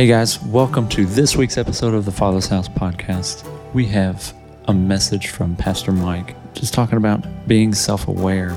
Hey 0.00 0.06
guys, 0.06 0.40
welcome 0.44 0.88
to 0.88 1.04
this 1.04 1.36
week's 1.36 1.58
episode 1.58 1.92
of 1.92 2.06
the 2.06 2.10
Father's 2.10 2.46
House 2.46 2.70
podcast. 2.70 3.46
We 3.74 3.84
have 3.88 4.32
a 4.64 4.72
message 4.72 5.28
from 5.28 5.54
Pastor 5.56 5.92
Mike 5.92 6.34
just 6.54 6.72
talking 6.72 6.96
about 6.96 7.22
being 7.46 7.74
self 7.74 8.08
aware 8.08 8.56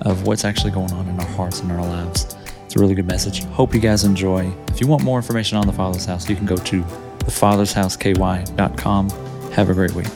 of 0.00 0.26
what's 0.26 0.44
actually 0.44 0.72
going 0.72 0.90
on 0.90 1.06
in 1.06 1.20
our 1.20 1.26
hearts 1.36 1.60
and 1.60 1.70
our 1.70 1.86
lives. 1.86 2.36
It's 2.64 2.74
a 2.74 2.80
really 2.80 2.96
good 2.96 3.06
message. 3.06 3.44
Hope 3.44 3.74
you 3.74 3.80
guys 3.80 4.02
enjoy. 4.02 4.52
If 4.70 4.80
you 4.80 4.88
want 4.88 5.04
more 5.04 5.18
information 5.18 5.56
on 5.56 5.68
the 5.68 5.72
Father's 5.72 6.04
House, 6.04 6.28
you 6.28 6.34
can 6.34 6.46
go 6.46 6.56
to 6.56 6.82
thefathershouseky.com. 6.82 9.10
Have 9.52 9.70
a 9.70 9.74
great 9.74 9.92
week. 9.92 10.08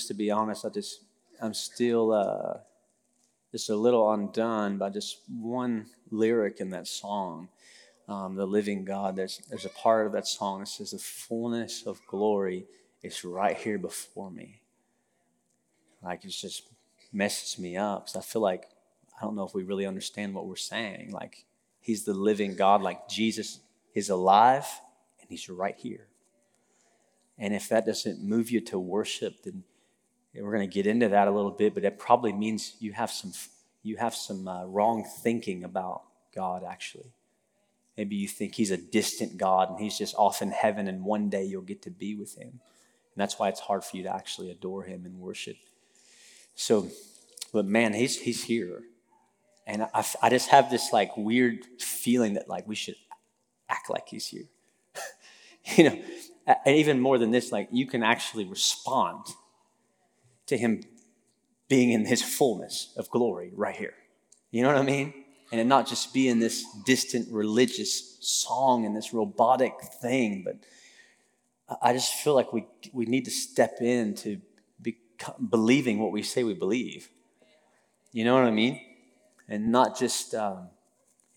Just 0.00 0.08
to 0.08 0.14
be 0.14 0.30
honest, 0.30 0.64
I 0.64 0.70
just 0.70 1.04
I'm 1.42 1.52
still 1.52 2.10
uh, 2.12 2.60
just 3.52 3.68
a 3.68 3.76
little 3.76 4.10
undone 4.10 4.78
by 4.78 4.88
just 4.88 5.18
one 5.28 5.88
lyric 6.10 6.58
in 6.58 6.70
that 6.70 6.86
song, 6.86 7.50
um, 8.08 8.34
"The 8.34 8.46
Living 8.46 8.86
God." 8.86 9.14
There's 9.14 9.42
there's 9.50 9.66
a 9.66 9.70
part 9.70 10.06
of 10.06 10.12
that 10.12 10.26
song 10.26 10.60
that 10.60 10.68
says, 10.68 10.92
"The 10.92 10.98
fullness 10.98 11.86
of 11.86 12.00
glory 12.06 12.64
is 13.02 13.26
right 13.26 13.58
here 13.58 13.76
before 13.76 14.30
me." 14.30 14.62
Like 16.02 16.24
it 16.24 16.28
just 16.28 16.62
messes 17.12 17.58
me 17.58 17.76
up. 17.76 18.08
So 18.08 18.20
I 18.20 18.22
feel 18.22 18.40
like 18.40 18.64
I 19.20 19.26
don't 19.26 19.36
know 19.36 19.44
if 19.44 19.52
we 19.52 19.64
really 19.64 19.84
understand 19.84 20.34
what 20.34 20.46
we're 20.46 20.56
saying. 20.56 21.10
Like 21.10 21.44
He's 21.78 22.04
the 22.04 22.14
living 22.14 22.56
God. 22.56 22.80
Like 22.80 23.06
Jesus 23.06 23.60
is 23.94 24.08
alive 24.08 24.66
and 25.20 25.28
He's 25.28 25.50
right 25.50 25.76
here. 25.76 26.06
And 27.36 27.54
if 27.54 27.68
that 27.68 27.84
doesn't 27.84 28.22
move 28.22 28.50
you 28.50 28.62
to 28.62 28.78
worship, 28.78 29.42
then 29.42 29.64
we're 30.34 30.54
going 30.54 30.68
to 30.68 30.74
get 30.74 30.86
into 30.86 31.08
that 31.08 31.28
a 31.28 31.30
little 31.30 31.50
bit. 31.50 31.74
But 31.74 31.84
it 31.84 31.98
probably 31.98 32.32
means 32.32 32.76
you 32.78 32.92
have 32.92 33.10
some 33.10 33.32
you 33.82 33.96
have 33.96 34.14
some 34.14 34.46
uh, 34.46 34.64
wrong 34.66 35.04
thinking 35.22 35.64
about 35.64 36.02
God. 36.34 36.62
Actually, 36.68 37.12
maybe 37.96 38.16
you 38.16 38.28
think 38.28 38.54
He's 38.54 38.70
a 38.70 38.76
distant 38.76 39.36
God 39.36 39.70
and 39.70 39.80
He's 39.80 39.98
just 39.98 40.14
off 40.16 40.42
in 40.42 40.50
heaven, 40.50 40.88
and 40.88 41.04
one 41.04 41.28
day 41.28 41.44
you'll 41.44 41.62
get 41.62 41.82
to 41.82 41.90
be 41.90 42.14
with 42.14 42.36
Him. 42.36 42.48
And 42.50 43.16
that's 43.16 43.38
why 43.38 43.48
it's 43.48 43.60
hard 43.60 43.84
for 43.84 43.96
you 43.96 44.04
to 44.04 44.14
actually 44.14 44.50
adore 44.50 44.84
Him 44.84 45.04
and 45.04 45.18
worship. 45.18 45.56
So, 46.54 46.88
but 47.52 47.66
man, 47.66 47.92
He's 47.92 48.18
He's 48.18 48.44
here, 48.44 48.82
and 49.66 49.82
I, 49.94 50.04
I 50.22 50.30
just 50.30 50.50
have 50.50 50.70
this 50.70 50.92
like 50.92 51.16
weird 51.16 51.64
feeling 51.80 52.34
that 52.34 52.48
like 52.48 52.68
we 52.68 52.76
should 52.76 52.96
act 53.68 53.90
like 53.90 54.08
He's 54.08 54.26
here. 54.26 54.44
you 55.76 55.84
know 55.84 55.98
and 56.46 56.76
even 56.76 57.00
more 57.00 57.18
than 57.18 57.30
this, 57.30 57.52
like 57.52 57.68
you 57.70 57.86
can 57.86 58.02
actually 58.02 58.44
respond 58.44 59.24
to 60.50 60.58
him 60.58 60.82
being 61.68 61.92
in 61.92 62.04
his 62.04 62.22
fullness 62.22 62.92
of 62.96 63.08
glory 63.10 63.50
right 63.54 63.76
here. 63.76 63.94
You 64.50 64.62
know 64.62 64.68
what 64.68 64.76
I 64.76 64.82
mean? 64.82 65.14
And 65.50 65.60
it 65.60 65.64
not 65.64 65.88
just 65.88 66.12
be 66.12 66.28
in 66.28 66.38
this 66.38 66.64
distant 66.84 67.32
religious 67.32 68.18
song 68.20 68.84
and 68.84 68.94
this 68.94 69.12
robotic 69.12 69.74
thing, 70.00 70.42
but 70.44 70.56
I 71.80 71.92
just 71.92 72.14
feel 72.14 72.34
like 72.34 72.52
we, 72.52 72.66
we 72.92 73.06
need 73.06 73.24
to 73.24 73.30
step 73.30 73.78
into 73.80 74.40
become, 74.82 75.48
believing 75.48 75.98
what 75.98 76.12
we 76.12 76.22
say 76.22 76.44
we 76.44 76.54
believe. 76.54 77.08
You 78.12 78.24
know 78.24 78.34
what 78.34 78.44
I 78.44 78.50
mean? 78.50 78.80
And 79.48 79.70
not 79.70 79.96
just 79.98 80.34
um, 80.34 80.68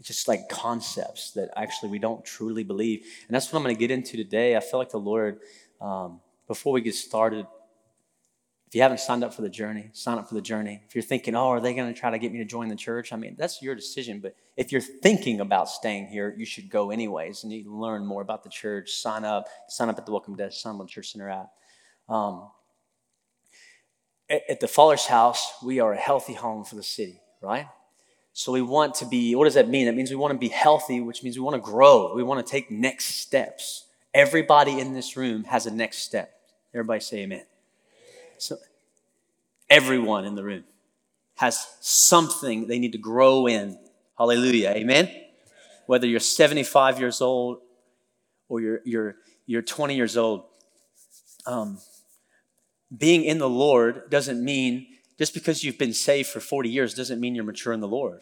just 0.01 0.27
like 0.27 0.49
concepts 0.49 1.31
that 1.31 1.49
actually 1.55 1.89
we 1.89 1.99
don't 1.99 2.25
truly 2.25 2.63
believe. 2.63 3.05
And 3.27 3.35
that's 3.35 3.51
what 3.51 3.59
I'm 3.59 3.63
going 3.63 3.75
to 3.75 3.79
get 3.79 3.91
into 3.91 4.17
today. 4.17 4.55
I 4.55 4.59
feel 4.59 4.79
like 4.79 4.89
the 4.89 4.97
Lord, 4.97 5.39
um, 5.79 6.19
before 6.47 6.73
we 6.73 6.81
get 6.81 6.95
started, 6.95 7.45
if 8.73 8.77
you 8.77 8.81
haven't 8.81 9.01
signed 9.01 9.23
up 9.23 9.31
for 9.35 9.43
the 9.43 9.51
journey, 9.51 9.91
sign 9.93 10.17
up 10.17 10.27
for 10.27 10.33
the 10.33 10.41
journey. 10.41 10.81
If 10.87 10.95
you're 10.95 11.03
thinking, 11.03 11.35
oh, 11.35 11.49
are 11.49 11.59
they 11.59 11.75
going 11.75 11.93
to 11.93 11.99
try 11.99 12.09
to 12.09 12.17
get 12.17 12.31
me 12.31 12.39
to 12.39 12.43
join 12.43 12.69
the 12.69 12.75
church? 12.75 13.13
I 13.13 13.17
mean, 13.17 13.35
that's 13.37 13.61
your 13.61 13.75
decision. 13.75 14.19
But 14.19 14.35
if 14.57 14.71
you're 14.71 14.81
thinking 14.81 15.41
about 15.41 15.69
staying 15.69 16.07
here, 16.07 16.33
you 16.35 16.43
should 16.43 16.71
go 16.71 16.89
anyways 16.89 17.43
and 17.43 17.53
you 17.53 17.71
learn 17.71 18.03
more 18.03 18.23
about 18.23 18.43
the 18.43 18.49
church. 18.49 18.93
Sign 18.93 19.25
up, 19.25 19.45
sign 19.67 19.89
up 19.89 19.99
at 19.99 20.07
the 20.07 20.11
Welcome 20.11 20.35
Desk, 20.35 20.59
sign 20.59 20.73
up 20.73 20.79
on 20.79 20.87
the 20.87 20.91
Church 20.91 21.11
Center 21.11 21.29
app. 21.29 21.51
Um, 22.09 22.49
at, 24.27 24.41
at 24.49 24.59
the 24.59 24.67
Father's 24.67 25.05
house, 25.05 25.53
we 25.63 25.79
are 25.79 25.93
a 25.93 25.97
healthy 25.97 26.33
home 26.33 26.63
for 26.63 26.73
the 26.73 26.81
city, 26.81 27.21
right? 27.43 27.67
So 28.31 28.51
we 28.53 28.63
want 28.63 28.95
to 28.95 29.05
be, 29.05 29.35
what 29.35 29.43
does 29.43 29.53
that 29.53 29.69
mean? 29.69 29.85
That 29.85 29.93
means 29.93 30.09
we 30.09 30.15
want 30.15 30.31
to 30.33 30.39
be 30.39 30.47
healthy, 30.47 30.99
which 30.99 31.21
means 31.21 31.37
we 31.37 31.43
want 31.43 31.63
to 31.63 31.71
grow. 31.71 32.15
We 32.15 32.23
want 32.23 32.43
to 32.43 32.51
take 32.51 32.71
next 32.71 33.05
steps. 33.05 33.85
Everybody 34.15 34.79
in 34.79 34.93
this 34.93 35.15
room 35.15 35.43
has 35.43 35.67
a 35.67 35.71
next 35.71 35.99
step. 35.99 36.33
Everybody 36.73 37.01
say 37.01 37.19
amen. 37.19 37.43
So 38.37 38.57
everyone 39.69 40.25
in 40.25 40.35
the 40.35 40.43
room 40.43 40.63
has 41.35 41.67
something 41.81 42.67
they 42.67 42.79
need 42.79 42.91
to 42.91 42.97
grow 42.97 43.47
in. 43.47 43.77
Hallelujah. 44.17 44.69
Amen. 44.69 45.09
Whether 45.87 46.07
you're 46.07 46.19
75 46.19 46.99
years 46.99 47.21
old 47.21 47.59
or 48.47 48.61
you're, 48.61 48.81
you're, 48.85 49.15
you're 49.45 49.61
20 49.61 49.95
years 49.95 50.15
old, 50.15 50.43
um, 51.45 51.79
being 52.95 53.23
in 53.23 53.39
the 53.39 53.49
Lord 53.49 54.09
doesn't 54.09 54.43
mean 54.43 54.87
just 55.17 55.33
because 55.33 55.63
you've 55.63 55.77
been 55.77 55.93
saved 55.93 56.29
for 56.29 56.39
40 56.39 56.69
years 56.69 56.93
doesn't 56.93 57.19
mean 57.19 57.35
you're 57.35 57.43
mature 57.43 57.73
in 57.73 57.79
the 57.79 57.87
Lord. 57.87 58.21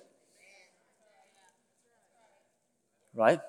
Right? 3.14 3.40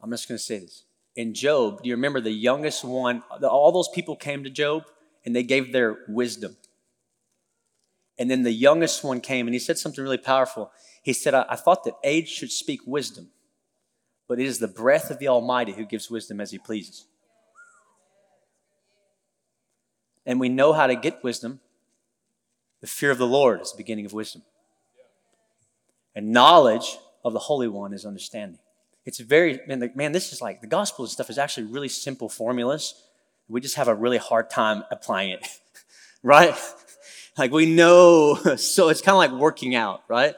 I'm 0.00 0.10
just 0.10 0.28
going 0.28 0.38
to 0.38 0.42
say 0.42 0.60
this. 0.60 0.85
In 1.16 1.34
Job, 1.34 1.82
do 1.82 1.88
you 1.88 1.94
remember 1.94 2.20
the 2.20 2.30
youngest 2.30 2.84
one? 2.84 3.22
All 3.42 3.72
those 3.72 3.88
people 3.88 4.16
came 4.16 4.44
to 4.44 4.50
Job 4.50 4.84
and 5.24 5.34
they 5.34 5.42
gave 5.42 5.72
their 5.72 5.98
wisdom. 6.08 6.56
And 8.18 8.30
then 8.30 8.42
the 8.42 8.52
youngest 8.52 9.02
one 9.02 9.20
came 9.20 9.46
and 9.46 9.54
he 9.54 9.58
said 9.58 9.78
something 9.78 10.02
really 10.02 10.18
powerful. 10.18 10.70
He 11.02 11.12
said, 11.12 11.34
I, 11.34 11.46
I 11.48 11.56
thought 11.56 11.84
that 11.84 11.94
age 12.04 12.28
should 12.28 12.50
speak 12.50 12.80
wisdom, 12.86 13.28
but 14.28 14.38
it 14.38 14.46
is 14.46 14.58
the 14.58 14.68
breath 14.68 15.10
of 15.10 15.18
the 15.18 15.28
Almighty 15.28 15.72
who 15.72 15.84
gives 15.84 16.10
wisdom 16.10 16.40
as 16.40 16.50
he 16.50 16.58
pleases 16.58 17.06
and 20.26 20.40
we 20.40 20.48
know 20.48 20.72
how 20.72 20.88
to 20.88 20.96
get 20.96 21.22
wisdom, 21.22 21.60
the 22.80 22.88
fear 22.88 23.12
of 23.12 23.18
the 23.18 23.26
Lord 23.26 23.60
is 23.62 23.70
the 23.70 23.78
beginning 23.78 24.04
of 24.04 24.12
wisdom. 24.12 24.42
And 26.14 26.32
knowledge 26.32 26.98
of 27.24 27.32
the 27.32 27.38
Holy 27.38 27.68
One 27.68 27.92
is 27.92 28.04
understanding. 28.04 28.58
It's 29.06 29.20
very, 29.20 29.60
man, 29.68 29.90
man, 29.94 30.10
this 30.10 30.32
is 30.32 30.42
like 30.42 30.60
the 30.60 30.66
gospel 30.66 31.04
and 31.04 31.12
stuff 31.12 31.30
is 31.30 31.38
actually 31.38 31.68
really 31.68 31.88
simple 31.88 32.28
formulas. 32.28 33.02
We 33.48 33.60
just 33.60 33.76
have 33.76 33.86
a 33.86 33.94
really 33.94 34.18
hard 34.18 34.50
time 34.50 34.82
applying 34.90 35.30
it, 35.30 35.46
right? 36.24 36.54
Like 37.38 37.52
we 37.52 37.66
know, 37.66 38.34
so 38.56 38.88
it's 38.88 39.00
kind 39.00 39.14
of 39.14 39.18
like 39.18 39.40
working 39.40 39.76
out, 39.76 40.02
right? 40.08 40.34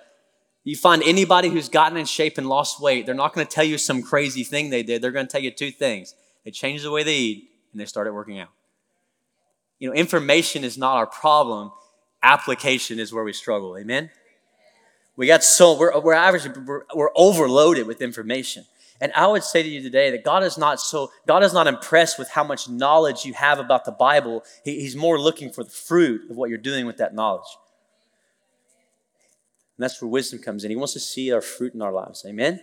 You 0.64 0.76
find 0.76 1.02
anybody 1.02 1.48
who's 1.48 1.70
gotten 1.70 1.96
in 1.96 2.04
shape 2.04 2.36
and 2.36 2.46
lost 2.46 2.78
weight, 2.78 3.06
they're 3.06 3.14
not 3.14 3.32
going 3.32 3.46
to 3.46 3.50
tell 3.50 3.64
you 3.64 3.78
some 3.78 4.02
crazy 4.02 4.44
thing 4.44 4.68
they 4.68 4.82
did. 4.82 5.00
They're 5.00 5.12
going 5.12 5.26
to 5.26 5.32
tell 5.32 5.40
you 5.40 5.50
two 5.50 5.70
things. 5.70 6.14
They 6.44 6.50
changed 6.50 6.84
the 6.84 6.90
way 6.90 7.02
they 7.02 7.16
eat 7.16 7.50
and 7.72 7.80
they 7.80 7.86
started 7.86 8.12
working 8.12 8.38
out. 8.38 8.50
You 9.78 9.88
know, 9.88 9.94
information 9.94 10.64
is 10.64 10.76
not 10.76 10.96
our 10.96 11.06
problem. 11.06 11.72
Application 12.22 12.98
is 12.98 13.14
where 13.14 13.24
we 13.24 13.32
struggle. 13.32 13.78
Amen? 13.78 14.10
We 15.18 15.26
got 15.26 15.42
so, 15.42 15.76
we're, 15.76 15.98
we're 15.98 16.14
we're, 16.64 16.84
we're 16.94 17.10
overloaded 17.16 17.88
with 17.88 18.00
information. 18.00 18.64
And 19.00 19.12
I 19.16 19.26
would 19.26 19.42
say 19.42 19.64
to 19.64 19.68
you 19.68 19.82
today 19.82 20.12
that 20.12 20.22
God 20.22 20.44
is 20.44 20.56
not 20.56 20.80
so, 20.80 21.10
God 21.26 21.42
is 21.42 21.52
not 21.52 21.66
impressed 21.66 22.20
with 22.20 22.28
how 22.30 22.44
much 22.44 22.68
knowledge 22.68 23.24
you 23.24 23.32
have 23.34 23.58
about 23.58 23.84
the 23.84 23.90
Bible. 23.90 24.44
He, 24.64 24.80
he's 24.80 24.94
more 24.94 25.18
looking 25.18 25.50
for 25.50 25.64
the 25.64 25.70
fruit 25.70 26.30
of 26.30 26.36
what 26.36 26.50
you're 26.50 26.56
doing 26.56 26.86
with 26.86 26.98
that 26.98 27.16
knowledge. 27.16 27.48
And 29.76 29.82
that's 29.82 30.00
where 30.00 30.08
wisdom 30.08 30.38
comes 30.38 30.62
in. 30.62 30.70
He 30.70 30.76
wants 30.76 30.92
to 30.92 31.00
see 31.00 31.32
our 31.32 31.40
fruit 31.40 31.74
in 31.74 31.82
our 31.82 31.92
lives. 31.92 32.24
Amen? 32.24 32.60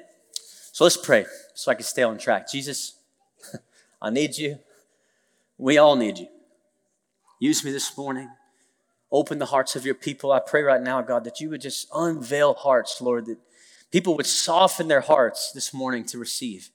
So 0.72 0.86
let's 0.86 0.96
pray 0.96 1.26
so 1.56 1.74
I 1.74 1.76
can 1.76 1.84
stay 1.84 2.04
on 2.04 2.18
track. 2.18 2.50
Jesus, 2.50 3.00
I 4.02 4.12
need 4.12 4.38
you. 4.38 4.60
We 5.58 5.78
all 5.78 5.98
need 5.98 6.20
you. 6.20 6.28
Use 7.38 7.66
me 7.66 7.74
this 7.74 7.98
morning. 7.98 8.30
Open 9.16 9.40
the 9.40 9.46
hearts 9.46 9.78
of 9.78 9.86
your 9.86 9.96
people. 9.96 10.34
I 10.34 10.42
pray 10.42 10.62
right 10.62 10.82
now, 10.82 11.02
God, 11.02 11.24
that 11.24 11.40
you 11.40 11.50
would 11.50 11.62
just 11.62 11.88
unveil 11.96 12.54
hearts, 12.54 13.00
Lord, 13.00 13.28
that 13.28 13.38
people 13.90 14.18
would 14.18 14.26
soften 14.26 14.90
their 14.90 15.00
hearts 15.00 15.54
this 15.54 15.74
morning 15.74 16.04
to 16.08 16.18
receive. 16.18 16.70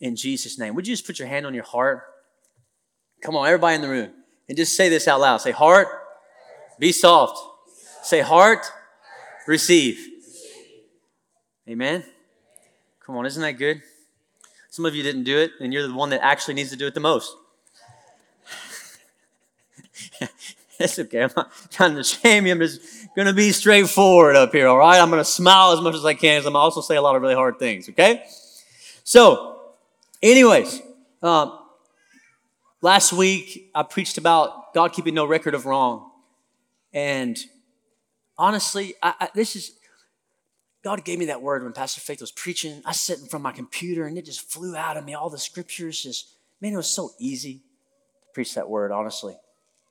In 0.00 0.16
Jesus' 0.16 0.58
name. 0.58 0.74
Would 0.74 0.88
you 0.88 0.92
just 0.92 1.06
put 1.06 1.20
your 1.20 1.28
hand 1.28 1.46
on 1.46 1.54
your 1.54 1.62
heart? 1.62 2.02
Come 3.22 3.36
on, 3.36 3.46
everybody 3.46 3.76
in 3.76 3.80
the 3.80 3.88
room. 3.88 4.10
And 4.48 4.58
just 4.58 4.74
say 4.74 4.88
this 4.88 5.06
out 5.06 5.20
loud. 5.20 5.36
Say, 5.36 5.52
heart, 5.52 5.86
be 6.80 6.90
soft. 6.90 7.38
Say, 8.02 8.22
heart, 8.22 8.66
receive. 9.46 10.04
Amen. 11.68 12.02
Come 13.06 13.16
on, 13.16 13.24
isn't 13.24 13.40
that 13.40 13.52
good? 13.52 13.82
Some 14.68 14.84
of 14.84 14.96
you 14.96 15.04
didn't 15.04 15.22
do 15.22 15.38
it, 15.38 15.52
and 15.60 15.72
you're 15.72 15.86
the 15.86 15.94
one 15.94 16.10
that 16.10 16.24
actually 16.24 16.54
needs 16.54 16.70
to 16.70 16.76
do 16.76 16.88
it 16.88 16.94
the 16.94 16.98
most. 16.98 17.36
it's 20.80 20.98
okay. 20.98 21.22
I'm 21.22 21.30
not 21.36 21.52
trying 21.70 21.94
to 21.94 22.02
shame 22.02 22.46
you. 22.46 22.52
I'm 22.52 22.58
just 22.58 22.80
going 23.14 23.26
to 23.26 23.34
be 23.34 23.52
straightforward 23.52 24.36
up 24.36 24.52
here, 24.52 24.66
all 24.66 24.78
right? 24.78 25.00
I'm 25.00 25.10
going 25.10 25.20
to 25.20 25.24
smile 25.24 25.72
as 25.72 25.80
much 25.80 25.94
as 25.94 26.04
I 26.04 26.14
can 26.14 26.38
because 26.38 26.46
I'm 26.46 26.56
also 26.56 26.80
say 26.80 26.96
a 26.96 27.02
lot 27.02 27.16
of 27.16 27.22
really 27.22 27.34
hard 27.34 27.58
things, 27.58 27.88
okay? 27.90 28.24
So, 29.04 29.60
anyways, 30.22 30.80
um, 31.22 31.58
last 32.80 33.12
week 33.12 33.70
I 33.74 33.82
preached 33.82 34.18
about 34.18 34.72
God 34.72 34.92
keeping 34.92 35.14
no 35.14 35.26
record 35.26 35.54
of 35.54 35.66
wrong. 35.66 36.10
And 36.92 37.38
honestly, 38.38 38.94
I, 39.02 39.14
I, 39.20 39.28
this 39.34 39.56
is, 39.56 39.72
God 40.82 41.04
gave 41.04 41.18
me 41.18 41.26
that 41.26 41.42
word 41.42 41.62
when 41.62 41.72
Pastor 41.72 42.00
Faith 42.00 42.22
was 42.22 42.32
preaching. 42.32 42.80
I 42.86 42.92
sat 42.92 43.18
in 43.18 43.26
front 43.26 43.40
of 43.40 43.42
my 43.42 43.52
computer 43.52 44.06
and 44.06 44.16
it 44.16 44.24
just 44.24 44.50
flew 44.50 44.74
out 44.74 44.96
of 44.96 45.04
me. 45.04 45.12
All 45.12 45.28
the 45.28 45.38
scriptures 45.38 46.02
just, 46.02 46.30
man, 46.60 46.72
it 46.72 46.76
was 46.76 46.88
so 46.88 47.10
easy 47.18 47.54
to 47.56 48.32
preach 48.32 48.54
that 48.54 48.68
word, 48.68 48.92
honestly. 48.92 49.36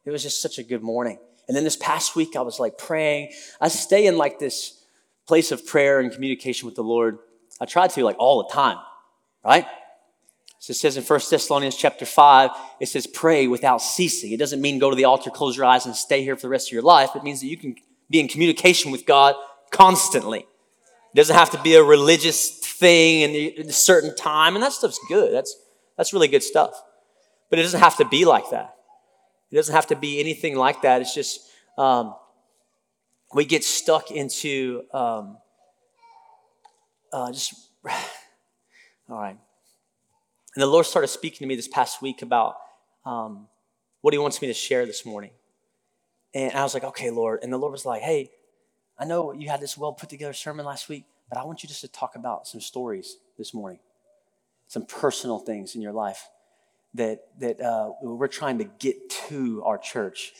It 0.05 0.11
was 0.11 0.23
just 0.23 0.41
such 0.41 0.57
a 0.57 0.63
good 0.63 0.81
morning. 0.81 1.19
And 1.47 1.55
then 1.55 1.63
this 1.63 1.75
past 1.75 2.15
week, 2.15 2.35
I 2.35 2.41
was 2.41 2.59
like 2.59 2.77
praying. 2.77 3.31
I 3.59 3.67
stay 3.69 4.05
in 4.05 4.17
like 4.17 4.39
this 4.39 4.83
place 5.27 5.51
of 5.51 5.65
prayer 5.65 5.99
and 5.99 6.11
communication 6.11 6.65
with 6.65 6.75
the 6.75 6.83
Lord. 6.83 7.19
I 7.59 7.65
try 7.65 7.87
to 7.87 8.03
like 8.03 8.15
all 8.19 8.43
the 8.43 8.49
time, 8.53 8.77
right? 9.43 9.65
So 10.59 10.71
it 10.71 10.75
says 10.75 10.97
in 10.97 11.03
1 11.03 11.19
Thessalonians 11.29 11.75
chapter 11.75 12.05
5, 12.05 12.49
it 12.79 12.87
says 12.87 13.07
pray 13.07 13.47
without 13.47 13.81
ceasing. 13.81 14.31
It 14.31 14.39
doesn't 14.39 14.61
mean 14.61 14.77
go 14.77 14.89
to 14.89 14.95
the 14.95 15.05
altar, 15.05 15.29
close 15.29 15.55
your 15.55 15.65
eyes, 15.65 15.85
and 15.85 15.95
stay 15.95 16.21
here 16.21 16.35
for 16.35 16.43
the 16.43 16.49
rest 16.49 16.67
of 16.67 16.73
your 16.73 16.81
life. 16.81 17.15
It 17.15 17.23
means 17.23 17.39
that 17.39 17.47
you 17.47 17.57
can 17.57 17.75
be 18.09 18.19
in 18.19 18.27
communication 18.27 18.91
with 18.91 19.05
God 19.05 19.35
constantly. 19.71 20.39
It 20.39 21.15
doesn't 21.15 21.35
have 21.35 21.49
to 21.51 21.61
be 21.61 21.75
a 21.75 21.83
religious 21.83 22.49
thing 22.49 23.33
in 23.33 23.69
a 23.69 23.71
certain 23.71 24.15
time, 24.15 24.55
and 24.55 24.63
that 24.63 24.73
stuff's 24.73 24.99
good. 25.07 25.33
That's, 25.33 25.55
that's 25.97 26.13
really 26.13 26.27
good 26.27 26.43
stuff. 26.43 26.71
But 27.49 27.59
it 27.59 27.63
doesn't 27.63 27.79
have 27.79 27.97
to 27.97 28.05
be 28.05 28.25
like 28.25 28.49
that. 28.51 28.75
It 29.51 29.55
doesn't 29.55 29.73
have 29.73 29.87
to 29.87 29.95
be 29.95 30.19
anything 30.19 30.55
like 30.55 30.83
that. 30.83 31.01
It's 31.01 31.13
just 31.13 31.49
um, 31.77 32.13
we 33.33 33.45
get 33.45 33.63
stuck 33.63 34.11
into 34.11 34.83
um, 34.93 35.37
uh, 37.11 37.31
just, 37.31 37.53
all 37.85 39.19
right. 39.19 39.37
And 40.55 40.61
the 40.61 40.67
Lord 40.67 40.85
started 40.85 41.07
speaking 41.07 41.39
to 41.39 41.45
me 41.45 41.55
this 41.55 41.67
past 41.67 42.01
week 42.01 42.21
about 42.21 42.55
um, 43.05 43.47
what 44.01 44.13
He 44.13 44.17
wants 44.17 44.41
me 44.41 44.47
to 44.47 44.53
share 44.53 44.85
this 44.85 45.05
morning. 45.05 45.31
And 46.33 46.53
I 46.53 46.63
was 46.63 46.73
like, 46.73 46.83
okay, 46.83 47.09
Lord. 47.09 47.39
And 47.41 47.51
the 47.51 47.57
Lord 47.57 47.71
was 47.71 47.85
like, 47.85 48.01
hey, 48.01 48.29
I 48.97 49.05
know 49.05 49.31
you 49.31 49.49
had 49.49 49.61
this 49.61 49.77
well 49.77 49.93
put 49.93 50.09
together 50.09 50.33
sermon 50.33 50.65
last 50.65 50.89
week, 50.89 51.05
but 51.29 51.39
I 51.39 51.43
want 51.43 51.63
you 51.63 51.69
just 51.69 51.81
to 51.81 51.87
talk 51.87 52.15
about 52.15 52.47
some 52.47 52.61
stories 52.61 53.17
this 53.37 53.53
morning, 53.53 53.79
some 54.67 54.85
personal 54.85 55.39
things 55.39 55.75
in 55.75 55.81
your 55.81 55.93
life 55.93 56.27
that, 56.95 57.19
that 57.39 57.61
uh, 57.61 57.91
we're 58.01 58.27
trying 58.27 58.57
to 58.59 58.63
get 58.63 59.09
to 59.27 59.63
our 59.63 59.77
church. 59.77 60.33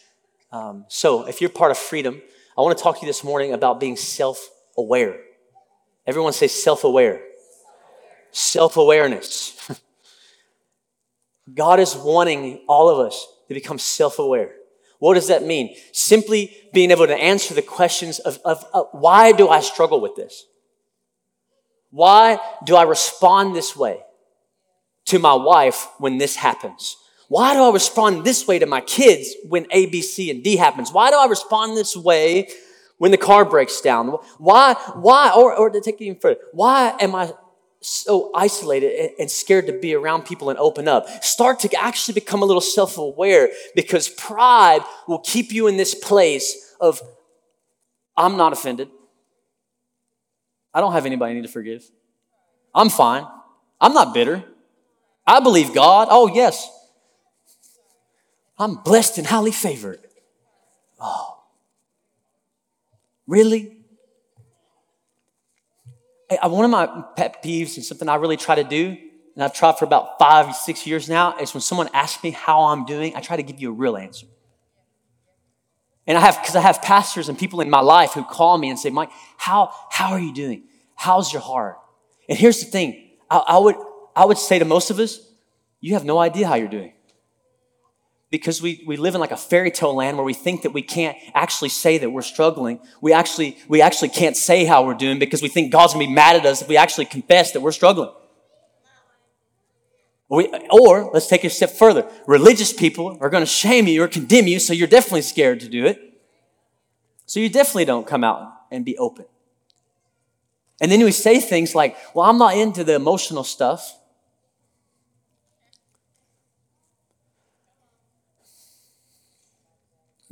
Um, 0.51 0.85
so 0.87 1.27
if 1.27 1.41
you're 1.41 1.49
part 1.49 1.71
of 1.71 1.77
Freedom, 1.77 2.21
I 2.57 2.61
want 2.61 2.77
to 2.77 2.83
talk 2.83 2.95
to 2.99 3.01
you 3.01 3.07
this 3.07 3.23
morning 3.23 3.53
about 3.53 3.79
being 3.79 3.95
self 3.95 4.49
aware. 4.77 5.19
Everyone 6.07 6.33
say 6.33 6.47
self 6.47 6.83
aware. 6.83 7.21
Self 8.31 8.77
awareness. 8.77 9.55
God 11.53 11.79
is 11.79 11.95
wanting 11.95 12.63
all 12.67 12.89
of 12.89 13.05
us 13.05 13.27
to 13.47 13.53
become 13.53 13.79
self 13.79 14.19
aware. 14.19 14.55
What 14.99 15.13
does 15.13 15.27
that 15.27 15.43
mean? 15.43 15.75
Simply 15.93 16.55
being 16.73 16.91
able 16.91 17.07
to 17.07 17.15
answer 17.15 17.53
the 17.53 17.61
questions 17.61 18.19
of, 18.19 18.39
of, 18.43 18.65
of, 18.73 18.87
why 18.91 19.31
do 19.31 19.47
I 19.47 19.61
struggle 19.61 20.01
with 20.01 20.15
this? 20.15 20.45
Why 21.89 22.37
do 22.65 22.75
I 22.75 22.83
respond 22.83 23.55
this 23.55 23.75
way 23.75 24.01
to 25.09 25.19
my 25.19 25.33
wife 25.33 25.87
when 25.97 26.17
this 26.17 26.35
happens? 26.35 26.97
Why 27.27 27.53
do 27.53 27.61
I 27.61 27.71
respond 27.71 28.23
this 28.23 28.47
way 28.47 28.57
to 28.57 28.65
my 28.65 28.81
kids 28.81 29.35
when 29.47 29.67
A, 29.71 29.85
B, 29.85 30.01
C, 30.01 30.31
and 30.31 30.43
D 30.43 30.55
happens? 30.55 30.91
Why 30.91 31.11
do 31.11 31.17
I 31.17 31.27
respond 31.27 31.77
this 31.77 31.95
way 31.95 32.49
when 32.97 33.11
the 33.11 33.17
car 33.17 33.45
breaks 33.45 33.81
down? 33.81 34.07
Why, 34.39 34.73
why, 34.95 35.31
or, 35.35 35.55
or 35.55 35.69
to 35.69 35.79
take 35.79 36.01
it 36.01 36.05
even 36.05 36.19
further, 36.19 36.39
why 36.51 36.95
am 36.99 37.13
I 37.13 37.31
so 37.81 38.29
isolated 38.35 39.11
and 39.19 39.31
scared 39.31 39.67
to 39.67 39.73
be 39.73 39.93
around 39.93 40.25
people 40.25 40.49
and 40.49 40.59
open 40.59 40.87
up. 40.87 41.07
Start 41.23 41.59
to 41.61 41.81
actually 41.81 42.13
become 42.13 42.41
a 42.41 42.45
little 42.45 42.61
self 42.61 42.97
aware 42.97 43.49
because 43.75 44.09
pride 44.09 44.81
will 45.07 45.19
keep 45.19 45.51
you 45.51 45.67
in 45.67 45.77
this 45.77 45.95
place 45.95 46.75
of, 46.81 47.01
I'm 48.17 48.35
not 48.35 48.51
offended. 48.51 48.89
I 50.73 50.81
don't 50.81 50.93
have 50.93 51.05
anybody 51.05 51.31
I 51.31 51.35
need 51.35 51.43
to 51.43 51.51
forgive. 51.51 51.89
I'm 52.75 52.89
fine. 52.89 53.25
I'm 53.79 53.93
not 53.93 54.13
bitter. 54.13 54.43
I 55.29 55.39
believe 55.41 55.75
God. 55.75 56.07
Oh, 56.09 56.25
yes. 56.25 56.67
I'm 58.57 58.77
blessed 58.77 59.19
and 59.19 59.27
highly 59.27 59.51
favored. 59.51 59.99
Oh. 60.99 61.43
Really? 63.27 63.77
Uh, 66.31 66.49
one 66.49 66.65
of 66.65 66.71
my 66.71 67.03
pet 67.15 67.43
peeves 67.43 67.75
and 67.75 67.85
something 67.85 68.09
I 68.09 68.15
really 68.15 68.37
try 68.37 68.55
to 68.55 68.63
do, 68.63 68.97
and 69.35 69.43
I've 69.43 69.53
tried 69.53 69.77
for 69.77 69.85
about 69.85 70.17
five, 70.17 70.55
six 70.55 70.87
years 70.87 71.07
now, 71.07 71.37
is 71.37 71.53
when 71.53 71.61
someone 71.61 71.89
asks 71.93 72.23
me 72.23 72.31
how 72.31 72.63
I'm 72.63 72.85
doing, 72.85 73.15
I 73.15 73.21
try 73.21 73.35
to 73.35 73.43
give 73.43 73.61
you 73.61 73.69
a 73.69 73.73
real 73.73 73.97
answer. 73.97 74.25
And 76.07 76.17
I 76.17 76.21
have, 76.21 76.41
because 76.41 76.55
I 76.55 76.61
have 76.61 76.81
pastors 76.81 77.29
and 77.29 77.37
people 77.37 77.61
in 77.61 77.69
my 77.69 77.81
life 77.81 78.13
who 78.13 78.23
call 78.23 78.57
me 78.57 78.71
and 78.71 78.79
say, 78.79 78.89
Mike, 78.89 79.11
how, 79.37 79.71
how 79.91 80.11
are 80.11 80.19
you 80.19 80.33
doing? 80.33 80.63
How's 80.95 81.31
your 81.31 81.43
heart? 81.43 81.77
And 82.27 82.35
here's 82.35 82.61
the 82.61 82.65
thing 82.71 83.11
I, 83.29 83.37
I 83.37 83.57
would, 83.59 83.75
I 84.19 84.25
would 84.25 84.37
say 84.37 84.59
to 84.59 84.65
most 84.65 84.91
of 84.91 84.99
us, 84.99 85.21
you 85.79 85.93
have 85.93 86.03
no 86.03 86.17
idea 86.19 86.45
how 86.45 86.55
you're 86.55 86.67
doing 86.67 86.91
because 88.29 88.61
we, 88.61 88.83
we 88.85 88.97
live 88.97 89.15
in 89.15 89.21
like 89.21 89.31
a 89.31 89.37
fairy 89.37 89.71
tale 89.71 89.95
land 89.95 90.17
where 90.17 90.25
we 90.25 90.33
think 90.33 90.63
that 90.63 90.71
we 90.71 90.81
can't 90.81 91.17
actually 91.33 91.69
say 91.69 91.97
that 91.99 92.09
we're 92.09 92.21
struggling. 92.21 92.81
We 92.99 93.13
actually, 93.13 93.57
we 93.69 93.81
actually 93.81 94.09
can't 94.09 94.35
say 94.35 94.65
how 94.65 94.85
we're 94.85 94.95
doing 94.95 95.19
because 95.19 95.41
we 95.41 95.47
think 95.47 95.71
God's 95.71 95.93
gonna 95.93 96.05
be 96.05 96.11
mad 96.11 96.35
at 96.35 96.45
us 96.45 96.61
if 96.61 96.67
we 96.67 96.75
actually 96.75 97.05
confess 97.05 97.53
that 97.53 97.61
we're 97.61 97.71
struggling. 97.71 98.11
We, 100.27 100.51
or 100.69 101.11
let's 101.13 101.27
take 101.27 101.45
it 101.45 101.47
a 101.47 101.51
step 101.51 101.71
further. 101.71 102.05
Religious 102.27 102.73
people 102.73 103.17
are 103.21 103.29
gonna 103.29 103.45
shame 103.45 103.87
you 103.87 104.03
or 104.03 104.09
condemn 104.09 104.47
you, 104.47 104.59
so 104.59 104.73
you're 104.73 104.89
definitely 104.89 105.21
scared 105.21 105.61
to 105.61 105.69
do 105.69 105.85
it. 105.85 106.21
So 107.25 107.39
you 107.39 107.47
definitely 107.47 107.85
don't 107.85 108.05
come 108.05 108.25
out 108.25 108.51
and 108.69 108.83
be 108.83 108.97
open. 108.97 109.27
And 110.81 110.91
then 110.91 111.01
we 111.05 111.13
say 111.13 111.39
things 111.39 111.73
like, 111.73 111.95
well, 112.13 112.29
I'm 112.29 112.37
not 112.37 112.57
into 112.57 112.83
the 112.83 112.95
emotional 112.95 113.45
stuff. 113.45 113.95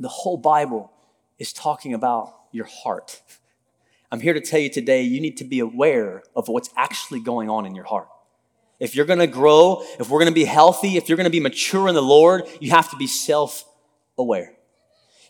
The 0.00 0.08
whole 0.08 0.36
Bible 0.36 0.92
is 1.38 1.52
talking 1.52 1.94
about 1.94 2.34
your 2.52 2.66
heart. 2.66 3.22
I'm 4.10 4.20
here 4.20 4.34
to 4.34 4.40
tell 4.40 4.60
you 4.60 4.70
today 4.70 5.02
you 5.02 5.20
need 5.20 5.36
to 5.38 5.44
be 5.44 5.60
aware 5.60 6.22
of 6.34 6.48
what's 6.48 6.70
actually 6.76 7.20
going 7.20 7.50
on 7.50 7.66
in 7.66 7.74
your 7.74 7.84
heart. 7.84 8.08
If 8.80 8.94
you're 8.94 9.06
gonna 9.06 9.26
grow, 9.26 9.82
if 9.98 10.08
we're 10.08 10.20
gonna 10.20 10.30
be 10.30 10.44
healthy, 10.44 10.96
if 10.96 11.08
you're 11.08 11.16
gonna 11.16 11.30
be 11.30 11.40
mature 11.40 11.88
in 11.88 11.94
the 11.94 12.02
Lord, 12.02 12.44
you 12.60 12.70
have 12.70 12.90
to 12.90 12.96
be 12.96 13.06
self 13.06 13.64
aware. 14.16 14.54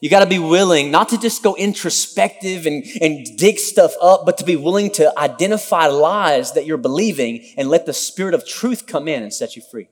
You 0.00 0.08
got 0.08 0.20
to 0.20 0.26
be 0.26 0.38
willing 0.38 0.90
not 0.90 1.08
to 1.08 1.18
just 1.18 1.42
go 1.42 1.56
introspective 1.56 2.66
and, 2.66 2.84
and 3.00 3.26
dig 3.36 3.58
stuff 3.58 3.94
up, 4.00 4.24
but 4.24 4.38
to 4.38 4.44
be 4.44 4.54
willing 4.54 4.90
to 4.92 5.12
identify 5.18 5.86
lies 5.86 6.52
that 6.52 6.66
you're 6.66 6.76
believing 6.76 7.44
and 7.56 7.68
let 7.68 7.84
the 7.84 7.92
spirit 7.92 8.34
of 8.34 8.46
truth 8.46 8.86
come 8.86 9.08
in 9.08 9.22
and 9.22 9.34
set 9.34 9.56
you 9.56 9.62
free. 9.62 9.88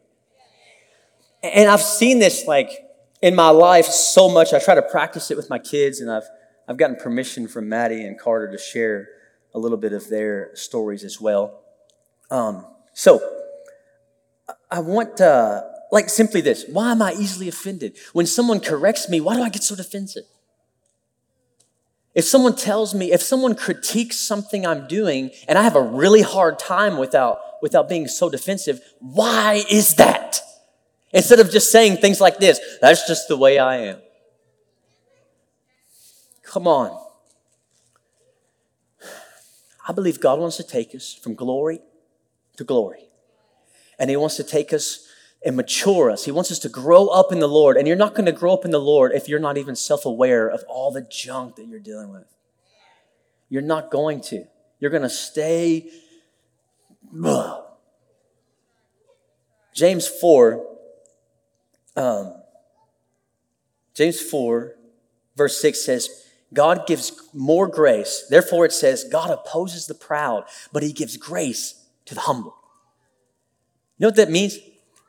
And 1.43 1.69
I've 1.69 1.83
seen 1.83 2.19
this 2.21 2.47
like 2.47 2.71
in 3.23 3.35
my 3.35 3.49
life 3.51 3.87
so 3.87 4.29
much. 4.29 4.53
I 4.53 4.59
try 4.59 4.75
to 4.75 4.83
practice 4.83 5.31
it 5.31 5.37
with 5.37 5.51
my 5.51 5.59
kids, 5.59 6.01
and 6.01 6.11
I've, 6.11 6.29
I've 6.69 6.77
gotten 6.77 6.97
permission 6.97 7.49
from 7.49 7.69
Maddie 7.69 8.05
and 8.05 8.19
Carter 8.19 8.51
to 8.51 8.59
share 8.59 9.09
a 9.55 9.59
little 9.59 9.79
bit 9.79 9.93
of 9.93 10.09
their 10.09 10.55
stories 10.55 11.05
as 11.05 11.21
well. 11.21 11.63
Um, 12.31 12.67
so, 12.93 13.21
I 14.71 14.81
want, 14.81 15.21
uh, 15.21 15.63
like, 15.93 16.09
simply 16.09 16.41
this 16.41 16.65
why 16.69 16.93
am 16.93 17.03
I 17.03 17.13
easily 17.13 17.49
offended? 17.49 17.97
When 18.13 18.27
someone 18.27 18.61
corrects 18.61 19.09
me, 19.09 19.21
why 19.21 19.37
do 19.37 19.43
I 19.43 19.49
get 19.49 19.63
so 19.63 19.77
defensive? 19.77 20.25
If 22.15 22.25
someone 22.25 22.57
tells 22.57 22.95
me, 22.95 23.13
if 23.13 23.21
someone 23.21 23.55
critiques 23.55 24.17
something 24.17 24.67
I'm 24.67 24.89
doing 24.89 25.31
and 25.49 25.59
I 25.59 25.63
have 25.63 25.77
a 25.77 25.83
really 25.83 26.23
hard 26.23 26.59
time 26.59 26.97
without, 26.97 27.39
without 27.61 27.91
being 27.91 28.09
so 28.09 28.31
defensive, 28.31 28.81
why 29.01 29.63
is 29.71 29.97
that? 29.97 30.41
Instead 31.17 31.41
of 31.41 31.51
just 31.51 31.73
saying 31.73 31.97
things 31.97 32.21
like 32.21 32.37
this, 32.37 32.61
that's 32.83 33.09
just 33.09 33.27
the 33.27 33.39
way 33.39 33.59
I 33.59 33.77
am. 33.77 33.97
Come 36.43 36.69
on. 36.69 36.95
I 39.89 39.93
believe 39.95 40.21
God 40.21 40.39
wants 40.39 40.59
to 40.59 40.63
take 40.63 40.95
us 40.95 41.15
from 41.15 41.35
glory 41.35 41.81
to 42.59 42.65
glory. 42.65 43.09
And 43.99 44.11
He 44.11 44.17
wants 44.17 44.37
to 44.37 44.45
take 44.45 44.75
us 44.75 45.09
and 45.43 45.57
mature 45.57 46.11
us. 46.11 46.27
He 46.27 46.31
wants 46.33 46.53
us 46.53 46.59
to 46.59 46.69
grow 46.69 47.07
up 47.07 47.33
in 47.33 47.39
the 47.39 47.49
Lord. 47.49 47.79
And 47.79 47.89
you're 47.89 47.97
not 47.97 48.15
going 48.15 48.27
to 48.27 48.33
grow 48.33 48.53
up 48.53 48.67
in 48.67 48.71
the 48.71 48.79
Lord 48.79 49.13
if 49.13 49.27
you're 49.27 49.41
not 49.41 49.57
even 49.57 49.75
self 49.75 50.05
aware 50.05 50.47
of 50.49 50.65
all 50.69 50.91
the 50.91 51.01
junk 51.01 51.57
that 51.57 51.67
you're 51.67 51.81
dealing 51.81 52.13
with. 52.13 52.31
You're 53.49 53.63
not 53.63 53.91
going 53.91 54.21
to. 54.23 54.45
You're 54.81 54.91
going 54.91 55.03
to 55.03 55.09
stay. 55.09 55.89
Ugh. 57.25 57.63
James 59.73 60.07
4 60.07 60.76
um, 61.97 62.35
James 63.95 64.21
4, 64.21 64.75
verse 65.37 65.61
6 65.61 65.85
says, 65.85 66.27
God 66.53 66.87
gives 66.87 67.13
more 67.33 67.67
grace. 67.67 68.27
Therefore, 68.31 68.65
it 68.65 68.73
says, 68.73 69.05
God 69.05 69.31
opposes 69.31 69.87
the 69.87 69.95
proud, 69.95 70.45
but 70.73 70.83
he 70.83 70.93
gives 70.93 71.17
grace 71.17 71.85
to 72.05 72.15
the 72.15 72.21
humble. 72.21 72.55
You 73.99 74.05
know 74.05 74.09
what 74.09 74.17
that 74.17 74.31
means? 74.31 74.59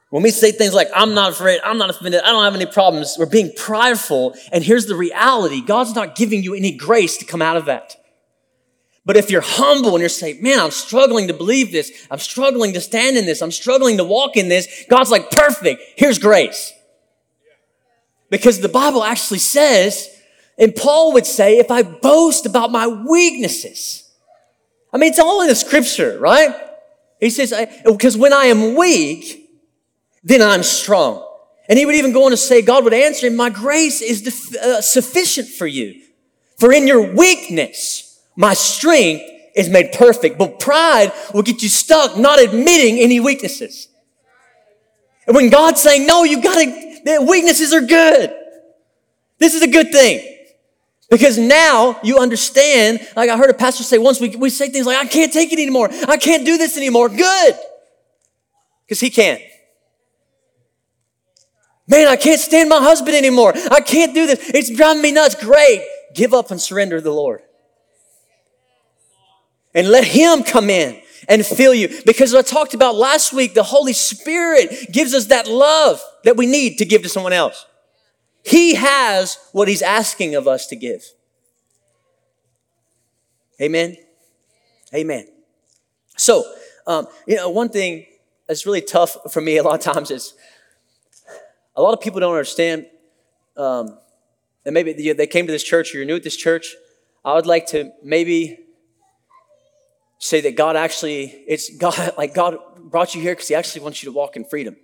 When 0.10 0.24
we 0.24 0.32
say 0.32 0.52
things 0.52 0.74
like, 0.74 0.88
I'm 0.96 1.14
not 1.14 1.32
afraid, 1.32 1.60
I'm 1.66 1.78
not 1.78 1.90
offended, 1.90 2.22
I 2.24 2.32
don't 2.32 2.46
have 2.46 2.56
any 2.56 2.66
problems, 2.66 3.18
we're 3.20 3.26
being 3.26 3.52
prideful. 3.56 4.36
And 4.54 4.64
here's 4.64 4.86
the 4.86 4.96
reality 4.96 5.62
God's 5.62 5.96
not 5.96 6.16
giving 6.16 6.44
you 6.44 6.56
any 6.56 6.72
grace 6.72 7.18
to 7.18 7.26
come 7.26 7.42
out 7.42 7.58
of 7.58 7.66
that. 7.66 7.98
But 9.06 9.16
if 9.16 9.30
you're 9.30 9.42
humble 9.42 9.92
and 9.92 10.00
you're 10.00 10.10
saying, 10.10 10.42
man, 10.42 10.60
I'm 10.60 10.72
struggling 10.72 11.28
to 11.28 11.34
believe 11.34 11.72
this, 11.72 11.92
I'm 12.10 12.20
struggling 12.20 12.74
to 12.74 12.82
stand 12.82 13.18
in 13.18 13.26
this, 13.26 13.42
I'm 13.42 13.52
struggling 13.52 13.98
to 13.98 14.04
walk 14.04 14.38
in 14.38 14.50
this, 14.50 14.86
God's 14.90 15.12
like, 15.12 15.30
perfect, 15.32 15.82
here's 15.96 16.20
grace. 16.20 16.74
Because 18.30 18.60
the 18.60 18.70
Bible 18.70 19.04
actually 19.04 19.40
says, 19.40 20.10
and 20.58 20.76
Paul 20.76 21.14
would 21.14 21.26
say, 21.26 21.60
if 21.60 21.72
I 21.72 21.84
boast 21.84 22.46
about 22.46 22.72
my 22.72 22.88
weaknesses, 22.88 24.10
I 24.92 24.98
mean, 24.98 25.10
it's 25.10 25.20
all 25.20 25.42
in 25.42 25.48
the 25.48 25.56
scripture, 25.56 26.18
right? 26.20 26.56
He 27.20 27.30
says, 27.30 27.54
because 27.86 28.18
when 28.18 28.34
I 28.34 28.46
am 28.46 28.76
weak, 28.76 29.50
then 30.24 30.42
I'm 30.42 30.64
strong. 30.64 31.24
And 31.70 31.78
he 31.78 31.86
would 31.86 31.96
even 31.96 32.14
go 32.14 32.26
on 32.26 32.32
to 32.32 32.38
say, 32.38 32.62
God 32.62 32.84
would 32.84 32.94
answer 32.94 33.28
him, 33.28 33.36
My 33.36 33.50
grace 33.50 34.02
is 34.02 34.22
def- 34.22 34.56
uh, 34.56 34.82
sufficient 34.82 35.48
for 35.48 35.68
you. 35.68 36.02
For 36.58 36.72
in 36.72 36.88
your 36.88 37.14
weakness, 37.14 38.22
my 38.36 38.54
strength 38.54 39.24
is 39.56 39.70
made 39.70 39.92
perfect. 39.92 40.38
But 40.38 40.60
pride 40.60 41.12
will 41.34 41.44
get 41.44 41.62
you 41.62 41.70
stuck 41.70 42.18
not 42.18 42.40
admitting 42.40 43.00
any 43.00 43.20
weaknesses. 43.20 43.90
And 45.26 45.36
when 45.36 45.50
God's 45.50 45.82
saying, 45.82 46.08
No, 46.08 46.24
you've 46.24 46.44
gotta, 46.44 46.87
the 47.04 47.26
weaknesses 47.28 47.74
are 47.74 47.82
good. 47.82 48.34
This 49.40 49.54
is 49.54 49.62
a 49.62 49.68
good 49.68 49.92
thing. 49.92 50.36
Because 51.10 51.38
now 51.38 52.00
you 52.04 52.20
understand, 52.20 53.00
like 53.16 53.30
I 53.30 53.38
heard 53.38 53.50
a 53.50 53.54
pastor 53.54 53.84
say 53.84 53.98
once, 53.98 54.20
we, 54.20 54.36
we 54.36 54.50
say 54.50 54.70
things 54.70 54.86
like, 54.86 54.98
I 54.98 55.06
can't 55.06 55.32
take 55.32 55.54
it 55.54 55.60
anymore. 55.60 55.90
I 56.08 56.18
can't 56.18 56.46
do 56.46 56.58
this 56.58 56.76
anymore. 56.76 57.08
Good. 57.08 57.56
Because 58.86 59.00
he 59.00 59.10
can't. 59.10 59.42
Man, 61.88 62.08
I 62.08 62.18
can't 62.18 62.40
stand 62.40 62.68
my 62.68 62.80
husband 62.80 63.16
anymore. 63.16 63.54
I 63.72 63.80
can't 63.80 64.14
do 64.14 64.28
this. 64.28 64.40
It's 64.54 64.70
driving 64.70 65.02
me 65.02 65.14
nuts. 65.14 65.36
Great. 65.36 65.82
Give 66.14 66.34
up 66.34 66.52
and 66.52 66.60
surrender 66.60 66.98
to 66.98 67.02
the 67.02 67.12
Lord. 67.12 67.42
And 69.74 69.88
let 69.90 70.04
Him 70.04 70.44
come 70.44 70.70
in 70.70 71.02
and 71.30 71.46
fill 71.46 71.74
you. 71.74 72.02
Because 72.06 72.34
I 72.36 72.42
talked 72.42 72.74
about 72.74 72.96
last 72.96 73.32
week, 73.32 73.54
the 73.54 73.64
Holy 73.64 73.94
Spirit 73.94 74.92
gives 74.92 75.14
us 75.14 75.28
that 75.28 75.48
love 75.48 76.02
that 76.28 76.36
we 76.36 76.46
need 76.46 76.78
to 76.78 76.84
give 76.84 77.04
to 77.04 77.08
someone 77.08 77.32
else. 77.32 77.66
He 78.44 78.76
has 78.76 79.40
what 79.54 79.70
He's 79.70 79.82
asking 79.82 80.36
of 80.36 80.46
us 80.46 80.68
to 80.68 80.76
give. 80.76 81.02
Amen. 83.62 83.96
Amen. 84.94 85.26
So, 86.18 86.44
um, 86.86 87.08
you 87.28 87.38
know, 87.38 87.48
one 87.48 87.70
thing 87.70 88.08
that's 88.46 88.66
really 88.66 88.82
tough 88.82 89.16
for 89.32 89.40
me 89.40 89.56
a 89.56 89.64
lot 89.64 89.76
of 89.76 89.94
times 89.94 90.12
is 90.12 90.34
a 91.78 91.82
lot 91.82 91.94
of 91.94 92.02
people 92.02 92.20
don't 92.20 92.34
understand, 92.34 92.88
um, 93.56 93.98
and 94.66 94.74
maybe 94.74 95.14
they 95.14 95.28
came 95.28 95.46
to 95.46 95.54
this 95.54 95.64
church 95.64 95.96
or 95.96 96.00
you're 96.00 96.06
new 96.06 96.18
at 96.18 96.24
this 96.24 96.36
church. 96.36 96.76
I 97.24 97.36
would 97.36 97.46
like 97.46 97.68
to 97.68 97.94
maybe 98.04 98.60
say 100.20 100.42
that 100.42 100.58
God 100.58 100.76
actually, 100.76 101.46
it's 101.48 101.74
God, 101.78 101.96
like 102.18 102.34
God 102.34 102.58
brought 102.78 103.16
you 103.16 103.22
here 103.22 103.32
because 103.32 103.48
He 103.48 103.56
actually 103.56 103.84
wants 103.84 104.04
you 104.04 104.12
to 104.12 104.14
walk 104.14 104.36
in 104.36 104.44
freedom. 104.44 104.76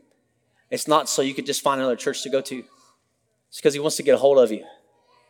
It's 0.74 0.88
not 0.88 1.08
so 1.08 1.22
you 1.22 1.36
could 1.36 1.46
just 1.46 1.62
find 1.62 1.80
another 1.80 1.96
church 1.96 2.24
to 2.24 2.30
go 2.30 2.42
to. 2.42 2.64
It's 3.48 3.58
because 3.58 3.76
He 3.76 3.80
wants 3.80 3.96
to 3.98 4.04
get 4.04 4.16
a 4.16 4.18
hold 4.18 4.40
of 4.40 4.52
you. 4.52 4.66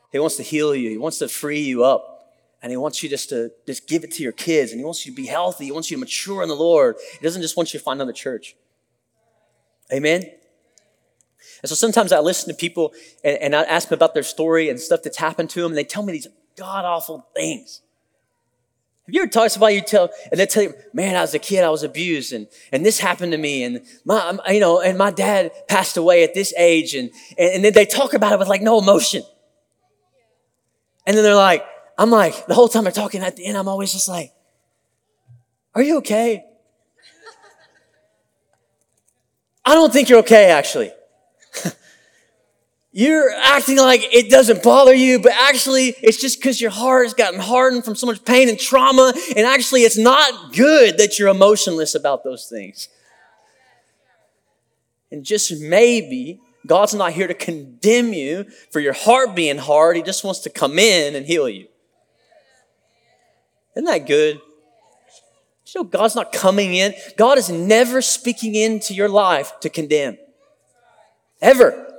He 0.09 0.19
wants 0.19 0.37
to 0.37 0.43
heal 0.43 0.73
you. 0.73 0.89
He 0.89 0.97
wants 0.97 1.17
to 1.17 1.27
free 1.27 1.59
you 1.59 1.83
up. 1.83 2.11
And 2.61 2.71
he 2.71 2.77
wants 2.77 3.03
you 3.03 3.09
just 3.09 3.27
to 3.29 3.51
just 3.67 3.89
give 3.89 4.05
it 4.05 4.11
to 4.11 4.23
your 4.23 4.31
kids. 4.31 4.71
And 4.71 4.79
he 4.79 4.85
wants 4.85 5.05
you 5.05 5.11
to 5.11 5.15
be 5.17 5.25
healthy. 5.25 5.65
He 5.65 5.71
wants 5.73 5.91
you 5.91 5.97
to 5.97 5.99
mature 5.99 6.41
in 6.41 6.47
the 6.47 6.55
Lord. 6.55 6.95
He 7.11 7.21
doesn't 7.21 7.41
just 7.41 7.57
want 7.57 7.73
you 7.73 7.79
to 7.79 7.83
find 7.83 7.97
another 7.97 8.13
church. 8.13 8.55
Amen. 9.91 10.23
And 11.61 11.69
so 11.69 11.75
sometimes 11.75 12.13
I 12.13 12.19
listen 12.19 12.47
to 12.47 12.55
people 12.55 12.93
and, 13.21 13.37
and 13.37 13.55
I 13.55 13.63
ask 13.63 13.89
them 13.89 13.97
about 13.97 14.13
their 14.13 14.23
story 14.23 14.69
and 14.69 14.79
stuff 14.79 15.01
that's 15.03 15.17
happened 15.17 15.49
to 15.49 15.61
them, 15.61 15.73
and 15.73 15.77
they 15.77 15.83
tell 15.83 16.03
me 16.03 16.13
these 16.13 16.27
god 16.55 16.85
awful 16.85 17.27
things. 17.35 17.81
Have 19.05 19.13
you 19.13 19.21
ever 19.21 19.29
talked 19.29 19.47
to 19.47 19.49
somebody 19.49 19.75
you 19.75 19.81
tell, 19.81 20.09
and 20.31 20.39
they 20.39 20.45
tell 20.45 20.63
you, 20.63 20.73
man, 20.93 21.17
I 21.17 21.21
was 21.21 21.33
a 21.33 21.39
kid, 21.39 21.65
I 21.65 21.69
was 21.69 21.83
abused, 21.83 22.31
and, 22.31 22.47
and 22.71 22.85
this 22.85 22.99
happened 22.99 23.33
to 23.33 23.37
me, 23.37 23.63
and 23.63 23.81
my, 24.05 24.37
you 24.47 24.61
know, 24.61 24.79
and 24.79 24.97
my 24.97 25.11
dad 25.11 25.51
passed 25.67 25.97
away 25.97 26.23
at 26.23 26.33
this 26.33 26.53
age, 26.57 26.95
and, 26.95 27.11
and, 27.37 27.55
and 27.55 27.65
then 27.65 27.73
they 27.73 27.85
talk 27.85 28.13
about 28.13 28.31
it 28.31 28.39
with 28.39 28.47
like 28.47 28.61
no 28.61 28.79
emotion. 28.79 29.23
And 31.05 31.17
then 31.17 31.23
they're 31.25 31.35
like, 31.35 31.65
I'm 31.97 32.11
like, 32.11 32.45
the 32.45 32.53
whole 32.53 32.69
time 32.69 32.83
they're 32.83 32.93
talking 32.93 33.21
at 33.21 33.35
the 33.35 33.45
end, 33.45 33.57
I'm 33.57 33.67
always 33.67 33.91
just 33.91 34.07
like, 34.07 34.31
are 35.75 35.83
you 35.83 35.97
okay? 35.97 36.45
I 39.65 39.73
don't 39.73 39.91
think 39.91 40.07
you're 40.07 40.19
okay, 40.19 40.49
actually. 40.49 40.93
You're 42.95 43.31
acting 43.31 43.77
like 43.77 44.01
it 44.13 44.29
doesn't 44.29 44.61
bother 44.61 44.93
you, 44.93 45.19
but 45.19 45.31
actually 45.31 45.95
it's 46.03 46.21
just 46.21 46.39
because 46.39 46.61
your 46.61 46.69
heart 46.69 47.05
has 47.05 47.15
gotten 47.15 47.39
hardened 47.39 47.83
from 47.83 47.95
so 47.95 48.05
much 48.05 48.23
pain 48.23 48.49
and 48.49 48.59
trauma. 48.59 49.11
And 49.35 49.47
actually 49.47 49.81
it's 49.81 49.97
not 49.97 50.53
good 50.53 50.99
that 50.99 51.17
you're 51.17 51.29
emotionless 51.29 51.95
about 51.95 52.23
those 52.23 52.45
things. 52.47 52.89
And 55.11 55.25
just 55.25 55.59
maybe 55.59 56.39
God's 56.67 56.93
not 56.93 57.13
here 57.13 57.27
to 57.27 57.33
condemn 57.33 58.13
you 58.13 58.45
for 58.71 58.79
your 58.79 58.93
heart 58.93 59.35
being 59.35 59.57
hard. 59.57 59.95
He 59.95 60.03
just 60.03 60.23
wants 60.23 60.41
to 60.41 60.51
come 60.51 60.77
in 60.77 61.15
and 61.15 61.25
heal 61.25 61.49
you. 61.49 61.67
Isn't 63.75 63.85
that 63.85 64.05
good? 64.05 64.39
You 65.73 65.81
know, 65.81 65.83
God's 65.83 66.15
not 66.15 66.31
coming 66.31 66.75
in. 66.75 66.93
God 67.17 67.39
is 67.39 67.49
never 67.49 68.03
speaking 68.03 68.53
into 68.53 68.93
your 68.93 69.09
life 69.09 69.59
to 69.61 69.69
condemn. 69.69 70.19
Ever. 71.41 71.92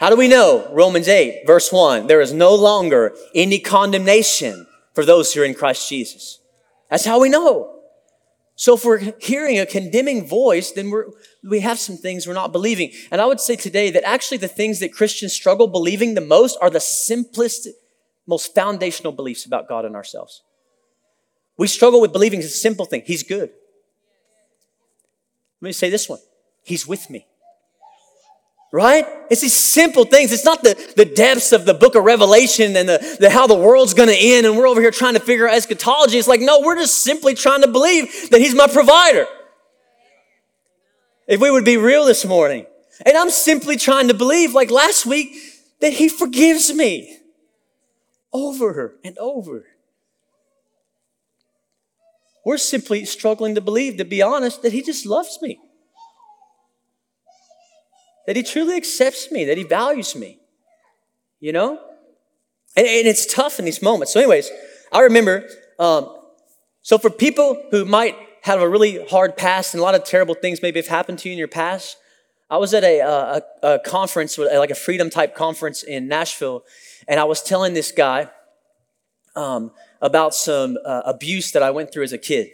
How 0.00 0.08
do 0.08 0.16
we 0.16 0.28
know? 0.28 0.66
Romans 0.72 1.08
8, 1.08 1.42
verse 1.46 1.70
1. 1.70 2.06
There 2.06 2.22
is 2.22 2.32
no 2.32 2.54
longer 2.54 3.14
any 3.34 3.58
condemnation 3.58 4.66
for 4.94 5.04
those 5.04 5.34
who 5.34 5.42
are 5.42 5.44
in 5.44 5.52
Christ 5.52 5.86
Jesus. 5.90 6.40
That's 6.88 7.04
how 7.04 7.20
we 7.20 7.28
know. 7.28 7.80
So 8.56 8.76
if 8.76 8.84
we're 8.84 9.12
hearing 9.20 9.58
a 9.58 9.66
condemning 9.66 10.26
voice, 10.26 10.72
then 10.72 10.88
we're, 10.88 11.04
we 11.44 11.60
have 11.60 11.78
some 11.78 11.98
things 11.98 12.26
we're 12.26 12.32
not 12.32 12.50
believing. 12.50 12.92
And 13.10 13.20
I 13.20 13.26
would 13.26 13.40
say 13.40 13.56
today 13.56 13.90
that 13.90 14.02
actually 14.04 14.38
the 14.38 14.48
things 14.48 14.80
that 14.80 14.94
Christians 14.94 15.34
struggle 15.34 15.66
believing 15.66 16.14
the 16.14 16.22
most 16.22 16.56
are 16.62 16.70
the 16.70 16.80
simplest, 16.80 17.68
most 18.26 18.54
foundational 18.54 19.12
beliefs 19.12 19.44
about 19.44 19.68
God 19.68 19.84
and 19.84 19.94
ourselves. 19.94 20.42
We 21.58 21.66
struggle 21.66 22.00
with 22.00 22.12
believing 22.12 22.40
a 22.40 22.44
simple 22.44 22.86
thing. 22.86 23.02
He's 23.04 23.22
good. 23.22 23.50
Let 25.60 25.68
me 25.68 25.72
say 25.72 25.90
this 25.90 26.08
one. 26.08 26.20
He's 26.64 26.86
with 26.86 27.10
me. 27.10 27.26
Right? 28.72 29.04
It's 29.30 29.40
these 29.40 29.54
simple 29.54 30.04
things. 30.04 30.30
It's 30.30 30.44
not 30.44 30.62
the, 30.62 30.92
the 30.96 31.04
depths 31.04 31.50
of 31.50 31.64
the 31.64 31.74
book 31.74 31.96
of 31.96 32.04
Revelation 32.04 32.76
and 32.76 32.88
the, 32.88 33.16
the 33.18 33.28
how 33.28 33.48
the 33.48 33.54
world's 33.56 33.94
gonna 33.94 34.12
end 34.16 34.46
and 34.46 34.56
we're 34.56 34.68
over 34.68 34.80
here 34.80 34.92
trying 34.92 35.14
to 35.14 35.20
figure 35.20 35.48
out 35.48 35.54
eschatology. 35.54 36.18
It's 36.18 36.28
like, 36.28 36.40
no, 36.40 36.60
we're 36.60 36.76
just 36.76 37.02
simply 37.02 37.34
trying 37.34 37.62
to 37.62 37.68
believe 37.68 38.30
that 38.30 38.40
He's 38.40 38.54
my 38.54 38.68
provider. 38.68 39.26
If 41.26 41.40
we 41.40 41.50
would 41.50 41.64
be 41.64 41.76
real 41.76 42.04
this 42.04 42.24
morning. 42.24 42.66
And 43.04 43.16
I'm 43.16 43.30
simply 43.30 43.76
trying 43.76 44.08
to 44.08 44.14
believe, 44.14 44.52
like 44.52 44.70
last 44.70 45.06
week, 45.06 45.34
that 45.80 45.94
He 45.94 46.08
forgives 46.08 46.72
me 46.72 47.18
over 48.32 48.98
and 49.02 49.16
over. 49.18 49.66
We're 52.44 52.58
simply 52.58 53.04
struggling 53.04 53.54
to 53.54 53.60
believe, 53.60 53.96
to 53.98 54.04
be 54.04 54.22
honest, 54.22 54.62
that 54.62 54.72
He 54.72 54.82
just 54.82 55.06
loves 55.06 55.38
me 55.42 55.58
that 58.30 58.36
he 58.36 58.44
truly 58.44 58.76
accepts 58.76 59.32
me, 59.32 59.44
that 59.44 59.58
he 59.58 59.64
values 59.64 60.14
me. 60.14 60.38
You 61.40 61.50
know? 61.50 61.80
And, 62.76 62.86
and 62.86 63.08
it's 63.08 63.26
tough 63.26 63.58
in 63.58 63.64
these 63.64 63.82
moments. 63.82 64.12
So, 64.12 64.20
anyways, 64.20 64.48
I 64.92 65.00
remember, 65.00 65.48
um, 65.80 66.16
so 66.82 66.96
for 66.96 67.10
people 67.10 67.60
who 67.72 67.84
might 67.84 68.14
have 68.42 68.60
a 68.60 68.68
really 68.68 69.04
hard 69.06 69.36
past 69.36 69.74
and 69.74 69.80
a 69.80 69.82
lot 69.82 69.96
of 69.96 70.04
terrible 70.04 70.36
things 70.36 70.62
maybe 70.62 70.78
have 70.78 70.86
happened 70.86 71.18
to 71.18 71.28
you 71.28 71.32
in 71.32 71.40
your 71.40 71.48
past, 71.48 71.96
I 72.48 72.58
was 72.58 72.72
at 72.72 72.84
a, 72.84 73.00
a, 73.00 73.42
a 73.64 73.78
conference, 73.80 74.38
like 74.38 74.70
a 74.70 74.76
freedom 74.76 75.10
type 75.10 75.34
conference 75.34 75.82
in 75.82 76.06
Nashville, 76.06 76.62
and 77.08 77.18
I 77.18 77.24
was 77.24 77.42
telling 77.42 77.74
this 77.74 77.90
guy 77.90 78.30
um, 79.34 79.72
about 80.00 80.36
some 80.36 80.78
uh, 80.86 81.02
abuse 81.04 81.50
that 81.50 81.64
I 81.64 81.72
went 81.72 81.92
through 81.92 82.04
as 82.04 82.12
a 82.12 82.18
kid. 82.18 82.50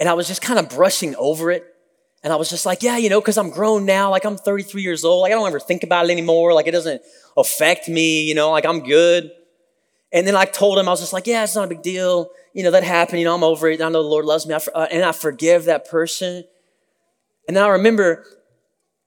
And 0.00 0.08
I 0.08 0.14
was 0.14 0.26
just 0.26 0.42
kind 0.42 0.58
of 0.58 0.68
brushing 0.68 1.14
over 1.14 1.52
it. 1.52 1.64
And 2.22 2.32
I 2.32 2.36
was 2.36 2.50
just 2.50 2.66
like, 2.66 2.82
yeah, 2.82 2.98
you 2.98 3.08
know, 3.08 3.20
because 3.20 3.38
I'm 3.38 3.50
grown 3.50 3.86
now. 3.86 4.10
Like 4.10 4.24
I'm 4.24 4.36
33 4.36 4.82
years 4.82 5.04
old. 5.04 5.22
Like 5.22 5.32
I 5.32 5.34
don't 5.34 5.46
ever 5.46 5.60
think 5.60 5.82
about 5.82 6.04
it 6.04 6.10
anymore. 6.10 6.52
Like 6.52 6.66
it 6.66 6.72
doesn't 6.72 7.00
affect 7.36 7.88
me, 7.88 8.24
you 8.24 8.34
know, 8.34 8.50
like 8.50 8.66
I'm 8.66 8.80
good. 8.80 9.30
And 10.12 10.26
then 10.26 10.36
I 10.36 10.44
told 10.44 10.78
him, 10.78 10.88
I 10.88 10.90
was 10.90 11.00
just 11.00 11.12
like, 11.12 11.26
yeah, 11.26 11.44
it's 11.44 11.54
not 11.54 11.64
a 11.64 11.68
big 11.68 11.82
deal. 11.82 12.30
You 12.52 12.64
know, 12.64 12.72
that 12.72 12.82
happened. 12.82 13.20
You 13.20 13.24
know, 13.24 13.34
I'm 13.34 13.44
over 13.44 13.68
it. 13.68 13.80
I 13.80 13.88
know 13.88 14.02
the 14.02 14.08
Lord 14.08 14.24
loves 14.24 14.46
me. 14.46 14.54
I 14.54 14.58
for, 14.58 14.76
uh, 14.76 14.88
and 14.90 15.04
I 15.04 15.12
forgive 15.12 15.66
that 15.66 15.88
person. 15.88 16.44
And 17.46 17.56
then 17.56 17.64
I 17.64 17.68
remember 17.68 18.26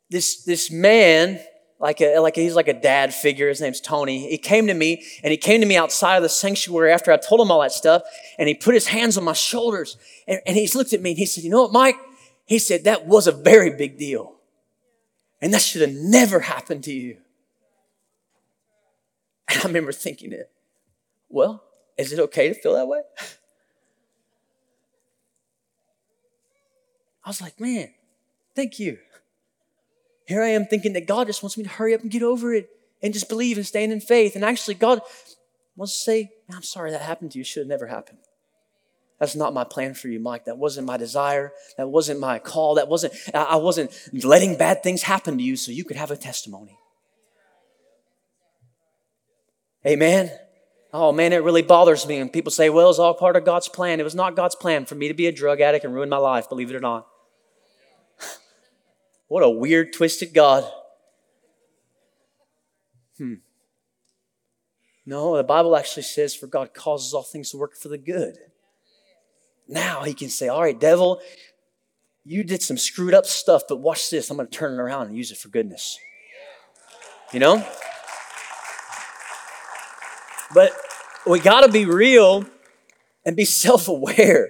this, 0.10 0.43
this 0.43 0.72
man, 0.72 1.39
like 1.79 2.00
a, 2.00 2.20
like 2.20 2.38
a, 2.38 2.41
he's 2.41 2.55
like 2.55 2.70
a 2.70 2.74
dad 2.74 3.13
figure. 3.13 3.50
His 3.50 3.60
name's 3.60 3.82
Tony. 3.82 4.29
He 4.29 4.38
came 4.38 4.67
to 4.67 4.74
me 4.74 5.03
and 5.24 5.32
he 5.32 5.38
came 5.38 5.60
to 5.60 5.67
me 5.67 5.75
outside 5.75 6.15
of 6.15 6.24
the 6.24 6.29
sanctuary 6.29 6.93
after 6.93 7.12
I 7.12 7.17
told 7.17 7.41
him 7.41 7.51
all 7.51 7.62
that 7.62 7.74
stuff. 7.74 8.03
And 8.39 8.48
he 8.48 8.55
put 8.55 8.74
his 8.74 8.88
hands 8.88 9.17
on 9.17 9.25
my 9.25 9.34
shoulders 9.34 9.98
and, 10.25 10.39
and 10.48 10.55
he 10.55 10.67
looked 10.74 10.93
at 10.93 11.01
me 11.01 11.12
and 11.12 11.20
he 11.20 11.25
said, 11.25 11.43
you 11.43 11.50
know 11.50 11.63
what, 11.63 11.74
Mike? 11.74 11.98
He 12.46 12.60
said, 12.60 12.84
That 12.84 13.06
was 13.06 13.28
a 13.28 13.32
very 13.32 13.76
big 13.76 13.98
deal. 13.98 14.36
And 15.42 15.54
that 15.54 15.62
should 15.62 15.82
have 15.82 15.94
never 15.94 16.40
happened 16.42 16.84
to 16.86 16.94
you. 16.94 17.18
And 19.50 19.60
I 19.60 19.68
remember 19.68 19.92
thinking 19.92 20.32
it, 20.32 20.50
well, 21.30 21.64
is 21.98 22.14
it 22.14 22.20
okay 22.20 22.48
to 22.48 22.54
feel 22.56 22.76
that 22.76 22.88
way? 22.88 23.02
I 27.26 27.30
was 27.30 27.42
like, 27.42 27.60
man, 27.60 27.90
thank 28.56 28.80
you. 28.80 28.98
Here 30.28 30.42
I 30.42 30.50
am 30.50 30.66
thinking 30.66 30.94
that 30.94 31.08
God 31.08 31.28
just 31.28 31.44
wants 31.44 31.58
me 31.58 31.64
to 31.64 31.70
hurry 31.70 31.94
up 31.94 32.02
and 32.02 32.12
get 32.12 32.24
over 32.24 32.54
it 32.54 32.70
and 33.02 33.14
just 33.14 33.30
believe 33.30 33.58
and 33.58 33.66
stand 33.66 33.92
in 33.92 34.00
faith. 34.00 34.36
And 34.36 34.46
actually, 34.46 34.76
God 34.76 35.02
wants 35.76 35.94
to 35.94 36.00
say, 36.00 36.32
I'm 36.54 36.64
sorry 36.64 36.92
that 36.92 37.02
happened 37.02 37.32
to 37.32 37.38
you. 37.38 37.42
It 37.42 37.48
should 37.48 37.62
have 37.62 37.68
never 37.68 37.88
happened. 37.88 38.20
That's 39.20 39.36
not 39.36 39.53
my 39.53 39.63
plan 39.63 39.93
for 39.93 40.08
you, 40.08 40.20
Mike. 40.20 40.46
That 40.46 40.58
wasn't 40.58 40.88
my 40.88 40.98
desire. 40.98 41.53
That 41.77 41.89
wasn't 41.89 42.20
my 42.20 42.39
call. 42.39 42.75
That 42.75 42.88
wasn't, 42.88 43.13
I 43.34 43.55
wasn't 43.55 43.91
letting 44.12 44.58
bad 44.58 44.84
things 44.84 45.03
happen 45.03 45.38
to 45.38 45.43
you 45.43 45.55
so 45.55 45.72
you 45.72 45.84
could 45.84 45.98
have 45.98 46.12
a 46.12 46.17
testimony. 46.17 46.77
Amen. 49.86 50.32
Oh 50.91 51.12
man, 51.12 51.34
it 51.34 51.43
really 51.43 51.62
bothers 51.62 52.08
me. 52.08 52.17
And 52.17 52.32
people 52.32 52.51
say, 52.51 52.70
well, 52.70 52.89
it's 52.89 53.00
all 53.00 53.13
part 53.13 53.36
of 53.36 53.46
God's 53.46 53.67
plan. 53.67 54.00
It 54.00 54.03
was 54.03 54.15
not 54.15 54.36
God's 54.36 54.55
plan 54.55 54.86
for 54.86 54.96
me 54.96 55.08
to 55.08 55.13
be 55.13 55.27
a 55.27 55.32
drug 55.32 55.62
addict 55.62 55.86
and 55.86 55.93
ruin 55.93 56.10
my 56.10 56.17
life, 56.17 56.50
believe 56.50 56.70
it 56.70 56.75
or 56.75 56.79
not. 56.79 57.08
what 59.27 59.43
a 59.43 59.50
weird, 59.50 59.93
twisted 59.93 60.34
God. 60.34 60.70
Hmm. 63.17 63.36
No, 65.05 65.36
the 65.36 65.43
Bible 65.43 65.75
actually 65.75 66.03
says, 66.03 66.34
for 66.34 66.48
God 66.48 66.74
causes 66.74 67.13
all 67.13 67.24
things 67.24 67.51
to 67.51 67.58
work 67.58 67.75
for 67.75 67.89
the 67.89 67.98
good. 67.98 68.38
Now 69.67 70.03
he 70.03 70.13
can 70.13 70.29
say, 70.29 70.48
all 70.48 70.62
right, 70.62 70.79
devil, 70.79 71.22
you 72.25 72.43
did 72.43 72.62
some 72.62 72.77
screwed 72.77 73.13
up 73.13 73.25
stuff, 73.25 73.63
but 73.67 73.77
watch 73.77 74.10
this. 74.10 74.29
I'm 74.29 74.38
going 74.38 74.48
to 74.48 74.58
turn 74.58 74.74
it 74.74 74.82
around 74.82 75.08
and 75.08 75.17
use 75.17 75.32
it 75.32 75.38
for 75.38 75.50
goodness. 75.50 76.00
You 77.32 77.39
know? 77.39 77.65
But 80.53 80.72
we 81.25 81.39
got 81.39 81.62
to 81.62 81.72
be 81.72 81.86
real 81.86 82.46
and 83.25 83.36
be 83.36 83.46
self 83.63 83.88
aware. 83.88 84.50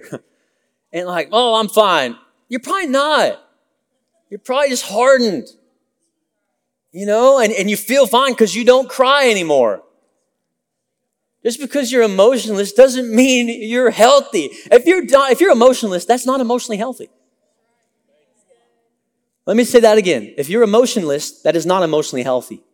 and 0.92 1.06
like, 1.06 1.28
oh, 1.32 1.54
I'm 1.54 1.68
fine. 1.68 2.16
You're 2.48 2.60
probably 2.60 2.88
not. 2.88 3.40
You're 4.30 4.40
probably 4.40 4.68
just 4.68 4.84
hardened. 4.84 5.48
You 6.92 7.06
know, 7.06 7.40
and, 7.40 7.52
and 7.52 7.68
you 7.68 7.76
feel 7.76 8.06
fine 8.06 8.32
because 8.32 8.54
you 8.54 8.64
don't 8.64 8.88
cry 8.88 9.28
anymore. 9.28 9.83
Just 11.44 11.60
because 11.60 11.92
you're 11.92 12.02
emotionless 12.02 12.72
doesn't 12.72 13.14
mean 13.14 13.48
you're 13.48 13.90
healthy. 13.90 14.48
If 14.72 14.86
you're, 14.86 15.02
if 15.04 15.40
you're 15.40 15.52
emotionless, 15.52 16.06
that's 16.06 16.24
not 16.24 16.40
emotionally 16.40 16.78
healthy. 16.78 17.10
Let 19.46 19.58
me 19.58 19.64
say 19.64 19.80
that 19.80 19.98
again. 19.98 20.32
If 20.38 20.48
you're 20.48 20.62
emotionless, 20.62 21.42
that 21.42 21.54
is 21.54 21.66
not 21.66 21.82
emotionally 21.82 22.22
healthy. 22.22 22.64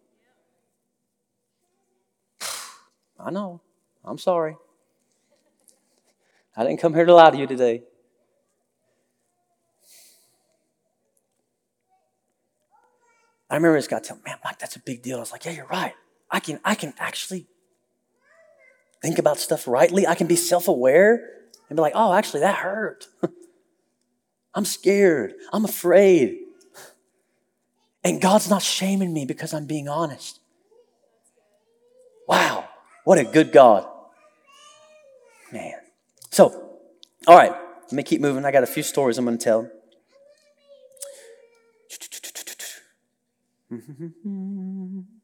I 3.18 3.30
know. 3.30 3.60
I'm 4.04 4.18
sorry. 4.18 4.56
I 6.56 6.62
didn't 6.62 6.80
come 6.80 6.94
here 6.94 7.06
to 7.06 7.14
lie 7.14 7.30
to 7.30 7.38
you 7.38 7.48
today. 7.48 7.82
I 13.48 13.56
remember 13.56 13.78
this 13.78 13.88
guy 13.88 13.98
telling 13.98 14.22
me, 14.22 14.30
man, 14.30 14.38
Mike, 14.44 14.60
that's 14.60 14.76
a 14.76 14.80
big 14.80 15.02
deal. 15.02 15.16
I 15.16 15.20
was 15.20 15.32
like, 15.32 15.44
yeah, 15.44 15.52
you're 15.52 15.66
right. 15.66 15.94
I 16.30 16.38
can, 16.38 16.60
I 16.64 16.76
can 16.76 16.94
actually 16.98 17.48
think 19.02 19.18
about 19.18 19.38
stuff 19.38 19.66
rightly. 19.66 20.06
I 20.06 20.14
can 20.14 20.26
be 20.26 20.36
self-aware 20.36 21.30
and 21.68 21.76
be 21.76 21.80
like, 21.80 21.92
oh, 21.94 22.12
actually, 22.12 22.40
that 22.40 22.56
hurt. 22.56 23.06
I'm 24.54 24.64
scared. 24.64 25.34
I'm 25.52 25.64
afraid. 25.64 26.38
And 28.02 28.20
God's 28.20 28.50
not 28.50 28.62
shaming 28.62 29.12
me 29.12 29.24
because 29.24 29.54
I'm 29.54 29.66
being 29.66 29.88
honest. 29.88 30.40
Wow. 32.26 32.68
What 33.04 33.18
a 33.18 33.24
good 33.24 33.52
God. 33.52 33.86
Man. 35.52 35.74
So, 36.30 36.78
all 37.26 37.36
right, 37.36 37.52
let 37.52 37.92
me 37.92 38.02
keep 38.02 38.20
moving. 38.20 38.44
I 38.44 38.52
got 38.52 38.62
a 38.62 38.66
few 38.66 38.82
stories 38.82 39.18
I'm 39.18 39.24
going 39.24 39.38
to 39.38 39.44
tell. 39.44 39.70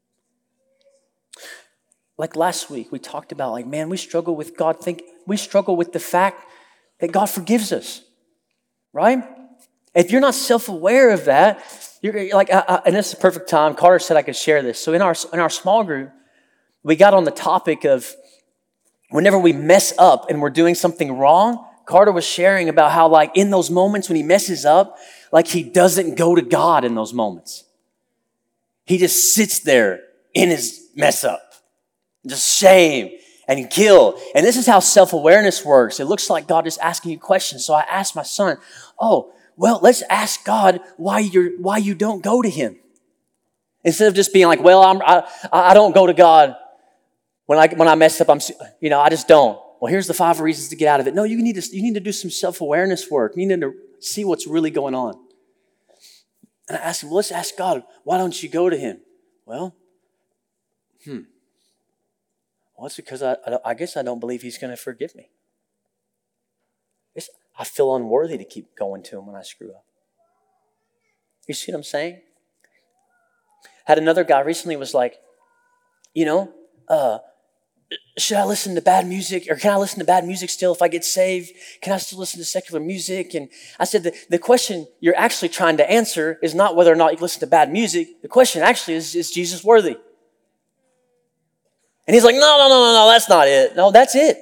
Like 2.17 2.35
last 2.35 2.69
week, 2.69 2.91
we 2.91 2.99
talked 2.99 3.31
about, 3.31 3.51
like, 3.51 3.67
man, 3.67 3.89
we 3.89 3.97
struggle 3.97 4.35
with 4.35 4.57
God. 4.57 4.79
Think 4.79 5.03
we 5.27 5.37
struggle 5.37 5.75
with 5.75 5.93
the 5.93 5.99
fact 5.99 6.43
that 6.99 7.11
God 7.11 7.27
forgives 7.27 7.71
us, 7.71 8.01
right? 8.91 9.23
If 9.93 10.11
you're 10.11 10.21
not 10.21 10.33
self-aware 10.33 11.11
of 11.11 11.25
that, 11.25 11.63
you're 12.01 12.35
like, 12.35 12.51
uh, 12.51 12.63
uh, 12.67 12.81
and 12.85 12.95
this 12.95 13.07
is 13.07 13.13
the 13.13 13.21
perfect 13.21 13.49
time. 13.49 13.75
Carter 13.75 13.99
said 13.99 14.17
I 14.17 14.21
could 14.23 14.35
share 14.35 14.61
this. 14.63 14.79
So 14.79 14.93
in 14.93 15.01
our 15.01 15.15
in 15.33 15.39
our 15.39 15.49
small 15.49 15.83
group, 15.83 16.11
we 16.83 16.95
got 16.95 17.13
on 17.13 17.23
the 17.23 17.31
topic 17.31 17.85
of 17.85 18.15
whenever 19.09 19.37
we 19.37 19.53
mess 19.53 19.93
up 19.97 20.29
and 20.29 20.41
we're 20.41 20.49
doing 20.49 20.75
something 20.75 21.17
wrong, 21.17 21.65
Carter 21.85 22.11
was 22.11 22.25
sharing 22.25 22.67
about 22.67 22.91
how, 22.91 23.07
like, 23.07 23.31
in 23.35 23.49
those 23.49 23.69
moments 23.69 24.09
when 24.09 24.15
he 24.15 24.23
messes 24.23 24.65
up, 24.65 24.97
like, 25.31 25.47
he 25.47 25.63
doesn't 25.63 26.15
go 26.15 26.35
to 26.35 26.41
God 26.41 26.83
in 26.83 26.95
those 26.95 27.13
moments. 27.13 27.63
He 28.85 28.97
just 28.97 29.33
sits 29.33 29.59
there 29.59 30.01
in 30.33 30.49
his 30.49 30.89
mess 30.95 31.23
up, 31.23 31.46
just 32.25 32.57
shame 32.57 33.17
and 33.47 33.69
guilt. 33.69 34.19
And 34.35 34.45
this 34.45 34.57
is 34.57 34.65
how 34.65 34.79
self 34.79 35.13
awareness 35.13 35.63
works. 35.63 35.99
It 35.99 36.05
looks 36.05 36.29
like 36.29 36.47
God 36.47 36.67
is 36.67 36.77
asking 36.77 37.11
you 37.11 37.19
questions. 37.19 37.65
So 37.65 37.73
I 37.73 37.81
asked 37.81 38.15
my 38.15 38.23
son, 38.23 38.57
Oh, 38.99 39.33
well, 39.55 39.79
let's 39.81 40.03
ask 40.09 40.43
God 40.43 40.81
why, 40.97 41.19
you're, 41.19 41.57
why 41.59 41.77
you 41.77 41.95
don't 41.95 42.23
go 42.23 42.41
to 42.41 42.49
him. 42.49 42.77
Instead 43.83 44.07
of 44.07 44.13
just 44.13 44.33
being 44.33 44.47
like, 44.47 44.61
Well, 44.61 44.83
I'm, 44.83 45.01
I, 45.01 45.27
I 45.51 45.73
don't 45.73 45.93
go 45.93 46.07
to 46.07 46.13
God 46.13 46.55
when 47.45 47.57
I, 47.57 47.67
when 47.73 47.87
I 47.87 47.95
mess 47.95 48.19
up, 48.21 48.29
I'm, 48.29 48.39
you 48.81 48.89
know, 48.89 48.99
I 48.99 49.09
just 49.09 49.27
don't. 49.27 49.59
Well, 49.79 49.91
here's 49.91 50.07
the 50.07 50.13
five 50.13 50.39
reasons 50.39 50.69
to 50.69 50.75
get 50.75 50.87
out 50.87 50.99
of 50.99 51.07
it. 51.07 51.15
No, 51.15 51.23
you 51.23 51.41
need 51.41 51.55
to, 51.55 51.75
you 51.75 51.81
need 51.81 51.93
to 51.93 51.99
do 51.99 52.11
some 52.11 52.29
self 52.29 52.61
awareness 52.61 53.09
work. 53.09 53.33
You 53.35 53.47
need 53.47 53.61
to 53.61 53.73
see 53.99 54.25
what's 54.25 54.47
really 54.47 54.71
going 54.71 54.95
on. 54.95 55.15
And 56.67 56.77
I 56.77 56.81
asked 56.81 57.03
him, 57.03 57.09
well, 57.09 57.17
let's 57.17 57.31
ask 57.31 57.55
God, 57.57 57.83
why 58.03 58.17
don't 58.17 58.41
you 58.43 58.49
go 58.49 58.69
to 58.69 58.75
him? 58.75 58.99
Well, 59.45 59.75
hmm. 61.05 61.21
Well, 62.77 62.85
it's 62.85 62.95
because 62.95 63.23
I, 63.23 63.37
I, 63.65 63.73
guess 63.73 63.97
I 63.97 64.03
don't 64.03 64.19
believe 64.19 64.43
he's 64.43 64.59
going 64.59 64.69
to 64.69 64.77
forgive 64.77 65.15
me. 65.15 65.29
It's, 67.15 67.29
I 67.57 67.63
feel 67.63 67.95
unworthy 67.95 68.37
to 68.37 68.45
keep 68.45 68.75
going 68.77 69.01
to 69.03 69.17
him 69.17 69.25
when 69.25 69.35
I 69.35 69.41
screw 69.41 69.71
up. 69.71 69.83
You 71.47 71.55
see 71.55 71.71
what 71.71 71.77
I'm 71.77 71.83
saying? 71.83 72.21
Had 73.85 73.97
another 73.97 74.23
guy 74.23 74.41
recently 74.41 74.75
was 74.75 74.93
like, 74.93 75.15
you 76.13 76.25
know, 76.25 76.53
uh, 76.87 77.19
should 78.17 78.37
I 78.37 78.45
listen 78.45 78.75
to 78.75 78.81
bad 78.81 79.07
music 79.07 79.47
or 79.49 79.55
can 79.55 79.71
I 79.71 79.77
listen 79.77 79.99
to 79.99 80.05
bad 80.05 80.25
music 80.25 80.49
still 80.49 80.73
if 80.73 80.81
I 80.81 80.87
get 80.87 81.05
saved? 81.05 81.51
Can 81.81 81.93
I 81.93 81.97
still 81.97 82.19
listen 82.19 82.39
to 82.39 82.45
secular 82.45 82.81
music? 82.81 83.33
And 83.33 83.49
I 83.79 83.85
said, 83.85 84.03
the, 84.03 84.13
the 84.29 84.37
question 84.37 84.87
you're 84.99 85.17
actually 85.17 85.49
trying 85.49 85.77
to 85.77 85.89
answer 85.89 86.37
is 86.43 86.53
not 86.53 86.75
whether 86.75 86.91
or 86.91 86.95
not 86.95 87.13
you 87.13 87.19
listen 87.19 87.39
to 87.39 87.47
bad 87.47 87.71
music. 87.71 88.21
The 88.21 88.27
question 88.27 88.61
actually 88.61 88.95
is, 88.95 89.15
is 89.15 89.31
Jesus 89.31 89.63
worthy? 89.63 89.97
And 92.07 92.15
he's 92.15 92.23
like, 92.23 92.35
no, 92.35 92.39
no, 92.39 92.69
no, 92.69 92.79
no, 92.79 92.93
no, 92.93 93.07
that's 93.11 93.27
not 93.27 93.47
it. 93.47 93.75
No, 93.75 93.91
that's 93.91 94.15
it. 94.15 94.37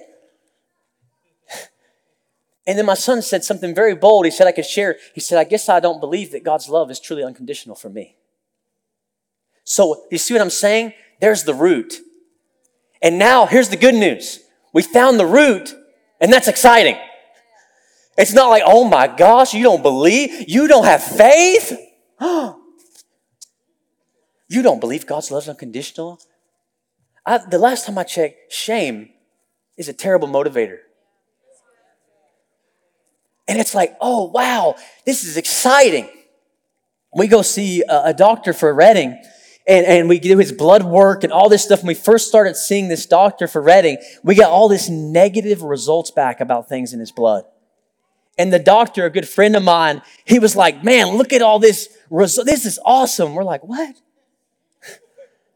And 2.67 2.78
then 2.78 2.86
my 2.86 2.93
son 2.95 3.21
said 3.21 3.43
something 3.43 3.75
very 3.75 3.95
bold. 3.95 4.25
He 4.25 4.32
said 4.32 4.47
I 4.47 4.51
could 4.51 4.65
share. 4.65 4.97
He 5.13 5.21
said, 5.21 5.38
I 5.38 5.43
guess 5.43 5.69
I 5.69 5.80
don't 5.80 5.99
believe 5.99 6.32
that 6.32 6.43
God's 6.43 6.67
love 6.69 6.89
is 6.89 6.99
truly 6.99 7.23
unconditional 7.23 7.75
for 7.75 7.89
me. 7.89 8.15
So, 9.63 10.04
you 10.12 10.17
see 10.17 10.34
what 10.34 10.41
I'm 10.41 10.49
saying? 10.49 10.93
There's 11.19 11.43
the 11.43 11.54
root. 11.54 11.95
And 13.01 13.19
now 13.19 13.45
here's 13.45 13.69
the 13.69 13.78
good 13.78 13.95
news. 13.95 14.39
We 14.73 14.82
found 14.82 15.19
the 15.19 15.25
root 15.25 15.75
and 16.19 16.32
that's 16.32 16.47
exciting. 16.47 16.97
It's 18.17 18.34
not 18.34 18.49
like, 18.49 18.63
oh 18.65 18.84
my 18.86 19.08
gosh, 19.08 19.54
you 19.54 19.63
don't 19.63 19.84
believe, 19.84 20.47
you 20.47 20.67
don't 20.67 20.86
have 20.86 21.04
faith. 21.04 21.78
you 22.21 22.56
don't 24.49 24.80
believe 24.80 25.06
God's 25.06 25.32
love 25.32 25.43
is 25.43 25.49
unconditional. 25.49 26.19
I, 27.25 27.39
the 27.39 27.57
last 27.57 27.85
time 27.85 27.97
I 27.97 28.03
checked, 28.03 28.53
shame 28.53 29.09
is 29.77 29.89
a 29.89 29.93
terrible 29.93 30.27
motivator. 30.27 30.77
And 33.47 33.59
it's 33.59 33.75
like, 33.75 33.95
oh 34.01 34.25
wow, 34.25 34.75
this 35.05 35.23
is 35.23 35.38
exciting. 35.38 36.09
We 37.13 37.27
go 37.27 37.41
see 37.41 37.83
a, 37.88 38.05
a 38.05 38.13
doctor 38.13 38.53
for 38.53 38.73
Redding 38.73 39.21
and, 39.67 39.85
and 39.85 40.09
we 40.09 40.19
do 40.19 40.38
his 40.38 40.51
blood 40.51 40.83
work 40.83 41.23
and 41.23 41.31
all 41.31 41.49
this 41.49 41.63
stuff. 41.63 41.81
When 41.81 41.88
we 41.88 41.95
first 41.95 42.27
started 42.27 42.55
seeing 42.55 42.88
this 42.88 43.05
doctor 43.05 43.47
for 43.47 43.61
Redding, 43.61 43.97
we 44.23 44.35
got 44.35 44.51
all 44.51 44.67
this 44.67 44.89
negative 44.89 45.61
results 45.63 46.11
back 46.11 46.41
about 46.41 46.69
things 46.69 46.93
in 46.93 46.99
his 46.99 47.11
blood. 47.11 47.45
And 48.38 48.51
the 48.51 48.59
doctor, 48.59 49.05
a 49.05 49.09
good 49.09 49.27
friend 49.27 49.55
of 49.55 49.63
mine, 49.63 50.01
he 50.25 50.39
was 50.39 50.55
like, 50.55 50.83
man, 50.83 51.15
look 51.17 51.31
at 51.31 51.41
all 51.41 51.59
this. 51.59 51.89
Result. 52.09 52.45
This 52.45 52.65
is 52.65 52.79
awesome. 52.85 53.33
We're 53.33 53.43
like, 53.43 53.63
what? 53.63 53.95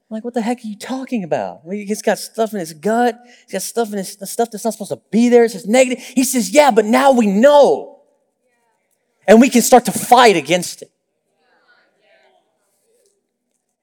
Like, 0.09 0.23
what 0.23 0.33
the 0.33 0.41
heck 0.41 0.57
are 0.63 0.67
you 0.67 0.77
talking 0.77 1.23
about? 1.23 1.63
Well, 1.65 1.77
He's 1.77 2.01
got 2.01 2.17
stuff 2.17 2.53
in 2.53 2.59
his 2.59 2.73
gut. 2.73 3.19
He's 3.43 3.53
got 3.53 3.61
stuff 3.61 3.91
in 3.91 3.99
his 3.99 4.11
stuff 4.11 4.49
that's 4.51 4.63
not 4.63 4.73
supposed 4.73 4.91
to 4.91 4.99
be 5.11 5.29
there. 5.29 5.43
It's 5.43 5.53
just 5.53 5.67
negative. 5.67 6.03
He 6.03 6.23
says, 6.23 6.49
yeah, 6.49 6.71
but 6.71 6.85
now 6.85 7.11
we 7.11 7.27
know. 7.27 7.99
and 9.27 9.39
we 9.39 9.49
can 9.49 9.61
start 9.61 9.85
to 9.85 9.91
fight 9.91 10.35
against 10.35 10.81
it. 10.81 10.91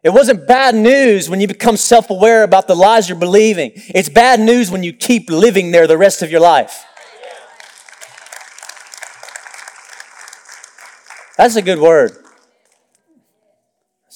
It 0.03 0.11
wasn't 0.11 0.47
bad 0.47 0.75
news 0.75 1.29
when 1.31 1.41
you 1.41 1.49
become 1.49 1.77
self 1.77 2.11
aware 2.11 2.43
about 2.43 2.67
the 2.69 2.75
lies 2.77 3.09
you're 3.09 3.19
believing. 3.19 3.73
It's 3.75 4.09
bad 4.09 4.41
news 4.41 4.71
when 4.71 4.83
you 4.83 4.93
keep 4.93 5.31
living 5.31 5.71
there 5.73 5.87
the 5.87 5.99
rest 5.99 6.23
of 6.23 6.31
your 6.31 6.41
life. 6.41 6.85
That's 11.37 11.57
a 11.57 11.63
good 11.63 11.79
word. 11.79 12.17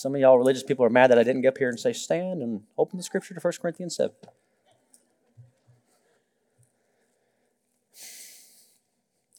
Some 0.00 0.14
of 0.14 0.20
y'all 0.22 0.38
religious 0.38 0.62
people 0.62 0.82
are 0.86 0.88
mad 0.88 1.10
that 1.10 1.18
I 1.18 1.22
didn't 1.22 1.42
get 1.42 1.48
up 1.48 1.58
here 1.58 1.68
and 1.68 1.78
say, 1.78 1.92
stand 1.92 2.40
and 2.40 2.62
open 2.78 2.96
the 2.96 3.02
scripture 3.02 3.34
to 3.34 3.40
1 3.40 3.52
Corinthians 3.60 3.96
7. 3.96 4.10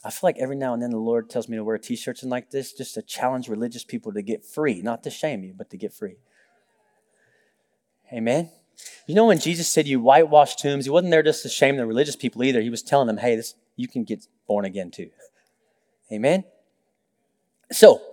I 0.05 0.11
feel 0.11 0.19
like 0.21 0.37
every 0.37 0.55
now 0.55 0.75
and 0.75 0.83
then 0.83 0.91
the 0.91 0.97
Lord 0.97 1.31
tells 1.31 1.49
me 1.49 1.57
to 1.57 1.63
wear 1.63 1.79
t-shirts 1.79 2.21
and 2.21 2.29
like 2.29 2.51
this 2.51 2.73
just 2.73 2.93
to 2.93 3.01
challenge 3.01 3.49
religious 3.49 3.83
people 3.83 4.13
to 4.13 4.21
get 4.21 4.45
free, 4.45 4.83
not 4.83 5.01
to 5.05 5.09
shame 5.09 5.43
you, 5.43 5.55
but 5.57 5.71
to 5.71 5.77
get 5.77 5.93
free. 5.93 6.17
Amen. 8.13 8.51
You 9.07 9.15
know 9.15 9.25
when 9.25 9.39
Jesus 9.39 9.67
said 9.67 9.87
you 9.87 9.99
whitewash 9.99 10.57
tombs, 10.57 10.85
he 10.85 10.91
wasn't 10.91 11.09
there 11.09 11.23
just 11.23 11.41
to 11.41 11.49
shame 11.49 11.77
the 11.77 11.87
religious 11.87 12.15
people 12.15 12.43
either. 12.43 12.61
He 12.61 12.69
was 12.69 12.83
telling 12.83 13.07
them, 13.07 13.17
hey, 13.17 13.35
this 13.35 13.55
you 13.77 13.87
can 13.87 14.03
get 14.03 14.27
born 14.47 14.65
again 14.65 14.91
too. 14.91 15.09
Amen. 16.11 16.43
So, 17.71 18.10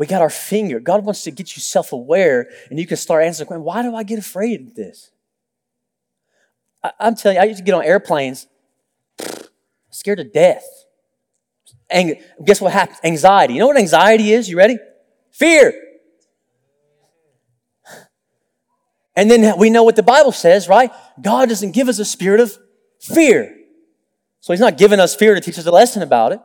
we 0.00 0.06
got 0.06 0.22
our 0.22 0.30
finger. 0.30 0.80
God 0.80 1.04
wants 1.04 1.24
to 1.24 1.30
get 1.30 1.54
you 1.54 1.60
self 1.60 1.92
aware, 1.92 2.48
and 2.70 2.78
you 2.78 2.86
can 2.86 2.96
start 2.96 3.22
answering, 3.22 3.62
why 3.62 3.82
do 3.82 3.94
I 3.94 4.02
get 4.02 4.18
afraid 4.18 4.62
of 4.62 4.74
this? 4.74 5.10
I, 6.82 6.92
am 7.00 7.16
telling 7.16 7.36
you, 7.36 7.42
I 7.42 7.44
used 7.44 7.58
to 7.58 7.64
get 7.64 7.74
on 7.74 7.84
airplanes 7.84 8.46
scared 9.90 10.16
to 10.16 10.24
death. 10.24 10.64
And 11.90 12.16
guess 12.42 12.62
what 12.62 12.72
happens? 12.72 12.98
Anxiety. 13.04 13.52
You 13.52 13.60
know 13.60 13.66
what 13.66 13.76
anxiety 13.76 14.32
is? 14.32 14.48
You 14.48 14.56
ready? 14.56 14.78
Fear. 15.32 15.74
And 19.14 19.30
then 19.30 19.58
we 19.58 19.68
know 19.68 19.82
what 19.82 19.96
the 19.96 20.02
Bible 20.02 20.32
says, 20.32 20.66
right? 20.66 20.90
God 21.20 21.50
doesn't 21.50 21.72
give 21.72 21.88
us 21.88 21.98
a 21.98 22.06
spirit 22.06 22.40
of 22.40 22.56
fear. 23.00 23.54
So 24.38 24.54
he's 24.54 24.60
not 24.60 24.78
giving 24.78 24.98
us 24.98 25.14
fear 25.14 25.34
to 25.34 25.42
teach 25.42 25.58
us 25.58 25.66
a 25.66 25.70
lesson 25.70 26.00
about 26.00 26.32
it. 26.32 26.40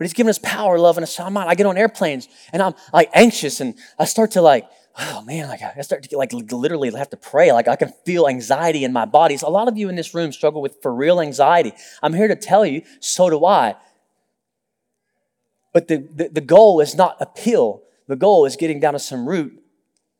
But 0.00 0.06
he's 0.06 0.14
giving 0.14 0.30
us 0.30 0.38
power, 0.38 0.78
love, 0.78 0.96
and 0.96 1.04
a 1.04 1.06
sound 1.06 1.34
mind. 1.34 1.50
I 1.50 1.54
get 1.54 1.66
on 1.66 1.76
airplanes 1.76 2.26
and 2.54 2.62
I'm 2.62 2.72
like 2.90 3.10
anxious 3.12 3.60
and 3.60 3.74
I 3.98 4.06
start 4.06 4.30
to 4.30 4.40
like, 4.40 4.66
oh 4.98 5.20
man, 5.20 5.46
like 5.48 5.60
I 5.60 5.78
start 5.82 6.02
to 6.04 6.08
get 6.08 6.16
like 6.16 6.32
literally 6.32 6.90
have 6.92 7.10
to 7.10 7.18
pray. 7.18 7.52
Like 7.52 7.68
I 7.68 7.76
can 7.76 7.92
feel 8.06 8.26
anxiety 8.26 8.82
in 8.82 8.94
my 8.94 9.04
body. 9.04 9.36
So 9.36 9.46
a 9.46 9.50
lot 9.50 9.68
of 9.68 9.76
you 9.76 9.90
in 9.90 9.96
this 9.96 10.14
room 10.14 10.32
struggle 10.32 10.62
with 10.62 10.80
for 10.80 10.94
real 10.94 11.20
anxiety. 11.20 11.74
I'm 12.02 12.14
here 12.14 12.28
to 12.28 12.34
tell 12.34 12.64
you, 12.64 12.80
so 13.00 13.28
do 13.28 13.44
I. 13.44 13.76
But 15.74 15.88
the, 15.88 16.08
the, 16.14 16.28
the 16.28 16.40
goal 16.40 16.80
is 16.80 16.94
not 16.94 17.18
a 17.20 17.26
pill. 17.26 17.82
The 18.08 18.16
goal 18.16 18.46
is 18.46 18.56
getting 18.56 18.80
down 18.80 18.94
to 18.94 18.98
some 18.98 19.28
root 19.28 19.62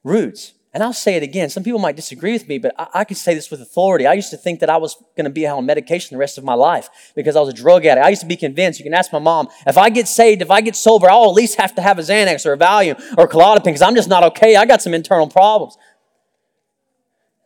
roots. 0.05 0.53
And 0.73 0.85
I'll 0.85 0.93
say 0.93 1.17
it 1.17 1.25
again. 1.25 1.51
Some 1.51 1.65
people 1.65 1.81
might 1.81 1.97
disagree 1.97 2.33
with 2.33 2.47
me, 2.47 2.59
but 2.59 2.73
I, 2.79 2.87
I 2.95 3.05
can 3.05 3.17
say 3.17 3.35
this 3.35 3.51
with 3.51 3.61
authority. 3.61 4.07
I 4.07 4.13
used 4.13 4.31
to 4.31 4.37
think 4.37 4.61
that 4.61 4.71
I 4.71 4.77
was 4.77 4.97
going 5.17 5.25
to 5.25 5.31
be 5.31 5.47
on 5.47 5.67
medication 5.67 6.15
the 6.15 6.19
rest 6.19 6.39
of 6.39 6.45
my 6.45 6.55
life 6.55 6.89
because 7.17 7.35
I 7.35 7.41
was 7.41 7.49
a 7.49 7.53
drug 7.53 7.85
addict. 7.87 8.07
I 8.07 8.11
used 8.11 8.23
to 8.23 8.29
be 8.29 8.37
convinced. 8.37 8.79
You 8.79 8.85
can 8.85 8.95
ask 8.95 9.13
my 9.13 9.19
mom, 9.19 9.49
if 9.67 9.77
I 9.77 9.91
get 9.91 10.07
saved, 10.07 10.43
if 10.43 10.51
I 10.51 10.61
get 10.61 10.77
sober, 10.77 11.11
I'll 11.11 11.25
at 11.25 11.35
least 11.35 11.59
have 11.59 11.75
to 11.75 11.83
have 11.83 11.99
a 11.99 12.03
Xanax 12.03 12.47
or 12.47 12.53
a 12.53 12.59
Valium 12.59 13.01
or 13.19 13.25
a 13.25 13.29
Klonopin 13.29 13.65
because 13.65 13.83
I'm 13.83 13.97
just 13.97 14.09
not 14.09 14.23
okay. 14.23 14.55
I 14.55 14.65
got 14.65 14.81
some 14.81 14.95
internal 14.95 15.27
problems. 15.27 15.77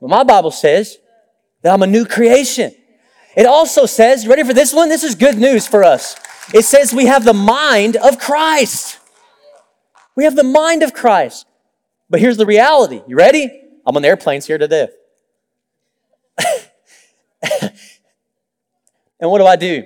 But 0.03 0.11
my 0.11 0.23
Bible 0.23 0.51
says 0.51 0.99
that 1.63 1.73
I'm 1.73 1.83
a 1.83 1.87
new 1.87 2.05
creation. 2.05 2.75
It 3.35 3.47
also 3.47 3.87
says, 3.87 4.27
ready 4.27 4.45
for 4.45 4.53
this 4.53 4.75
one? 4.75 4.91
This 4.91 5.03
is 5.03 5.15
good 5.15 5.39
news 5.39 5.67
for 5.67 5.83
us. 5.83 6.15
It 6.53 6.67
says 6.67 6.93
we 6.93 7.07
have 7.07 7.25
the 7.25 7.33
mind 7.33 7.97
of 7.97 8.19
Christ. 8.19 8.99
We 10.15 10.25
have 10.25 10.37
the 10.37 10.45
mind 10.45 10.83
of 10.83 10.93
Christ. 10.93 11.47
But 12.15 12.21
here's 12.21 12.37
the 12.37 12.47
reality. 12.47 13.03
You 13.09 13.17
ready? 13.17 13.51
I'm 13.85 13.97
on 13.97 14.03
the 14.03 14.07
airplane 14.07 14.41
scared 14.41 14.61
to 14.61 14.69
death. 14.69 14.91
and 19.19 19.29
what 19.29 19.39
do 19.39 19.47
I 19.47 19.57
do? 19.57 19.83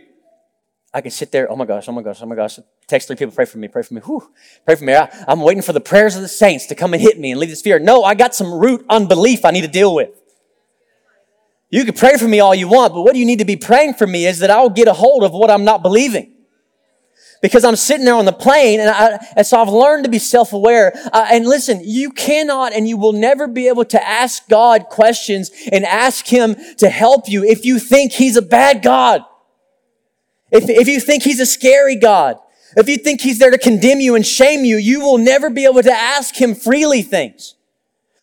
I 0.92 1.00
can 1.00 1.10
sit 1.10 1.32
there, 1.32 1.50
oh 1.50 1.56
my 1.56 1.64
gosh, 1.64 1.88
oh 1.88 1.92
my 1.92 2.02
gosh, 2.02 2.20
oh 2.20 2.26
my 2.26 2.36
gosh. 2.36 2.58
Text 2.86 3.06
three 3.08 3.16
people, 3.16 3.34
pray 3.34 3.46
for 3.46 3.56
me, 3.56 3.66
pray 3.68 3.82
for 3.82 3.94
me. 3.94 4.02
Whew, 4.02 4.30
pray 4.66 4.74
for 4.74 4.84
me. 4.84 4.94
I, 4.94 5.08
am 5.26 5.40
waiting 5.40 5.62
for 5.62 5.72
the 5.72 5.80
prayers 5.80 6.16
of 6.16 6.20
the 6.20 6.28
saints 6.28 6.66
to 6.66 6.74
come 6.74 6.92
and 6.92 7.00
hit 7.00 7.18
me 7.18 7.30
and 7.30 7.40
leave 7.40 7.48
this 7.48 7.62
fear. 7.62 7.78
No, 7.78 8.04
I 8.04 8.14
got 8.14 8.34
some 8.34 8.52
root 8.52 8.84
unbelief 8.90 9.46
I 9.46 9.50
need 9.50 9.62
to 9.62 9.66
deal 9.66 9.94
with. 9.94 10.10
You 11.70 11.86
can 11.86 11.94
pray 11.94 12.18
for 12.18 12.28
me 12.28 12.40
all 12.40 12.54
you 12.54 12.68
want, 12.68 12.92
but 12.92 13.04
what 13.04 13.16
you 13.16 13.24
need 13.24 13.38
to 13.38 13.46
be 13.46 13.56
praying 13.56 13.94
for 13.94 14.06
me 14.06 14.26
is 14.26 14.40
that 14.40 14.50
I'll 14.50 14.68
get 14.68 14.86
a 14.86 14.92
hold 14.92 15.24
of 15.24 15.32
what 15.32 15.50
I'm 15.50 15.64
not 15.64 15.82
believing 15.82 16.34
because 17.40 17.64
I'm 17.64 17.76
sitting 17.76 18.04
there 18.04 18.14
on 18.14 18.24
the 18.24 18.32
plane 18.32 18.80
and, 18.80 18.90
I, 18.90 19.24
and 19.36 19.46
so 19.46 19.60
I've 19.60 19.68
learned 19.68 20.04
to 20.04 20.10
be 20.10 20.18
self-aware. 20.18 20.92
Uh, 21.12 21.26
and 21.30 21.46
listen, 21.46 21.80
you 21.84 22.10
cannot 22.10 22.72
and 22.72 22.88
you 22.88 22.96
will 22.96 23.12
never 23.12 23.46
be 23.46 23.68
able 23.68 23.84
to 23.86 24.08
ask 24.08 24.48
God 24.48 24.86
questions 24.86 25.50
and 25.70 25.84
ask 25.84 26.26
Him 26.26 26.56
to 26.78 26.88
help 26.88 27.28
you 27.28 27.44
if 27.44 27.64
you 27.64 27.78
think 27.78 28.12
He's 28.12 28.36
a 28.36 28.42
bad 28.42 28.82
God. 28.82 29.22
If, 30.50 30.68
if 30.68 30.88
you 30.88 31.00
think 31.00 31.22
He's 31.22 31.40
a 31.40 31.46
scary 31.46 31.96
God. 31.96 32.38
If 32.76 32.88
you 32.88 32.96
think 32.96 33.20
He's 33.20 33.38
there 33.38 33.50
to 33.50 33.58
condemn 33.58 34.00
you 34.00 34.14
and 34.14 34.26
shame 34.26 34.64
you, 34.64 34.76
you 34.76 35.00
will 35.00 35.18
never 35.18 35.50
be 35.50 35.64
able 35.64 35.82
to 35.82 35.92
ask 35.92 36.34
Him 36.34 36.54
freely 36.54 37.02
things. 37.02 37.54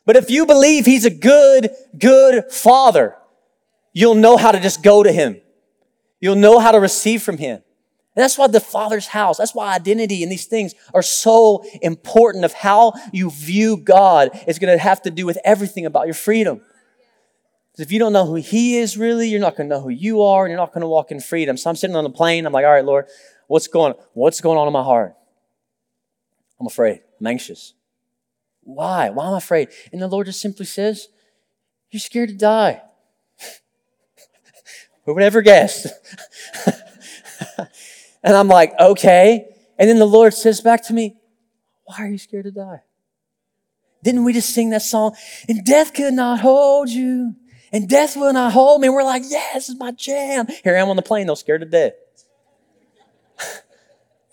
But 0.05 0.15
if 0.15 0.29
you 0.29 0.45
believe 0.45 0.85
He's 0.85 1.05
a 1.05 1.09
good, 1.09 1.71
good 1.97 2.51
Father, 2.51 3.15
you'll 3.93 4.15
know 4.15 4.37
how 4.37 4.51
to 4.51 4.59
just 4.59 4.83
go 4.83 5.03
to 5.03 5.11
Him. 5.11 5.41
You'll 6.19 6.35
know 6.35 6.59
how 6.59 6.71
to 6.71 6.79
receive 6.79 7.23
from 7.23 7.37
Him. 7.37 7.61
That's 8.15 8.37
why 8.37 8.47
the 8.47 8.61
Father's 8.61 9.07
house, 9.07 9.37
that's 9.37 9.53
why 9.53 9.75
identity 9.75 10.23
and 10.23 10.31
these 10.31 10.45
things 10.45 10.73
are 10.93 11.01
so 11.01 11.65
important 11.81 12.45
of 12.45 12.53
how 12.53 12.93
you 13.11 13.29
view 13.29 13.75
God 13.75 14.29
is 14.47 14.57
going 14.57 14.75
to 14.75 14.81
have 14.81 15.01
to 15.01 15.11
do 15.11 15.25
with 15.25 15.37
everything 15.43 15.85
about 15.85 16.07
your 16.07 16.13
freedom. 16.13 16.61
Because 17.71 17.87
if 17.87 17.91
you 17.91 17.99
don't 17.99 18.13
know 18.13 18.25
who 18.25 18.35
He 18.35 18.77
is 18.77 18.97
really, 18.97 19.27
you're 19.27 19.41
not 19.41 19.57
going 19.57 19.69
to 19.69 19.75
know 19.75 19.81
who 19.81 19.89
you 19.89 20.21
are 20.21 20.45
and 20.45 20.51
you're 20.51 20.57
not 20.59 20.71
going 20.71 20.81
to 20.81 20.87
walk 20.87 21.11
in 21.11 21.19
freedom. 21.19 21.57
So 21.57 21.69
I'm 21.69 21.75
sitting 21.75 21.95
on 21.97 22.05
the 22.05 22.09
plane. 22.09 22.45
I'm 22.45 22.53
like, 22.53 22.63
all 22.63 22.71
right, 22.71 22.85
Lord, 22.85 23.07
what's 23.47 23.67
going, 23.67 23.91
on? 23.91 23.99
what's 24.13 24.39
going 24.39 24.57
on 24.57 24.67
in 24.67 24.73
my 24.73 24.83
heart? 24.83 25.13
I'm 26.57 26.67
afraid. 26.67 27.01
I'm 27.19 27.27
anxious. 27.27 27.73
Why? 28.61 29.09
Why 29.09 29.27
am 29.27 29.33
I 29.33 29.37
afraid? 29.39 29.69
And 29.91 30.01
the 30.01 30.07
Lord 30.07 30.27
just 30.27 30.39
simply 30.39 30.65
says, 30.65 31.09
you're 31.91 31.99
scared 31.99 32.29
to 32.29 32.35
die. 32.35 32.81
Who 35.05 35.13
would 35.13 35.23
ever 35.23 35.41
guess? 35.41 35.85
And 38.25 38.35
I'm 38.35 38.47
like, 38.47 38.73
okay. 38.79 39.47
And 39.77 39.87
then 39.87 39.99
the 39.99 40.07
Lord 40.07 40.33
says 40.33 40.59
back 40.59 40.83
to 40.87 40.93
me, 40.93 41.15
why 41.85 41.97
are 41.99 42.07
you 42.07 42.17
scared 42.17 42.45
to 42.45 42.51
die? 42.51 42.81
Didn't 44.03 44.23
we 44.23 44.33
just 44.33 44.49
sing 44.49 44.71
that 44.71 44.81
song? 44.81 45.15
And 45.47 45.63
death 45.63 45.93
could 45.93 46.15
not 46.15 46.39
hold 46.39 46.89
you. 46.89 47.35
And 47.71 47.87
death 47.87 48.15
will 48.15 48.33
not 48.33 48.51
hold 48.51 48.81
me. 48.81 48.87
And 48.87 48.95
we're 48.95 49.03
like, 49.03 49.23
yeah, 49.27 49.51
this 49.53 49.69
is 49.69 49.77
my 49.77 49.91
jam. 49.91 50.47
Here 50.63 50.75
I 50.75 50.79
am 50.79 50.89
on 50.89 50.95
the 50.95 51.01
plane, 51.03 51.27
though, 51.27 51.35
scared 51.35 51.61
to 51.61 51.67
death. 51.67 51.93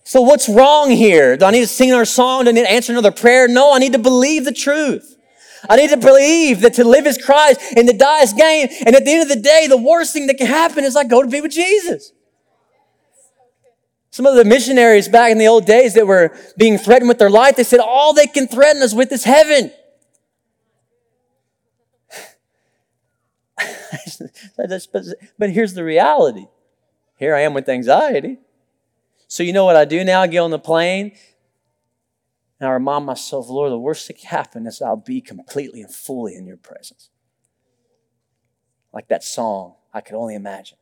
so 0.04 0.22
what's 0.22 0.48
wrong 0.48 0.90
here? 0.90 1.36
Do 1.36 1.44
I 1.44 1.50
need 1.50 1.60
to 1.60 1.66
sing 1.66 1.92
our 1.92 2.06
song? 2.06 2.44
Do 2.44 2.50
I 2.50 2.52
need 2.52 2.62
to 2.62 2.70
answer 2.70 2.92
another 2.92 3.10
prayer? 3.10 3.46
No, 3.46 3.74
I 3.74 3.78
need 3.78 3.92
to 3.92 3.98
believe 3.98 4.46
the 4.46 4.52
truth. 4.52 5.16
I 5.68 5.76
need 5.76 5.90
to 5.90 5.96
believe 5.98 6.62
that 6.62 6.74
to 6.74 6.84
live 6.84 7.06
is 7.06 7.18
Christ 7.18 7.60
and 7.76 7.86
to 7.88 7.96
die 7.96 8.22
is 8.22 8.32
gain. 8.32 8.68
And 8.86 8.96
at 8.96 9.04
the 9.04 9.12
end 9.12 9.22
of 9.22 9.28
the 9.28 9.42
day, 9.42 9.66
the 9.68 9.76
worst 9.76 10.12
thing 10.12 10.28
that 10.28 10.38
can 10.38 10.46
happen 10.46 10.84
is 10.84 10.96
I 10.96 11.04
go 11.04 11.22
to 11.22 11.28
be 11.28 11.40
with 11.40 11.52
Jesus. 11.52 12.12
Some 14.12 14.26
of 14.26 14.36
the 14.36 14.44
missionaries 14.44 15.08
back 15.08 15.32
in 15.32 15.38
the 15.38 15.48
old 15.48 15.64
days 15.64 15.94
that 15.94 16.06
were 16.06 16.36
being 16.58 16.76
threatened 16.76 17.08
with 17.08 17.18
their 17.18 17.30
life, 17.30 17.56
they 17.56 17.64
said, 17.64 17.80
all 17.80 18.12
they 18.12 18.26
can 18.26 18.46
threaten 18.46 18.82
us 18.82 18.92
with 18.92 19.10
is 19.10 19.24
heaven. 19.24 19.72
but 25.38 25.50
here's 25.50 25.72
the 25.72 25.82
reality. 25.82 26.44
Here 27.16 27.34
I 27.34 27.40
am 27.40 27.54
with 27.54 27.66
anxiety. 27.70 28.36
So 29.28 29.42
you 29.42 29.54
know 29.54 29.64
what 29.64 29.76
I 29.76 29.86
do 29.86 30.04
now? 30.04 30.20
I 30.20 30.26
get 30.26 30.40
on 30.40 30.50
the 30.50 30.58
plane 30.58 31.12
and 32.60 32.68
I 32.68 32.72
remind 32.74 33.06
myself, 33.06 33.48
Lord, 33.48 33.72
the 33.72 33.78
worst 33.78 34.08
that 34.08 34.18
can 34.18 34.28
happen 34.28 34.66
is 34.66 34.82
I'll 34.82 34.94
be 34.94 35.22
completely 35.22 35.80
and 35.80 35.90
fully 35.90 36.34
in 36.34 36.46
your 36.46 36.58
presence. 36.58 37.08
Like 38.92 39.08
that 39.08 39.24
song, 39.24 39.76
I 39.94 40.02
could 40.02 40.16
only 40.16 40.34
imagine 40.34 40.76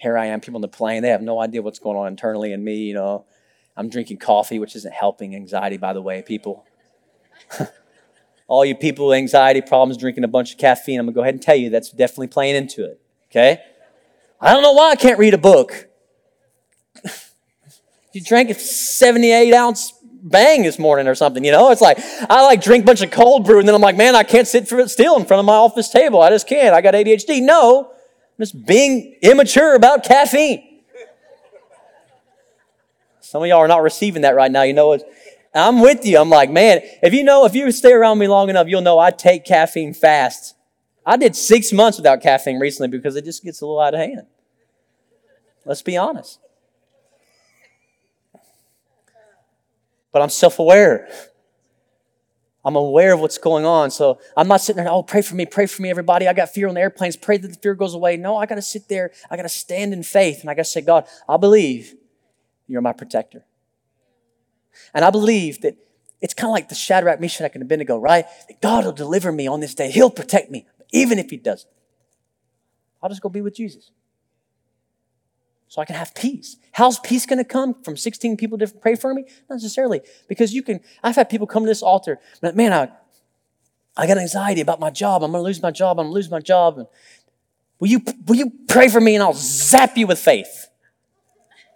here 0.00 0.16
I 0.16 0.26
am, 0.26 0.40
people 0.40 0.56
on 0.56 0.62
the 0.62 0.68
plane, 0.68 1.02
they 1.02 1.10
have 1.10 1.20
no 1.20 1.40
idea 1.40 1.60
what's 1.60 1.78
going 1.78 1.98
on 1.98 2.06
internally 2.06 2.54
in 2.54 2.64
me, 2.64 2.76
you 2.76 2.94
know. 2.94 3.26
I'm 3.76 3.90
drinking 3.90 4.16
coffee, 4.16 4.58
which 4.58 4.74
isn't 4.74 4.94
helping 4.94 5.34
anxiety, 5.34 5.76
by 5.76 5.92
the 5.92 6.00
way, 6.00 6.22
people. 6.22 6.64
All 8.48 8.64
you 8.64 8.74
people 8.74 9.08
with 9.08 9.18
anxiety 9.18 9.60
problems 9.60 9.98
drinking 9.98 10.24
a 10.24 10.28
bunch 10.28 10.52
of 10.52 10.58
caffeine, 10.58 10.98
I'm 10.98 11.04
gonna 11.06 11.14
go 11.14 11.20
ahead 11.20 11.34
and 11.34 11.42
tell 11.42 11.54
you 11.54 11.68
that's 11.68 11.90
definitely 11.90 12.28
playing 12.28 12.56
into 12.56 12.82
it. 12.84 12.98
Okay? 13.30 13.60
I 14.40 14.54
don't 14.54 14.62
know 14.62 14.72
why 14.72 14.90
I 14.90 14.96
can't 14.96 15.18
read 15.18 15.34
a 15.34 15.38
book. 15.38 15.86
you 18.14 18.22
drank 18.22 18.48
a 18.48 18.54
78 18.54 19.52
ounce 19.52 19.92
bang 20.02 20.62
this 20.62 20.78
morning 20.78 21.08
or 21.08 21.14
something, 21.14 21.44
you 21.44 21.52
know? 21.52 21.72
It's 21.72 21.82
like, 21.82 21.98
I 22.30 22.42
like 22.46 22.62
drink 22.62 22.84
a 22.84 22.86
bunch 22.86 23.02
of 23.02 23.10
cold 23.10 23.44
brew 23.44 23.58
and 23.58 23.68
then 23.68 23.74
I'm 23.74 23.82
like, 23.82 23.98
man, 23.98 24.16
I 24.16 24.22
can't 24.22 24.48
sit 24.48 24.66
still 24.66 25.16
in 25.18 25.26
front 25.26 25.40
of 25.40 25.44
my 25.44 25.56
office 25.56 25.90
table. 25.90 26.22
I 26.22 26.30
just 26.30 26.48
can't. 26.48 26.74
I 26.74 26.80
got 26.80 26.94
ADHD. 26.94 27.42
No, 27.42 27.92
just 28.40 28.66
being 28.66 29.16
immature 29.22 29.74
about 29.74 30.02
caffeine. 30.02 30.80
Some 33.20 33.42
of 33.42 33.48
y'all 33.48 33.58
are 33.58 33.68
not 33.68 33.82
receiving 33.82 34.22
that 34.22 34.34
right 34.34 34.50
now. 34.50 34.62
You 34.62 34.72
know 34.72 34.88
what? 34.88 35.08
I'm 35.54 35.80
with 35.80 36.04
you. 36.06 36.18
I'm 36.18 36.30
like, 36.30 36.50
man, 36.50 36.80
if 37.02 37.12
you 37.12 37.22
know, 37.22 37.44
if 37.44 37.54
you 37.54 37.70
stay 37.70 37.92
around 37.92 38.18
me 38.18 38.26
long 38.26 38.48
enough, 38.48 38.66
you'll 38.66 38.80
know 38.80 38.98
I 38.98 39.10
take 39.10 39.44
caffeine 39.44 39.94
fast. 39.94 40.54
I 41.04 41.16
did 41.16 41.36
six 41.36 41.72
months 41.72 41.98
without 41.98 42.22
caffeine 42.22 42.58
recently 42.58 42.88
because 42.88 43.14
it 43.14 43.24
just 43.24 43.44
gets 43.44 43.60
a 43.60 43.66
little 43.66 43.80
out 43.80 43.94
of 43.94 44.00
hand. 44.00 44.26
Let's 45.64 45.82
be 45.82 45.96
honest. 45.96 46.38
But 50.12 50.22
I'm 50.22 50.28
self 50.30 50.58
aware. 50.58 51.08
I'm 52.64 52.76
aware 52.76 53.14
of 53.14 53.20
what's 53.20 53.38
going 53.38 53.64
on. 53.64 53.90
So 53.90 54.18
I'm 54.36 54.48
not 54.48 54.60
sitting 54.60 54.82
there, 54.82 54.92
oh, 54.92 55.02
pray 55.02 55.22
for 55.22 55.34
me, 55.34 55.46
pray 55.46 55.66
for 55.66 55.80
me, 55.82 55.88
everybody. 55.88 56.28
I 56.28 56.32
got 56.32 56.50
fear 56.50 56.68
on 56.68 56.74
the 56.74 56.80
airplanes. 56.80 57.16
Pray 57.16 57.38
that 57.38 57.48
the 57.48 57.58
fear 57.58 57.74
goes 57.74 57.94
away. 57.94 58.16
No, 58.16 58.36
I 58.36 58.46
got 58.46 58.56
to 58.56 58.62
sit 58.62 58.88
there. 58.88 59.12
I 59.30 59.36
got 59.36 59.42
to 59.42 59.48
stand 59.48 59.92
in 59.92 60.02
faith. 60.02 60.40
And 60.42 60.50
I 60.50 60.54
got 60.54 60.64
to 60.64 60.70
say, 60.70 60.82
God, 60.82 61.06
I 61.28 61.36
believe 61.38 61.94
you're 62.66 62.82
my 62.82 62.92
protector. 62.92 63.44
And 64.92 65.04
I 65.04 65.10
believe 65.10 65.62
that 65.62 65.76
it's 66.20 66.34
kind 66.34 66.50
of 66.50 66.52
like 66.52 66.68
the 66.68 66.74
Shadrach, 66.74 67.20
Meshach, 67.20 67.52
and 67.54 67.62
Abednego, 67.62 67.98
right? 67.98 68.26
That 68.48 68.60
God 68.60 68.84
will 68.84 68.92
deliver 68.92 69.32
me 69.32 69.46
on 69.46 69.60
this 69.60 69.74
day. 69.74 69.90
He'll 69.90 70.10
protect 70.10 70.50
me, 70.50 70.66
even 70.92 71.18
if 71.18 71.30
He 71.30 71.38
doesn't. 71.38 71.70
I'll 73.02 73.08
just 73.08 73.22
go 73.22 73.30
be 73.30 73.40
with 73.40 73.54
Jesus 73.54 73.90
so 75.70 75.80
I 75.80 75.84
can 75.84 75.94
have 75.94 76.12
peace. 76.16 76.56
How's 76.72 76.98
peace 76.98 77.26
going 77.26 77.38
to 77.38 77.44
come 77.44 77.80
from 77.84 77.96
16 77.96 78.36
people 78.36 78.58
to 78.58 78.66
pray 78.66 78.96
for 78.96 79.14
me? 79.14 79.22
Not 79.48 79.54
necessarily, 79.54 80.00
because 80.26 80.52
you 80.52 80.64
can. 80.64 80.80
I've 81.00 81.14
had 81.14 81.30
people 81.30 81.46
come 81.46 81.62
to 81.62 81.68
this 81.68 81.80
altar, 81.80 82.18
man, 82.42 82.72
I, 82.72 82.88
I 83.96 84.08
got 84.08 84.18
anxiety 84.18 84.62
about 84.62 84.80
my 84.80 84.90
job. 84.90 85.22
I'm 85.22 85.30
going 85.30 85.42
to 85.42 85.46
lose 85.46 85.62
my 85.62 85.70
job. 85.70 86.00
I'm 86.00 86.06
going 86.06 86.10
to 86.10 86.14
lose 86.14 86.28
my 86.28 86.40
job. 86.40 86.78
And 86.78 86.88
will 87.78 87.86
you, 87.86 88.02
will 88.26 88.34
you 88.34 88.52
pray 88.66 88.88
for 88.88 89.00
me 89.00 89.14
and 89.14 89.22
I'll 89.22 89.32
zap 89.32 89.96
you 89.96 90.08
with 90.08 90.18
faith? 90.18 90.66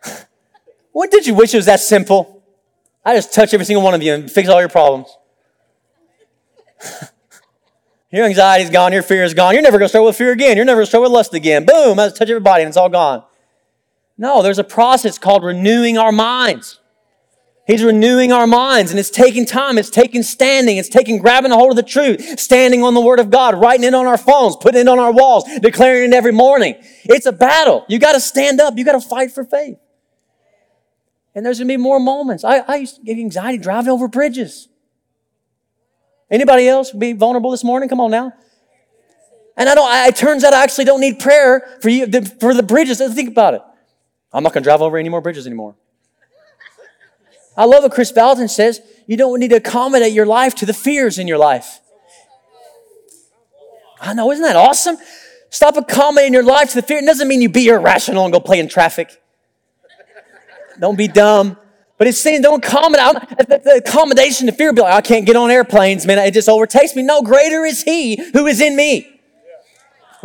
what 0.93 1.13
did 1.13 1.25
you 1.25 1.37
wish 1.37 1.55
it 1.55 1.59
was 1.59 1.67
that 1.67 1.79
simple? 1.79 2.43
I 3.05 3.15
just 3.15 3.33
touch 3.33 3.55
every 3.55 3.65
single 3.65 3.85
one 3.85 3.95
of 3.95 4.03
you 4.03 4.13
and 4.13 4.29
fix 4.29 4.49
all 4.49 4.59
your 4.59 4.69
problems. 4.69 5.17
your 8.11 8.27
anxiety's 8.27 8.71
gone, 8.71 8.93
your 8.93 9.05
fear 9.05 9.23
is 9.23 9.35
gone. 9.35 9.55
You're 9.55 9.63
never 9.63 9.79
going 9.79 9.87
to 9.87 9.91
struggle 9.91 10.07
with 10.07 10.17
fear 10.17 10.33
again. 10.33 10.57
You're 10.57 10.67
never 10.67 10.79
going 10.79 10.87
to 10.87 10.91
struggle 10.91 11.09
with 11.11 11.15
lust 11.15 11.33
again. 11.33 11.65
Boom, 11.65 12.01
I 12.01 12.07
just 12.07 12.17
touch 12.17 12.29
everybody 12.29 12.65
and 12.65 12.69
it's 12.71 12.77
all 12.77 12.89
gone. 12.89 13.23
No, 14.17 14.43
there's 14.43 14.59
a 14.59 14.65
process 14.65 15.19
called 15.19 15.43
renewing 15.43 15.99
our 15.99 16.13
minds. 16.13 16.81
He's 17.67 17.83
renewing 17.83 18.31
our 18.31 18.47
minds 18.47 18.91
and 18.91 19.01
it's 19.01 19.11
taking 19.11 19.47
time. 19.47 19.79
It's 19.79 19.89
taking 19.89 20.23
standing. 20.23 20.77
It's 20.77 20.91
taking 20.91 21.19
grabbing 21.19 21.51
a 21.51 21.57
hold 21.57 21.71
of 21.71 21.77
the 21.77 21.83
truth, 21.83 22.39
standing 22.39 22.83
on 22.83 22.93
the 22.93 23.01
word 23.01 23.19
of 23.19 23.31
God, 23.31 23.59
writing 23.59 23.85
it 23.85 23.95
on 23.95 24.07
our 24.07 24.19
phones, 24.19 24.57
putting 24.57 24.83
it 24.83 24.89
on 24.89 24.99
our 24.99 25.13
walls, 25.13 25.45
declaring 25.61 26.13
it 26.13 26.15
every 26.15 26.33
morning. 26.33 26.75
It's 27.05 27.25
a 27.25 27.33
battle. 27.33 27.87
You 27.89 27.99
got 27.99 28.13
to 28.13 28.21
stand 28.21 28.61
up. 28.61 28.77
You 28.77 28.85
got 28.85 29.01
to 29.01 29.01
fight 29.01 29.33
for 29.33 29.45
faith. 29.45 29.79
And 31.35 31.45
there's 31.45 31.59
going 31.59 31.69
to 31.69 31.73
be 31.73 31.79
more 31.79 31.99
moments. 31.99 32.45
I, 32.45 32.59
I 32.59 32.77
used 32.77 32.97
to 32.97 33.03
get 33.03 33.17
anxiety 33.19 33.59
driving 33.59 33.91
over 33.91 34.09
bridges. 34.09 34.69
Anybody 36.31 36.69
else 36.69 36.93
be 36.93 37.13
vulnerable 37.15 37.51
this 37.51 37.65
morning? 37.65 37.89
Come 37.89 38.01
on 38.01 38.11
now. 38.11 38.33
And 39.57 39.69
I 39.69 39.75
don't, 39.75 39.89
I, 39.89 40.09
it 40.09 40.17
turns 40.17 40.45
out 40.45 40.53
I 40.53 40.63
actually 40.63 40.85
don't 40.85 41.01
need 41.01 41.19
prayer 41.19 41.79
for 41.81 41.89
you, 41.89 42.07
for 42.41 42.53
the 42.55 42.63
bridges. 42.63 42.99
Think 42.99 43.31
about 43.31 43.55
it. 43.55 43.63
I'm 44.35 44.43
not 44.43 44.53
going 44.53 44.65
to 44.65 44.69
drive 44.69 44.83
over 44.83 44.99
any 44.99 45.09
more 45.09 45.21
bridges 45.21 45.47
anymore. 45.47 45.77
I 47.57 47.67
love 47.67 47.85
what 47.85 47.93
Kris 47.93 48.11
Vallotton 48.11 48.51
says. 48.51 48.81
You 49.07 49.17
don't 49.17 49.39
need 49.39 49.51
to 49.51 49.57
accommodate 49.57 50.13
your 50.13 50.27
life 50.27 50.57
to 50.57 50.67
the 50.67 50.75
fears 50.75 51.21
in 51.21 51.29
your 51.29 51.39
life. 51.39 51.79
I 54.01 54.13
know, 54.13 54.33
isn't 54.33 54.43
that 54.43 54.57
awesome? 54.57 54.97
Stop 55.51 55.77
accommodating 55.77 56.33
your 56.33 56.43
life 56.43 56.71
to 56.71 56.81
the 56.81 56.83
fear. 56.83 56.99
It 56.99 57.07
doesn't 57.07 57.29
mean 57.29 57.41
you 57.41 57.49
be 57.49 57.69
irrational 57.69 58.25
and 58.25 58.33
go 58.33 58.41
play 58.41 58.59
in 58.59 58.69
traffic. 58.69 59.23
Don't 60.81 60.99
be 60.99 61.07
dumb. 61.07 61.57
But 61.97 62.09
it's 62.09 62.19
saying 62.19 62.43
don't 62.43 62.65
accommodate. 62.65 63.39
The 63.39 63.83
accommodation 63.87 64.49
to 64.49 64.53
fear 64.53 64.73
be 64.73 64.83
like, 64.83 64.95
I 64.95 65.01
can't 65.01 65.25
get 65.25 65.37
on 65.37 65.49
airplanes, 65.53 66.05
man. 66.07 66.19
It 66.19 66.35
just 66.35 66.49
overtakes 66.49 66.97
me. 66.97 67.05
No, 67.05 67.23
greater 67.23 67.65
is 67.65 67.85
he 67.85 68.21
who 68.33 68.47
is 68.49 68.61
in 68.61 68.75
me 68.75 69.14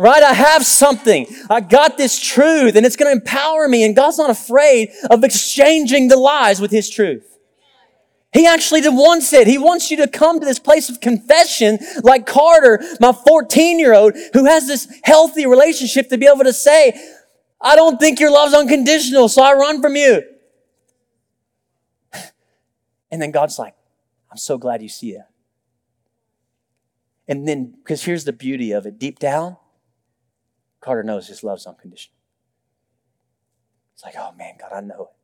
right? 0.00 0.22
I 0.22 0.32
have 0.32 0.64
something. 0.64 1.26
I 1.50 1.60
got 1.60 1.98
this 1.98 2.18
truth 2.18 2.74
and 2.74 2.86
it's 2.86 2.96
going 2.96 3.14
to 3.14 3.20
empower 3.20 3.68
me. 3.68 3.84
And 3.84 3.94
God's 3.94 4.16
not 4.16 4.30
afraid 4.30 4.90
of 5.10 5.22
exchanging 5.22 6.08
the 6.08 6.16
lies 6.16 6.58
with 6.58 6.70
His 6.70 6.88
truth. 6.88 7.38
He 8.32 8.46
actually 8.46 8.80
wants 8.88 9.32
it. 9.32 9.46
He 9.46 9.58
wants 9.58 9.90
you 9.90 9.98
to 9.98 10.08
come 10.08 10.40
to 10.40 10.46
this 10.46 10.58
place 10.58 10.88
of 10.88 11.00
confession 11.00 11.78
like 12.02 12.26
Carter, 12.26 12.80
my 13.00 13.12
14 13.12 13.78
year 13.78 13.92
old, 13.92 14.14
who 14.32 14.46
has 14.46 14.66
this 14.66 14.88
healthy 15.04 15.46
relationship 15.46 16.08
to 16.08 16.16
be 16.16 16.26
able 16.26 16.44
to 16.44 16.52
say, 16.52 16.98
I 17.60 17.76
don't 17.76 18.00
think 18.00 18.20
your 18.20 18.30
love's 18.30 18.54
unconditional, 18.54 19.28
so 19.28 19.42
I 19.42 19.52
run 19.52 19.82
from 19.82 19.96
you. 19.96 20.22
And 23.12 23.20
then 23.20 23.32
God's 23.32 23.58
like, 23.58 23.74
I'm 24.30 24.36
so 24.36 24.56
glad 24.56 24.82
you 24.82 24.88
see 24.88 25.14
that. 25.14 25.30
And 27.26 27.46
then, 27.46 27.74
because 27.82 28.04
here's 28.04 28.24
the 28.24 28.32
beauty 28.32 28.70
of 28.70 28.86
it 28.86 28.98
deep 28.98 29.18
down, 29.18 29.56
Carter 30.80 31.02
knows 31.02 31.28
his 31.28 31.44
love's 31.44 31.66
unconditional. 31.66 32.16
It's 33.94 34.04
like, 34.04 34.14
oh 34.18 34.32
man, 34.36 34.54
God, 34.58 34.72
I 34.72 34.80
know 34.80 35.02
it. 35.02 35.16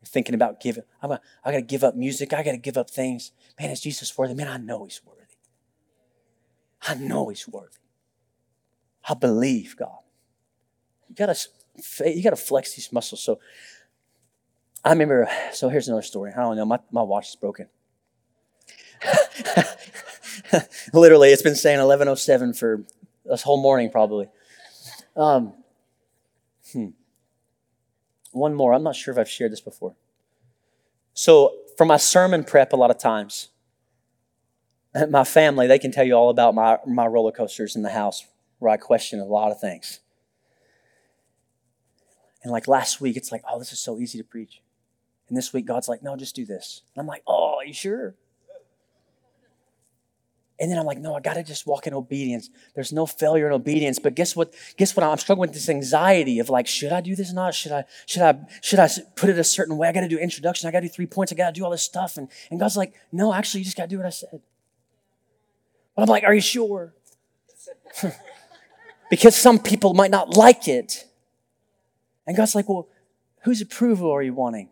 You're 0.00 0.06
thinking 0.08 0.34
about 0.34 0.60
giving. 0.60 0.84
I'm 1.02 1.12
a, 1.12 1.20
I 1.44 1.50
got 1.50 1.56
to 1.56 1.62
give 1.62 1.82
up 1.82 1.96
music. 1.96 2.32
I 2.32 2.42
got 2.42 2.52
to 2.52 2.58
give 2.58 2.76
up 2.76 2.90
things. 2.90 3.32
Man, 3.58 3.70
is 3.70 3.80
Jesus 3.80 4.16
worthy? 4.16 4.34
Man, 4.34 4.48
I 4.48 4.58
know 4.58 4.84
he's 4.84 5.00
worthy. 5.04 5.16
I 6.86 6.94
know 6.94 7.28
he's 7.28 7.48
worthy. 7.48 7.78
I 9.08 9.14
believe 9.14 9.76
God. 9.76 9.98
You 11.08 11.14
gotta, 11.14 11.36
you 12.04 12.22
gotta 12.22 12.36
flex 12.36 12.74
these 12.74 12.92
muscles. 12.92 13.22
So 13.22 13.38
I 14.84 14.90
remember, 14.90 15.28
so 15.52 15.68
here's 15.68 15.88
another 15.88 16.02
story. 16.02 16.32
I 16.36 16.40
don't 16.40 16.56
know, 16.56 16.64
my, 16.64 16.78
my 16.90 17.02
watch 17.02 17.28
is 17.30 17.36
broken. 17.36 17.68
Literally, 20.92 21.30
it's 21.30 21.42
been 21.42 21.54
saying 21.54 21.78
1107 21.78 22.54
for 22.54 22.84
this 23.28 23.42
whole 23.42 23.60
morning 23.60 23.90
probably. 23.90 24.28
Um, 25.16 25.54
hmm. 26.72 26.88
One 28.32 28.54
more. 28.54 28.72
I'm 28.74 28.82
not 28.82 28.96
sure 28.96 29.12
if 29.12 29.18
I've 29.18 29.30
shared 29.30 29.52
this 29.52 29.60
before. 29.60 29.94
So, 31.14 31.54
for 31.78 31.86
my 31.86 31.96
sermon 31.96 32.44
prep, 32.44 32.72
a 32.72 32.76
lot 32.76 32.90
of 32.90 32.98
times, 32.98 33.48
my 35.10 35.24
family, 35.24 35.66
they 35.66 35.78
can 35.78 35.90
tell 35.90 36.04
you 36.04 36.14
all 36.14 36.30
about 36.30 36.54
my, 36.54 36.78
my 36.86 37.06
roller 37.06 37.32
coasters 37.32 37.76
in 37.76 37.82
the 37.82 37.90
house 37.90 38.26
where 38.58 38.72
I 38.72 38.76
question 38.76 39.20
a 39.20 39.24
lot 39.24 39.50
of 39.50 39.60
things. 39.60 40.00
And 42.42 42.52
like 42.52 42.68
last 42.68 43.00
week, 43.00 43.16
it's 43.16 43.32
like, 43.32 43.42
oh, 43.50 43.58
this 43.58 43.72
is 43.72 43.80
so 43.80 43.98
easy 43.98 44.18
to 44.18 44.24
preach. 44.24 44.62
And 45.28 45.36
this 45.36 45.52
week, 45.52 45.66
God's 45.66 45.88
like, 45.88 46.02
no, 46.02 46.16
just 46.16 46.36
do 46.36 46.44
this. 46.44 46.82
And 46.94 47.00
I'm 47.00 47.06
like, 47.06 47.22
oh, 47.26 47.58
you 47.66 47.72
sure? 47.72 48.14
And 50.58 50.70
then 50.70 50.78
I'm 50.78 50.86
like, 50.86 50.98
no, 50.98 51.14
I 51.14 51.20
gotta 51.20 51.42
just 51.42 51.66
walk 51.66 51.86
in 51.86 51.92
obedience. 51.92 52.48
There's 52.74 52.90
no 52.90 53.04
failure 53.04 53.46
in 53.46 53.52
obedience. 53.52 53.98
But 53.98 54.14
guess 54.14 54.34
what? 54.34 54.54
Guess 54.78 54.96
what? 54.96 55.04
I'm 55.04 55.18
struggling 55.18 55.48
with 55.48 55.54
this 55.54 55.68
anxiety 55.68 56.38
of 56.38 56.48
like, 56.48 56.66
should 56.66 56.92
I 56.92 57.02
do 57.02 57.14
this 57.14 57.30
or 57.30 57.34
not? 57.34 57.54
Should 57.54 57.72
I, 57.72 57.84
should 58.06 58.22
I, 58.22 58.38
should 58.62 58.78
I 58.78 58.88
put 59.16 59.28
it 59.28 59.38
a 59.38 59.44
certain 59.44 59.76
way? 59.76 59.88
I 59.88 59.92
gotta 59.92 60.08
do 60.08 60.18
introduction. 60.18 60.66
I 60.66 60.72
gotta 60.72 60.86
do 60.86 60.92
three 60.92 61.06
points. 61.06 61.30
I 61.30 61.36
gotta 61.36 61.52
do 61.52 61.64
all 61.64 61.70
this 61.70 61.82
stuff. 61.82 62.16
And, 62.16 62.28
and 62.50 62.58
God's 62.58 62.76
like, 62.76 62.94
no, 63.12 63.34
actually, 63.34 63.60
you 63.60 63.64
just 63.64 63.76
gotta 63.76 63.90
do 63.90 63.98
what 63.98 64.06
I 64.06 64.10
said. 64.10 64.40
But 65.94 66.02
I'm 66.02 66.08
like, 66.08 66.24
are 66.24 66.34
you 66.34 66.40
sure? 66.40 66.94
because 69.10 69.36
some 69.36 69.58
people 69.58 69.92
might 69.92 70.10
not 70.10 70.36
like 70.36 70.68
it. 70.68 71.06
And 72.26 72.36
God's 72.36 72.54
like, 72.54 72.68
well, 72.68 72.88
whose 73.42 73.60
approval 73.60 74.10
are 74.10 74.22
you 74.22 74.32
wanting? 74.32 74.70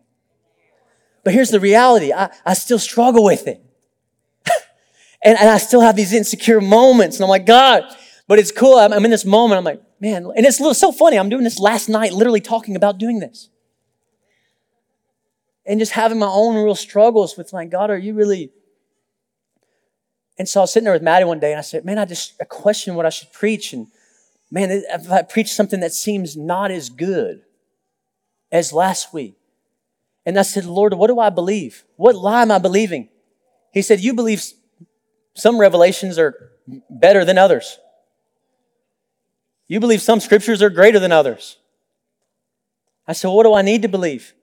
But 1.25 1.35
here's 1.35 1.51
the 1.51 1.61
reality. 1.61 2.12
I, 2.12 2.31
I 2.44 2.55
still 2.55 2.79
struggle 2.79 3.25
with 3.25 3.47
it. 3.47 3.62
And, 5.24 5.38
and 5.38 5.48
I 5.48 5.56
still 5.56 5.80
have 5.80 5.96
these 5.96 6.12
insecure 6.12 6.60
moments. 6.60 7.16
And 7.16 7.24
I'm 7.24 7.30
like, 7.30 7.46
God, 7.46 7.82
but 8.28 8.38
it's 8.38 8.52
cool. 8.52 8.76
I'm, 8.76 8.92
I'm 8.92 9.04
in 9.04 9.10
this 9.10 9.24
moment. 9.24 9.58
I'm 9.58 9.64
like, 9.64 9.82
man, 10.00 10.30
and 10.37 10.46
it's 10.46 10.58
so 10.78 10.92
funny. 10.92 11.18
I'm 11.18 11.30
doing 11.30 11.44
this 11.44 11.58
last 11.58 11.88
night, 11.88 12.12
literally 12.12 12.40
talking 12.40 12.76
about 12.76 12.98
doing 12.98 13.20
this. 13.20 13.48
And 15.66 15.80
just 15.80 15.92
having 15.92 16.18
my 16.18 16.28
own 16.28 16.62
real 16.62 16.74
struggles 16.74 17.38
with 17.38 17.54
like, 17.54 17.70
God, 17.70 17.90
are 17.90 17.96
you 17.96 18.12
really? 18.12 18.52
And 20.38 20.46
so 20.46 20.60
I 20.60 20.62
was 20.64 20.72
sitting 20.72 20.84
there 20.84 20.92
with 20.92 21.02
Maddie 21.02 21.24
one 21.24 21.40
day 21.40 21.52
and 21.52 21.58
I 21.58 21.62
said, 21.62 21.87
man, 21.87 21.98
I 21.98 22.04
just 22.04 22.34
I 22.38 22.44
question 22.44 22.94
what 22.94 23.06
I 23.06 23.10
should 23.10 23.32
preach. 23.32 23.72
And 23.72 23.87
man, 24.50 24.70
if 24.70 25.10
I 25.10 25.22
preach 25.22 25.52
something 25.52 25.80
that 25.80 25.94
seems 25.94 26.37
not 26.37 26.70
as 26.70 26.90
good 26.90 27.42
as 28.52 28.74
last 28.74 29.14
week. 29.14 29.37
And 30.26 30.38
I 30.38 30.42
said, 30.42 30.64
Lord, 30.64 30.94
what 30.94 31.08
do 31.08 31.18
I 31.18 31.30
believe? 31.30 31.84
What 31.96 32.14
lie 32.14 32.42
am 32.42 32.50
I 32.50 32.58
believing? 32.58 33.08
He 33.72 33.82
said, 33.82 34.00
You 34.00 34.14
believe 34.14 34.42
some 35.35 35.59
revelations 35.59 36.18
are 36.18 36.51
better 36.88 37.25
than 37.25 37.38
others. 37.38 37.79
You 39.66 39.81
believe 39.81 40.03
some 40.03 40.20
scriptures 40.20 40.62
are 40.62 40.70
greater 40.70 41.01
than 41.01 41.12
others. 41.12 41.59
I 43.07 43.12
said, 43.12 43.29
What 43.29 43.44
do 43.44 43.55
I 43.55 43.62
need 43.62 43.83
to 43.83 43.88
believe? 43.88 44.35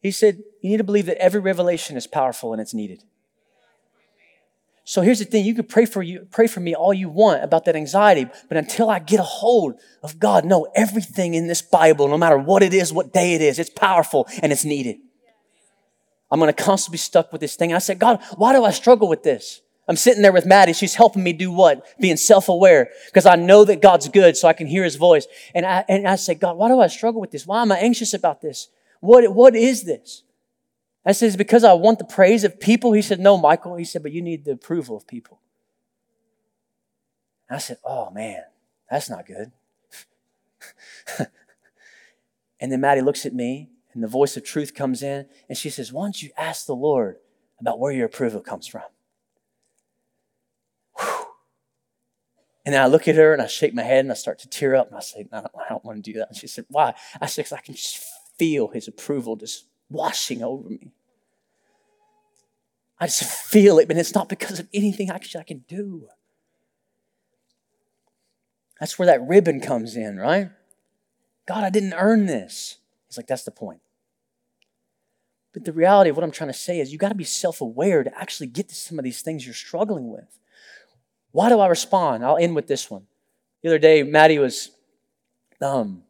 He 0.00 0.10
said, 0.10 0.42
You 0.62 0.70
need 0.70 0.78
to 0.78 0.84
believe 0.84 1.06
that 1.06 1.22
every 1.22 1.40
revelation 1.40 1.96
is 1.96 2.06
powerful 2.06 2.52
and 2.52 2.60
it's 2.60 2.74
needed. 2.74 3.02
So 4.84 5.02
here's 5.02 5.18
the 5.18 5.26
thing, 5.26 5.44
you 5.44 5.54
can 5.54 5.66
pray 5.66 5.84
for 5.84 6.02
you, 6.02 6.26
pray 6.30 6.46
for 6.46 6.60
me 6.60 6.74
all 6.74 6.94
you 6.94 7.10
want 7.10 7.44
about 7.44 7.66
that 7.66 7.76
anxiety, 7.76 8.26
but 8.48 8.56
until 8.56 8.88
I 8.88 9.00
get 9.00 9.20
a 9.20 9.22
hold 9.22 9.74
of 10.02 10.18
God, 10.18 10.46
no, 10.46 10.66
everything 10.74 11.34
in 11.34 11.46
this 11.46 11.60
Bible, 11.60 12.08
no 12.08 12.16
matter 12.16 12.38
what 12.38 12.62
it 12.62 12.72
is, 12.72 12.90
what 12.90 13.12
day 13.12 13.34
it 13.34 13.42
is, 13.42 13.58
it's 13.58 13.68
powerful 13.68 14.26
and 14.42 14.50
it's 14.50 14.64
needed. 14.64 14.96
I'm 16.30 16.40
gonna 16.40 16.54
constantly 16.54 16.94
be 16.94 16.98
stuck 16.98 17.32
with 17.32 17.42
this 17.42 17.54
thing. 17.54 17.74
I 17.74 17.78
said, 17.78 17.98
God, 17.98 18.22
why 18.36 18.54
do 18.54 18.64
I 18.64 18.70
struggle 18.70 19.08
with 19.08 19.22
this? 19.22 19.60
I'm 19.88 19.96
sitting 19.96 20.22
there 20.22 20.32
with 20.32 20.44
Maddie. 20.44 20.74
She's 20.74 20.94
helping 20.94 21.22
me 21.22 21.32
do 21.32 21.50
what? 21.50 21.82
Being 21.98 22.18
self-aware 22.18 22.90
because 23.06 23.24
I 23.24 23.36
know 23.36 23.64
that 23.64 23.80
God's 23.80 24.08
good 24.08 24.36
so 24.36 24.46
I 24.46 24.52
can 24.52 24.66
hear 24.66 24.84
his 24.84 24.96
voice. 24.96 25.26
And 25.54 25.64
I, 25.64 25.82
and 25.88 26.06
I 26.06 26.16
said, 26.16 26.40
God, 26.40 26.58
why 26.58 26.68
do 26.68 26.78
I 26.78 26.88
struggle 26.88 27.22
with 27.22 27.30
this? 27.30 27.46
Why 27.46 27.62
am 27.62 27.72
I 27.72 27.78
anxious 27.78 28.12
about 28.12 28.42
this? 28.42 28.68
What, 29.00 29.32
what 29.32 29.56
is 29.56 29.84
this? 29.84 30.24
I 31.06 31.12
said, 31.12 31.28
It's 31.28 31.36
because 31.36 31.64
I 31.64 31.72
want 31.72 31.98
the 31.98 32.04
praise 32.04 32.44
of 32.44 32.60
people. 32.60 32.92
He 32.92 33.00
said, 33.00 33.18
No, 33.18 33.38
Michael. 33.38 33.76
He 33.76 33.84
said, 33.84 34.02
But 34.02 34.12
you 34.12 34.20
need 34.20 34.44
the 34.44 34.52
approval 34.52 34.94
of 34.94 35.06
people. 35.06 35.40
I 37.48 37.56
said, 37.56 37.78
Oh, 37.82 38.10
man, 38.10 38.42
that's 38.90 39.08
not 39.08 39.26
good. 39.26 39.52
and 42.60 42.70
then 42.70 42.82
Maddie 42.82 43.00
looks 43.00 43.24
at 43.24 43.32
me, 43.32 43.70
and 43.94 44.02
the 44.02 44.08
voice 44.08 44.36
of 44.36 44.44
truth 44.44 44.74
comes 44.74 45.02
in, 45.02 45.26
and 45.48 45.56
she 45.56 45.70
says, 45.70 45.94
Why 45.94 46.04
don't 46.04 46.22
you 46.22 46.28
ask 46.36 46.66
the 46.66 46.76
Lord 46.76 47.16
about 47.58 47.78
where 47.78 47.92
your 47.92 48.04
approval 48.04 48.42
comes 48.42 48.66
from? 48.66 48.82
And 52.68 52.74
then 52.74 52.82
I 52.82 52.86
look 52.86 53.08
at 53.08 53.14
her 53.14 53.32
and 53.32 53.40
I 53.40 53.46
shake 53.46 53.72
my 53.72 53.82
head 53.82 54.00
and 54.00 54.10
I 54.12 54.14
start 54.14 54.40
to 54.40 54.48
tear 54.48 54.74
up 54.74 54.88
and 54.88 54.96
I 54.98 55.00
say, 55.00 55.26
no, 55.32 55.38
I 55.38 55.70
don't 55.70 55.82
want 55.86 56.04
to 56.04 56.12
do 56.12 56.18
that. 56.18 56.28
And 56.28 56.36
she 56.36 56.46
said, 56.46 56.66
Why? 56.68 56.92
I 57.18 57.24
said, 57.24 57.46
Because 57.46 57.56
I 57.56 57.62
can 57.62 57.74
just 57.74 58.04
feel 58.36 58.68
his 58.68 58.86
approval 58.86 59.36
just 59.36 59.64
washing 59.88 60.42
over 60.42 60.68
me. 60.68 60.92
I 63.00 63.06
just 63.06 63.22
feel 63.24 63.78
it, 63.78 63.88
but 63.88 63.96
it's 63.96 64.14
not 64.14 64.28
because 64.28 64.60
of 64.60 64.68
anything 64.74 65.08
actually 65.08 65.40
I 65.40 65.44
can 65.44 65.64
do. 65.66 66.08
That's 68.78 68.98
where 68.98 69.06
that 69.06 69.26
ribbon 69.26 69.62
comes 69.62 69.96
in, 69.96 70.18
right? 70.18 70.50
God, 71.46 71.64
I 71.64 71.70
didn't 71.70 71.94
earn 71.94 72.26
this. 72.26 72.76
He's 73.06 73.16
like, 73.16 73.28
that's 73.28 73.44
the 73.44 73.50
point. 73.50 73.80
But 75.54 75.64
the 75.64 75.72
reality 75.72 76.10
of 76.10 76.16
what 76.16 76.22
I'm 76.22 76.32
trying 76.32 76.50
to 76.50 76.58
say 76.58 76.80
is 76.80 76.92
you 76.92 76.98
got 76.98 77.08
to 77.08 77.14
be 77.14 77.24
self 77.24 77.62
aware 77.62 78.04
to 78.04 78.14
actually 78.14 78.48
get 78.48 78.68
to 78.68 78.74
some 78.74 78.98
of 78.98 79.06
these 79.06 79.22
things 79.22 79.46
you're 79.46 79.54
struggling 79.54 80.10
with. 80.10 80.38
Why 81.32 81.48
do 81.48 81.60
I 81.60 81.66
respond? 81.66 82.24
I'll 82.24 82.36
end 82.36 82.54
with 82.54 82.66
this 82.66 82.90
one. 82.90 83.06
The 83.62 83.68
other 83.68 83.78
day, 83.78 84.02
Maddie 84.02 84.38
was, 84.38 84.70
um, 85.60 86.02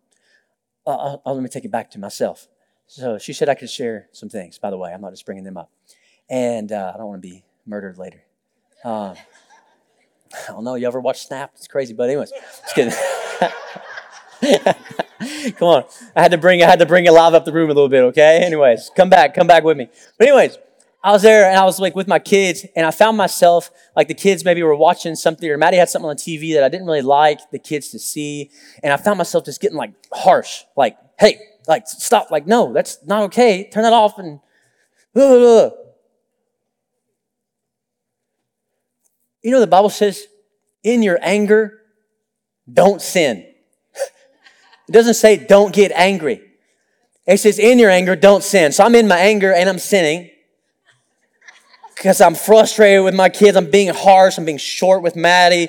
uh, 0.86 0.90
uh, 0.90 1.16
uh 1.24 1.32
let 1.32 1.42
me 1.42 1.48
take 1.48 1.64
it 1.64 1.70
back 1.70 1.90
to 1.92 1.98
myself. 1.98 2.46
So 2.86 3.18
she 3.18 3.32
said 3.32 3.48
I 3.48 3.54
could 3.54 3.70
share 3.70 4.08
some 4.12 4.28
things, 4.28 4.58
by 4.58 4.70
the 4.70 4.78
way. 4.78 4.92
I'm 4.92 5.00
not 5.00 5.12
just 5.12 5.26
bringing 5.26 5.44
them 5.44 5.56
up. 5.56 5.70
And 6.30 6.72
uh, 6.72 6.92
I 6.94 6.98
don't 6.98 7.06
want 7.06 7.22
to 7.22 7.28
be 7.28 7.44
murdered 7.66 7.98
later. 7.98 8.22
Um, 8.84 9.14
I 10.48 10.52
don't 10.52 10.64
know. 10.64 10.74
You 10.74 10.86
ever 10.86 11.00
watch 11.00 11.26
Snapped? 11.26 11.56
It's 11.58 11.68
crazy, 11.68 11.94
but 11.94 12.08
anyways, 12.08 12.30
just 12.30 12.74
kidding. 12.74 12.92
come 15.52 15.68
on, 15.68 15.84
I 16.14 16.22
had 16.22 16.30
to 16.32 16.38
bring 16.38 16.62
I 16.62 16.66
had 16.66 16.78
to 16.80 16.86
bring 16.86 17.06
it 17.06 17.12
live 17.12 17.34
up 17.34 17.44
the 17.44 17.52
room 17.52 17.70
a 17.70 17.74
little 17.74 17.88
bit. 17.88 18.02
Okay. 18.04 18.42
Anyways, 18.44 18.90
come 18.94 19.08
back, 19.08 19.34
come 19.34 19.46
back 19.46 19.64
with 19.64 19.76
me. 19.76 19.88
But 20.18 20.28
anyways, 20.28 20.58
I 21.02 21.12
was 21.12 21.22
there 21.22 21.48
and 21.48 21.56
I 21.56 21.64
was 21.64 21.78
like 21.78 21.94
with 21.94 22.08
my 22.08 22.18
kids, 22.18 22.66
and 22.74 22.84
I 22.84 22.90
found 22.90 23.16
myself 23.16 23.70
like 23.94 24.08
the 24.08 24.14
kids 24.14 24.44
maybe 24.44 24.62
were 24.62 24.74
watching 24.74 25.14
something, 25.14 25.48
or 25.48 25.56
Maddie 25.56 25.76
had 25.76 25.88
something 25.88 26.10
on 26.10 26.16
TV 26.16 26.54
that 26.54 26.64
I 26.64 26.68
didn't 26.68 26.86
really 26.86 27.02
like 27.02 27.38
the 27.50 27.58
kids 27.58 27.90
to 27.90 27.98
see, 27.98 28.50
and 28.82 28.92
I 28.92 28.96
found 28.96 29.18
myself 29.18 29.44
just 29.44 29.60
getting 29.60 29.76
like 29.76 29.92
harsh, 30.12 30.64
like, 30.76 30.96
"Hey, 31.18 31.38
like 31.68 31.86
stop! 31.86 32.30
Like, 32.30 32.46
no, 32.46 32.72
that's 32.72 32.98
not 33.06 33.22
okay. 33.24 33.68
Turn 33.72 33.84
that 33.84 33.92
off." 33.92 34.18
And 34.18 34.40
You 39.42 39.52
know, 39.52 39.60
the 39.60 39.66
Bible 39.66 39.90
says, 39.90 40.26
in 40.82 41.02
your 41.02 41.18
anger, 41.22 41.80
don't 42.70 43.00
sin. 43.00 43.46
it 44.88 44.92
doesn't 44.92 45.14
say 45.14 45.36
don't 45.36 45.72
get 45.72 45.92
angry. 45.92 46.42
It 47.26 47.38
says, 47.38 47.58
in 47.58 47.78
your 47.78 47.90
anger, 47.90 48.16
don't 48.16 48.42
sin. 48.42 48.72
So 48.72 48.84
I'm 48.84 48.94
in 48.94 49.06
my 49.08 49.18
anger 49.18 49.52
and 49.52 49.68
I'm 49.68 49.78
sinning 49.78 50.30
because 51.98 52.20
I'm 52.20 52.36
frustrated 52.36 53.02
with 53.02 53.14
my 53.14 53.28
kids. 53.28 53.56
I'm 53.56 53.70
being 53.70 53.88
harsh. 53.88 54.38
I'm 54.38 54.44
being 54.44 54.56
short 54.56 55.02
with 55.02 55.16
Maddie. 55.16 55.68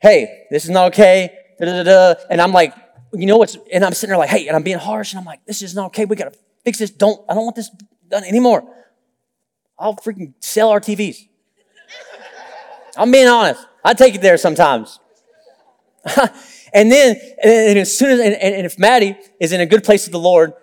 Hey, 0.00 0.46
this 0.50 0.64
is 0.64 0.70
not 0.70 0.88
okay. 0.88 1.38
Da-da-da-da. 1.58 2.20
And 2.28 2.40
I'm 2.40 2.52
like, 2.52 2.74
you 3.12 3.26
know 3.26 3.36
what's, 3.36 3.56
and 3.72 3.84
I'm 3.84 3.92
sitting 3.92 4.10
there 4.10 4.18
like, 4.18 4.28
hey, 4.28 4.48
and 4.48 4.56
I'm 4.56 4.64
being 4.64 4.78
harsh. 4.78 5.12
And 5.12 5.20
I'm 5.20 5.24
like, 5.24 5.44
this 5.46 5.62
is 5.62 5.74
not 5.74 5.86
okay. 5.86 6.04
We 6.04 6.16
got 6.16 6.32
to 6.32 6.38
fix 6.64 6.78
this. 6.78 6.90
Don't, 6.90 7.24
I 7.28 7.34
don't 7.34 7.44
want 7.44 7.54
this 7.54 7.70
done 8.08 8.24
anymore. 8.24 8.64
I'll 9.78 9.94
freaking 9.94 10.34
sell 10.40 10.70
our 10.70 10.80
TVs. 10.80 11.28
I'm 12.96 13.12
being 13.12 13.28
honest. 13.28 13.64
I 13.84 13.94
take 13.94 14.16
it 14.16 14.20
there 14.20 14.36
sometimes. 14.36 14.98
and 16.74 16.90
then, 16.90 17.16
and 17.42 17.78
as 17.78 17.96
soon 17.96 18.10
as, 18.10 18.20
and, 18.20 18.34
and 18.34 18.66
if 18.66 18.78
Maddie 18.80 19.16
is 19.38 19.52
in 19.52 19.60
a 19.60 19.66
good 19.66 19.84
place 19.84 20.06
with 20.06 20.12
the 20.12 20.18
Lord, 20.18 20.54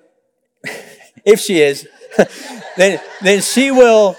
if 1.26 1.40
she 1.40 1.62
is, 1.62 1.88
then, 2.78 3.00
then 3.22 3.42
she 3.42 3.72
will, 3.72 4.18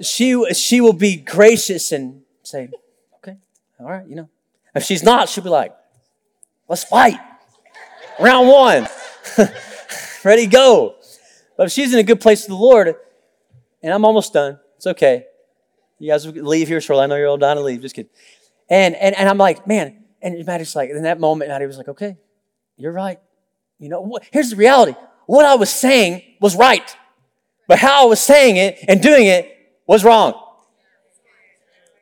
she, 0.00 0.52
she 0.54 0.80
will 0.80 0.92
be 0.92 1.16
gracious 1.16 1.92
and 1.92 2.22
say, 2.42 2.70
okay, 3.18 3.36
all 3.78 3.86
right, 3.86 4.06
you 4.06 4.16
know. 4.16 4.28
If 4.74 4.84
she's 4.84 5.02
not, 5.02 5.28
she'll 5.28 5.44
be 5.44 5.50
like, 5.50 5.74
let's 6.68 6.84
fight. 6.84 7.18
Round 8.18 8.48
one. 8.48 8.88
Ready, 10.24 10.46
go. 10.46 10.96
But 11.56 11.66
if 11.66 11.72
she's 11.72 11.92
in 11.92 11.98
a 11.98 12.02
good 12.02 12.20
place 12.20 12.42
with 12.42 12.48
the 12.48 12.54
Lord, 12.54 12.94
and 13.82 13.92
I'm 13.92 14.04
almost 14.04 14.32
done, 14.32 14.58
it's 14.76 14.86
okay. 14.86 15.26
You 15.98 16.10
guys 16.10 16.26
leave 16.26 16.68
here 16.68 16.80
shortly. 16.80 17.04
I 17.04 17.06
know 17.06 17.16
you're 17.16 17.28
all 17.28 17.36
dying 17.36 17.58
to 17.58 17.62
leave. 17.62 17.82
Just 17.82 17.94
kidding. 17.94 18.10
And, 18.68 18.94
and, 18.94 19.14
and 19.14 19.28
I'm 19.28 19.38
like, 19.38 19.66
man, 19.66 20.04
and 20.22 20.44
Maddie's 20.46 20.74
like, 20.74 20.90
in 20.90 21.02
that 21.02 21.20
moment, 21.20 21.50
Maddie 21.50 21.66
was 21.66 21.76
like, 21.76 21.88
okay, 21.88 22.16
you're 22.76 22.92
right. 22.92 23.18
You 23.78 23.88
know, 23.88 24.18
here's 24.32 24.50
the 24.50 24.56
reality. 24.56 24.94
What 25.26 25.44
I 25.44 25.56
was 25.56 25.70
saying 25.70 26.22
was 26.40 26.56
right, 26.56 26.96
but 27.68 27.78
how 27.78 28.04
I 28.04 28.06
was 28.06 28.20
saying 28.20 28.56
it 28.56 28.78
and 28.88 29.00
doing 29.02 29.26
it 29.26 29.51
was 29.86 30.04
wrong. 30.04 30.34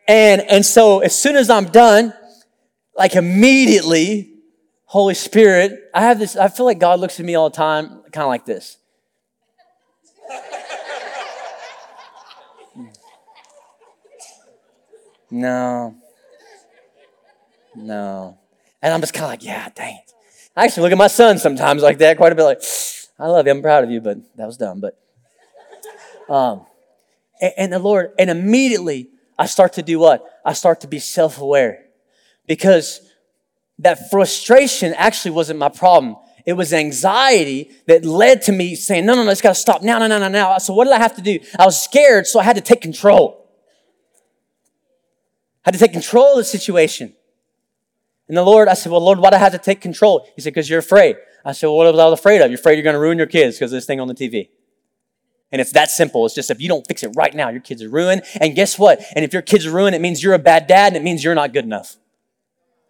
And, 0.07 0.41
and 0.43 0.67
so 0.67 1.01
as 1.01 1.17
soon 1.17 1.37
as 1.37 1.51
I'm 1.51 1.67
done, 1.67 2.13
like 2.97 3.15
immediately, 3.15 4.35
Holy 4.87 5.15
Spirit, 5.15 5.89
I 5.95 6.03
have 6.03 6.19
this, 6.19 6.37
I 6.37 6.49
feel 6.49 6.67
like 6.67 6.81
God 6.81 7.01
looks 7.01 7.21
at 7.21 7.27
me 7.27 7.35
all 7.37 7.49
the 7.49 7.57
time, 7.57 8.03
kind 8.13 8.25
of 8.25 8.29
like 8.29 8.45
this. 8.45 8.77
No. 15.33 15.95
No. 17.77 18.37
And 18.83 18.93
I'm 18.93 19.01
just 19.01 19.15
kind 19.15 19.25
of 19.25 19.31
like, 19.31 19.45
yeah, 19.45 19.69
dang 19.75 19.95
it. 19.95 20.13
I 20.57 20.65
actually 20.65 20.83
look 20.83 20.93
at 20.93 20.99
my 20.99 21.07
son 21.07 21.39
sometimes 21.39 21.83
like 21.83 21.99
that, 21.99 22.17
quite 22.17 22.33
a 22.33 22.35
bit 22.35 22.43
like, 22.43 22.63
I 23.19 23.29
love 23.29 23.47
you, 23.47 23.53
I'm 23.53 23.63
proud 23.63 23.85
of 23.85 23.91
you, 23.91 24.01
but 24.01 24.19
that 24.37 24.47
was 24.47 24.57
dumb. 24.57 24.81
But 24.81 24.99
um 26.29 26.67
and, 27.41 27.73
the 27.73 27.79
Lord, 27.79 28.13
and 28.19 28.31
immediately 28.31 29.09
I 29.39 29.47
start 29.47 29.75
to 29.75 29.83
do 29.83 29.99
what? 29.99 30.25
I 30.45 30.53
start 30.53 30.81
to 30.83 30.89
be 30.89 30.99
self-aware. 30.99 31.85
Because 32.47 33.01
that 33.79 34.11
frustration 34.11 34.95
actually 34.95 35.31
wasn't 35.33 35.59
my 35.59 35.69
problem. 35.69 36.17
It 36.47 36.55
was 36.55 36.73
anxiety 36.73 37.71
that 37.87 38.05
led 38.05 38.43
to 38.43 38.53
me 38.53 38.75
saying, 38.75 39.07
no, 39.07 39.15
no, 39.15 39.25
no, 39.25 39.31
it's 39.31 39.41
got 39.41 39.51
to 39.51 39.61
stop 39.61 39.83
now, 39.83 39.99
no, 39.99 40.07
no, 40.07 40.19
no, 40.19 40.29
now. 40.29 40.59
So 40.59 40.75
what 40.75 40.85
did 40.85 40.95
I 40.95 40.99
have 40.99 41.17
to 41.17 41.23
do? 41.23 41.39
I 41.59 41.65
was 41.65 41.83
scared, 41.83 42.27
so 42.27 42.41
I 42.41 42.43
had 42.43 42.57
to 42.57 42.63
take 42.63 42.81
control 42.81 43.41
I 45.65 45.69
had 45.69 45.75
to 45.75 45.79
take 45.79 45.93
control 45.93 46.33
of 46.33 46.39
the 46.39 46.45
situation. 46.45 47.13
And 48.29 48.37
the 48.37 48.43
Lord, 48.43 48.69
I 48.69 48.75
said, 48.75 48.93
Well, 48.93 49.01
Lord, 49.01 49.19
why 49.19 49.31
do 49.31 49.37
I 49.37 49.41
have 49.41 49.53
to 49.53 49.59
take 49.59 49.81
control? 49.81 50.27
He 50.35 50.41
said, 50.41 50.55
Because 50.55 50.71
you're 50.71 50.79
afraid. 50.79 51.17
I 51.45 51.53
said, 51.53 51.67
Well, 51.67 51.77
what 51.77 51.95
was 51.95 52.01
I 52.01 52.13
afraid 52.13 52.41
of? 52.41 52.51
You're 52.51 52.59
afraid 52.59 52.75
you're 52.75 52.85
going 52.85 52.95
to 52.95 53.01
ruin 53.01 53.19
your 53.19 53.27
kids 53.27 53.57
because 53.57 53.73
of 53.73 53.77
this 53.77 53.87
thing 53.87 54.01
on 54.01 54.09
the 54.09 54.15
TV. 54.15 54.49
And 55.53 55.61
it's 55.61 55.73
that 55.73 55.91
simple. 55.91 56.27
It's 56.27 56.35
just 56.35 56.51
if 56.51 56.61
you 56.61 56.69
don't 56.69 56.87
fix 56.87 57.03
it 57.03 57.13
right 57.17 57.35
now, 57.35 57.49
your 57.49 57.61
kids 57.61 57.83
are 57.83 57.89
ruined. 57.89 58.23
And 58.41 58.55
guess 58.55 58.79
what? 58.79 59.01
And 59.17 59.25
if 59.25 59.33
your 59.33 59.43
kids 59.43 59.67
are 59.67 59.73
ruined, 59.73 59.97
it 59.97 60.01
means 60.01 60.23
you're 60.23 60.35
a 60.35 60.39
bad 60.39 60.67
dad 60.67 60.89
and 60.89 60.97
it 60.97 61.03
means 61.03 61.25
you're 61.25 61.35
not 61.35 61.53
good 61.53 61.65
enough. 61.65 61.97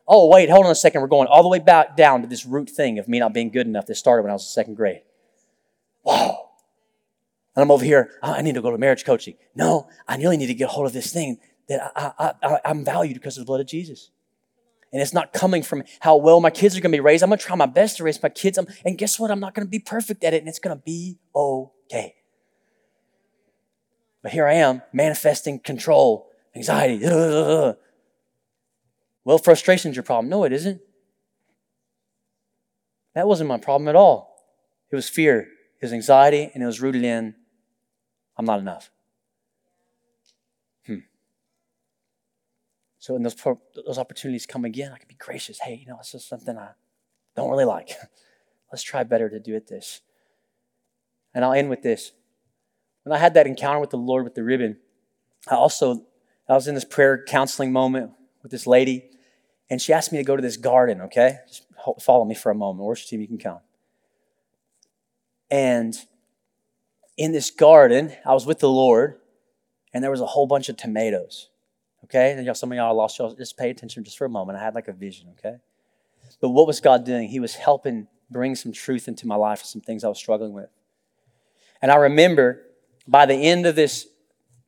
Oh, 0.06 0.28
wait, 0.28 0.50
hold 0.50 0.66
on 0.66 0.72
a 0.72 0.74
second. 0.74 1.00
We're 1.00 1.06
going 1.06 1.28
all 1.28 1.42
the 1.42 1.48
way 1.48 1.60
back 1.60 1.96
down 1.96 2.22
to 2.22 2.26
this 2.26 2.44
root 2.44 2.68
thing 2.68 2.98
of 2.98 3.08
me 3.08 3.18
not 3.18 3.32
being 3.32 3.50
good 3.50 3.66
enough 3.66 3.86
that 3.86 3.94
started 3.94 4.22
when 4.22 4.30
I 4.30 4.34
was 4.34 4.42
in 4.42 4.48
second 4.48 4.74
grade. 4.74 5.02
Wow. 6.02 6.50
And 7.54 7.62
I'm 7.62 7.70
over 7.70 7.84
here, 7.84 8.10
oh, 8.22 8.32
I 8.32 8.42
need 8.42 8.54
to 8.56 8.62
go 8.62 8.70
to 8.70 8.78
marriage 8.78 9.04
coaching. 9.04 9.34
No, 9.54 9.88
I 10.08 10.16
really 10.16 10.36
need 10.36 10.48
to 10.48 10.54
get 10.54 10.64
a 10.64 10.68
hold 10.68 10.86
of 10.86 10.92
this 10.92 11.12
thing 11.12 11.38
that 11.68 11.92
I, 11.96 12.34
I, 12.42 12.60
I'm 12.64 12.84
valued 12.84 13.14
because 13.14 13.38
of 13.38 13.42
the 13.42 13.46
blood 13.46 13.60
of 13.60 13.66
Jesus. 13.66 14.10
And 14.92 15.00
it's 15.00 15.14
not 15.14 15.32
coming 15.32 15.62
from 15.62 15.84
how 16.00 16.16
well 16.16 16.40
my 16.40 16.50
kids 16.50 16.76
are 16.76 16.80
going 16.80 16.90
to 16.90 16.96
be 16.96 17.00
raised. 17.00 17.22
I'm 17.22 17.30
going 17.30 17.38
to 17.38 17.44
try 17.44 17.54
my 17.54 17.66
best 17.66 17.98
to 17.98 18.04
raise 18.04 18.20
my 18.20 18.28
kids. 18.28 18.58
I'm, 18.58 18.66
and 18.84 18.98
guess 18.98 19.20
what? 19.20 19.30
I'm 19.30 19.38
not 19.38 19.54
going 19.54 19.66
to 19.66 19.70
be 19.70 19.78
perfect 19.78 20.24
at 20.24 20.34
it, 20.34 20.38
and 20.38 20.48
it's 20.48 20.58
going 20.58 20.76
to 20.76 20.82
be 20.82 21.18
okay. 21.34 22.16
But 24.22 24.32
here 24.32 24.46
I 24.46 24.54
am, 24.54 24.82
manifesting 24.92 25.58
control, 25.58 26.30
anxiety. 26.54 27.04
Ugh. 27.06 27.76
Well, 29.24 29.38
frustration's 29.38 29.96
your 29.96 30.02
problem. 30.02 30.28
No, 30.28 30.44
it 30.44 30.52
isn't. 30.52 30.80
That 33.14 33.26
wasn't 33.26 33.48
my 33.48 33.58
problem 33.58 33.88
at 33.88 33.96
all. 33.96 34.36
It 34.90 34.96
was 34.96 35.08
fear, 35.08 35.40
it 35.40 35.82
was 35.82 35.92
anxiety, 35.92 36.50
and 36.52 36.62
it 36.62 36.66
was 36.66 36.80
rooted 36.80 37.04
in 37.04 37.34
I'm 38.40 38.46
not 38.46 38.58
enough. 38.60 38.90
Hmm. 40.86 41.00
So 42.98 43.12
when 43.12 43.22
those, 43.22 43.36
those 43.86 43.98
opportunities 43.98 44.46
come 44.46 44.64
again, 44.64 44.92
I 44.94 44.96
can 44.96 45.08
be 45.08 45.14
gracious. 45.14 45.58
Hey, 45.60 45.74
you 45.74 45.86
know, 45.86 45.98
this 45.98 46.14
is 46.14 46.24
something 46.24 46.56
I 46.56 46.70
don't 47.36 47.50
really 47.50 47.66
like. 47.66 47.90
Let's 48.72 48.82
try 48.82 49.04
better 49.04 49.28
to 49.28 49.38
do 49.38 49.54
it 49.56 49.68
this. 49.68 50.00
And 51.34 51.44
I'll 51.44 51.52
end 51.52 51.68
with 51.68 51.82
this. 51.82 52.12
When 53.04 53.14
I 53.14 53.18
had 53.18 53.34
that 53.34 53.46
encounter 53.46 53.80
with 53.80 53.90
the 53.90 53.96
Lord 53.96 54.24
with 54.24 54.34
the 54.34 54.44
ribbon, 54.44 54.78
I 55.48 55.54
also 55.54 56.06
I 56.48 56.54
was 56.54 56.66
in 56.66 56.74
this 56.74 56.84
prayer 56.84 57.24
counseling 57.26 57.72
moment 57.72 58.10
with 58.42 58.50
this 58.50 58.66
lady, 58.66 59.10
and 59.70 59.80
she 59.80 59.92
asked 59.92 60.10
me 60.10 60.18
to 60.18 60.24
go 60.24 60.34
to 60.34 60.42
this 60.42 60.56
garden, 60.56 61.00
okay? 61.02 61.38
Just 61.46 61.64
follow 62.00 62.24
me 62.24 62.34
for 62.34 62.50
a 62.50 62.54
moment. 62.54 62.84
Worship 62.84 63.08
team, 63.08 63.20
you 63.20 63.28
can 63.28 63.38
come. 63.38 63.60
And 65.50 65.96
in 67.16 67.32
this 67.32 67.50
garden, 67.50 68.12
I 68.26 68.34
was 68.34 68.46
with 68.46 68.58
the 68.58 68.68
Lord, 68.68 69.20
and 69.94 70.02
there 70.02 70.10
was 70.10 70.20
a 70.20 70.26
whole 70.26 70.46
bunch 70.46 70.68
of 70.68 70.76
tomatoes. 70.76 71.50
Okay? 72.04 72.32
And 72.32 72.44
y'all, 72.44 72.54
some 72.54 72.72
of 72.72 72.76
y'all 72.76 72.96
lost 72.96 73.18
y'all. 73.18 73.34
Just 73.34 73.56
pay 73.56 73.70
attention 73.70 74.02
just 74.02 74.18
for 74.18 74.24
a 74.24 74.28
moment. 74.28 74.58
I 74.58 74.62
had 74.64 74.74
like 74.74 74.88
a 74.88 74.92
vision, 74.92 75.28
okay? 75.38 75.58
But 76.40 76.48
what 76.50 76.66
was 76.66 76.80
God 76.80 77.04
doing? 77.04 77.28
He 77.28 77.38
was 77.38 77.54
helping 77.54 78.08
bring 78.30 78.54
some 78.56 78.72
truth 78.72 79.06
into 79.06 79.26
my 79.26 79.36
life, 79.36 79.62
some 79.62 79.80
things 79.80 80.02
I 80.02 80.08
was 80.08 80.18
struggling 80.18 80.52
with. 80.52 80.70
And 81.82 81.92
I 81.92 81.96
remember 81.96 82.62
by 83.10 83.26
the 83.26 83.34
end 83.34 83.66
of 83.66 83.74
this 83.74 84.06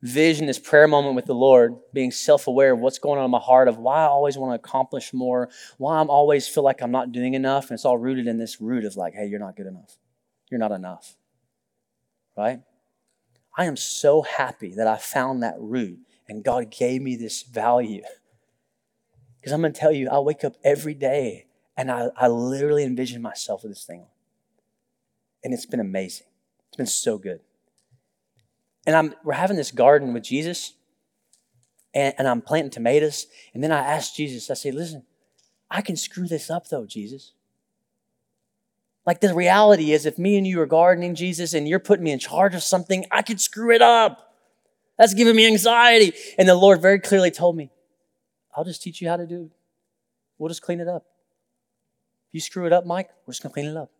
vision, 0.02 0.46
this 0.46 0.58
prayer 0.58 0.88
moment 0.88 1.14
with 1.14 1.26
the 1.26 1.34
Lord, 1.34 1.76
being 1.92 2.10
self 2.10 2.48
aware 2.48 2.72
of 2.72 2.80
what's 2.80 2.98
going 2.98 3.20
on 3.20 3.24
in 3.24 3.30
my 3.30 3.38
heart, 3.38 3.68
of 3.68 3.78
why 3.78 4.02
I 4.02 4.06
always 4.06 4.36
want 4.36 4.50
to 4.50 4.54
accomplish 4.56 5.12
more, 5.12 5.48
why 5.78 6.00
I'm 6.00 6.10
always 6.10 6.48
feel 6.48 6.64
like 6.64 6.82
I'm 6.82 6.90
not 6.90 7.12
doing 7.12 7.34
enough. 7.34 7.70
And 7.70 7.76
it's 7.76 7.84
all 7.84 7.96
rooted 7.96 8.26
in 8.26 8.38
this 8.38 8.60
root 8.60 8.84
of 8.84 8.96
like, 8.96 9.14
hey, 9.14 9.26
you're 9.26 9.38
not 9.38 9.56
good 9.56 9.66
enough. 9.66 9.96
You're 10.50 10.58
not 10.58 10.72
enough. 10.72 11.16
Right? 12.36 12.60
I 13.56 13.66
am 13.66 13.76
so 13.76 14.22
happy 14.22 14.74
that 14.74 14.88
I 14.88 14.96
found 14.96 15.42
that 15.42 15.54
root 15.58 16.00
and 16.28 16.42
God 16.42 16.70
gave 16.70 17.00
me 17.00 17.14
this 17.14 17.42
value. 17.42 18.02
Because 19.40 19.52
I'm 19.52 19.60
going 19.60 19.72
to 19.72 19.78
tell 19.78 19.92
you, 19.92 20.08
I 20.08 20.18
wake 20.18 20.42
up 20.42 20.56
every 20.64 20.94
day 20.94 21.46
and 21.76 21.92
I, 21.92 22.08
I 22.16 22.26
literally 22.28 22.82
envision 22.82 23.22
myself 23.22 23.62
with 23.62 23.72
this 23.72 23.84
thing. 23.84 24.06
And 25.44 25.54
it's 25.54 25.66
been 25.66 25.80
amazing. 25.80 26.26
It's 26.68 26.76
been 26.76 26.86
so 26.86 27.18
good. 27.18 27.40
And 28.86 28.96
I'm, 28.96 29.14
we're 29.22 29.34
having 29.34 29.56
this 29.56 29.70
garden 29.70 30.12
with 30.12 30.24
Jesus, 30.24 30.74
and, 31.94 32.14
and 32.18 32.26
I'm 32.26 32.40
planting 32.40 32.70
tomatoes. 32.70 33.26
And 33.54 33.62
then 33.62 33.70
I 33.70 33.78
asked 33.80 34.16
Jesus, 34.16 34.50
I 34.50 34.54
say, 34.54 34.72
listen, 34.72 35.04
I 35.70 35.82
can 35.82 35.96
screw 35.96 36.26
this 36.26 36.50
up 36.50 36.68
though, 36.68 36.84
Jesus. 36.86 37.32
Like 39.06 39.20
the 39.20 39.34
reality 39.34 39.92
is, 39.92 40.06
if 40.06 40.18
me 40.18 40.36
and 40.36 40.46
you 40.46 40.60
are 40.60 40.66
gardening, 40.66 41.14
Jesus, 41.14 41.54
and 41.54 41.66
you're 41.66 41.80
putting 41.80 42.04
me 42.04 42.12
in 42.12 42.18
charge 42.18 42.54
of 42.54 42.62
something, 42.62 43.04
I 43.10 43.22
could 43.22 43.40
screw 43.40 43.74
it 43.74 43.82
up. 43.82 44.34
That's 44.98 45.14
giving 45.14 45.34
me 45.34 45.46
anxiety. 45.46 46.12
And 46.38 46.48
the 46.48 46.54
Lord 46.54 46.80
very 46.80 47.00
clearly 47.00 47.30
told 47.30 47.56
me, 47.56 47.70
I'll 48.56 48.64
just 48.64 48.82
teach 48.82 49.00
you 49.00 49.08
how 49.08 49.16
to 49.16 49.26
do 49.26 49.44
it. 49.44 49.50
We'll 50.38 50.48
just 50.48 50.62
clean 50.62 50.80
it 50.80 50.88
up. 50.88 51.04
If 52.28 52.34
you 52.34 52.40
screw 52.40 52.66
it 52.66 52.72
up, 52.72 52.86
Mike, 52.86 53.10
we're 53.26 53.32
just 53.32 53.42
going 53.42 53.50
to 53.50 53.54
clean 53.54 53.66
it 53.66 53.76
up. 53.76 53.90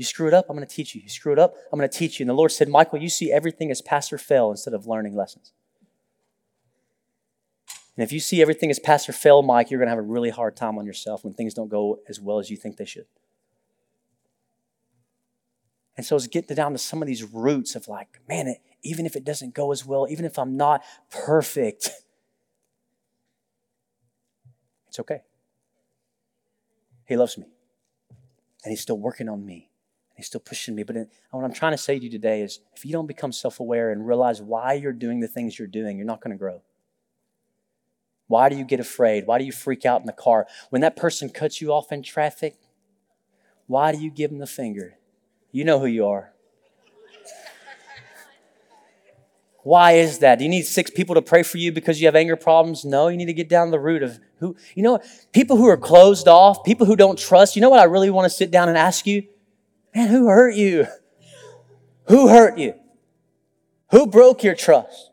You 0.00 0.04
screw 0.04 0.26
it 0.26 0.32
up, 0.32 0.46
I'm 0.48 0.56
going 0.56 0.66
to 0.66 0.74
teach 0.74 0.94
you. 0.94 1.02
You 1.02 1.10
screw 1.10 1.34
it 1.34 1.38
up, 1.38 1.52
I'm 1.70 1.78
going 1.78 1.86
to 1.86 1.94
teach 1.94 2.18
you. 2.18 2.22
And 2.22 2.30
the 2.30 2.34
Lord 2.34 2.50
said, 2.50 2.70
Michael, 2.70 3.02
you 3.02 3.10
see 3.10 3.30
everything 3.30 3.70
as 3.70 3.82
pass 3.82 4.10
or 4.10 4.16
fail 4.16 4.50
instead 4.50 4.72
of 4.72 4.86
learning 4.86 5.14
lessons. 5.14 5.52
And 7.98 8.02
if 8.02 8.10
you 8.10 8.18
see 8.18 8.40
everything 8.40 8.70
as 8.70 8.78
pass 8.78 9.06
or 9.10 9.12
fail, 9.12 9.42
Mike, 9.42 9.70
you're 9.70 9.78
going 9.78 9.88
to 9.88 9.90
have 9.90 9.98
a 9.98 10.08
really 10.08 10.30
hard 10.30 10.56
time 10.56 10.78
on 10.78 10.86
yourself 10.86 11.22
when 11.22 11.34
things 11.34 11.52
don't 11.52 11.68
go 11.68 12.00
as 12.08 12.18
well 12.18 12.38
as 12.38 12.48
you 12.48 12.56
think 12.56 12.78
they 12.78 12.86
should. 12.86 13.04
And 15.98 16.06
so 16.06 16.16
it's 16.16 16.26
getting 16.28 16.56
down 16.56 16.72
to 16.72 16.78
some 16.78 17.02
of 17.02 17.06
these 17.06 17.22
roots 17.22 17.74
of 17.74 17.86
like, 17.86 18.20
man, 18.26 18.46
it, 18.46 18.62
even 18.82 19.04
if 19.04 19.16
it 19.16 19.24
doesn't 19.26 19.52
go 19.52 19.70
as 19.70 19.84
well, 19.84 20.06
even 20.08 20.24
if 20.24 20.38
I'm 20.38 20.56
not 20.56 20.82
perfect, 21.10 21.90
it's 24.88 24.98
okay. 24.98 25.20
He 27.04 27.18
loves 27.18 27.36
me. 27.36 27.44
And 28.64 28.70
he's 28.70 28.80
still 28.80 28.98
working 28.98 29.28
on 29.28 29.44
me. 29.44 29.69
He's 30.20 30.26
still 30.26 30.42
pushing 30.42 30.74
me. 30.74 30.82
But 30.82 30.96
what 31.30 31.44
I'm 31.44 31.52
trying 31.54 31.72
to 31.72 31.78
say 31.78 31.98
to 31.98 32.04
you 32.04 32.10
today 32.10 32.42
is 32.42 32.60
if 32.76 32.84
you 32.84 32.92
don't 32.92 33.06
become 33.06 33.32
self 33.32 33.58
aware 33.58 33.90
and 33.90 34.06
realize 34.06 34.42
why 34.42 34.74
you're 34.74 34.92
doing 34.92 35.20
the 35.20 35.26
things 35.26 35.58
you're 35.58 35.66
doing, 35.66 35.96
you're 35.96 36.06
not 36.06 36.20
going 36.20 36.32
to 36.32 36.36
grow. 36.36 36.60
Why 38.26 38.50
do 38.50 38.56
you 38.56 38.66
get 38.66 38.80
afraid? 38.80 39.26
Why 39.26 39.38
do 39.38 39.44
you 39.44 39.50
freak 39.50 39.86
out 39.86 40.00
in 40.00 40.06
the 40.06 40.12
car? 40.12 40.46
When 40.68 40.82
that 40.82 40.94
person 40.94 41.30
cuts 41.30 41.62
you 41.62 41.72
off 41.72 41.90
in 41.90 42.02
traffic, 42.02 42.56
why 43.66 43.92
do 43.92 43.98
you 43.98 44.10
give 44.10 44.28
them 44.28 44.40
the 44.40 44.46
finger? 44.46 44.98
You 45.52 45.64
know 45.64 45.80
who 45.80 45.86
you 45.86 46.06
are. 46.06 46.34
Why 49.62 49.92
is 49.92 50.18
that? 50.18 50.36
Do 50.36 50.44
you 50.44 50.50
need 50.50 50.66
six 50.66 50.90
people 50.90 51.14
to 51.14 51.22
pray 51.22 51.42
for 51.42 51.56
you 51.56 51.72
because 51.72 51.98
you 51.98 52.06
have 52.06 52.14
anger 52.14 52.36
problems? 52.36 52.84
No, 52.84 53.08
you 53.08 53.16
need 53.16 53.26
to 53.26 53.32
get 53.32 53.48
down 53.48 53.70
the 53.70 53.80
root 53.80 54.02
of 54.02 54.20
who, 54.36 54.54
you 54.74 54.82
know, 54.82 54.98
people 55.32 55.56
who 55.56 55.66
are 55.66 55.78
closed 55.78 56.28
off, 56.28 56.62
people 56.62 56.84
who 56.84 56.94
don't 56.94 57.18
trust. 57.18 57.56
You 57.56 57.62
know 57.62 57.70
what 57.70 57.80
I 57.80 57.84
really 57.84 58.10
want 58.10 58.26
to 58.26 58.30
sit 58.30 58.50
down 58.50 58.68
and 58.68 58.76
ask 58.76 59.06
you? 59.06 59.24
Man, 59.94 60.08
who 60.08 60.28
hurt 60.28 60.54
you? 60.54 60.86
Who 62.08 62.28
hurt 62.28 62.58
you? 62.58 62.74
Who 63.90 64.06
broke 64.06 64.42
your 64.42 64.54
trust? 64.54 65.10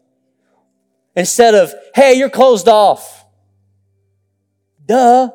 Instead 1.16 1.56
of, 1.56 1.74
hey, 1.96 2.14
you're 2.14 2.30
closed 2.30 2.68
off. 2.68 3.26
Duh. 4.86 5.30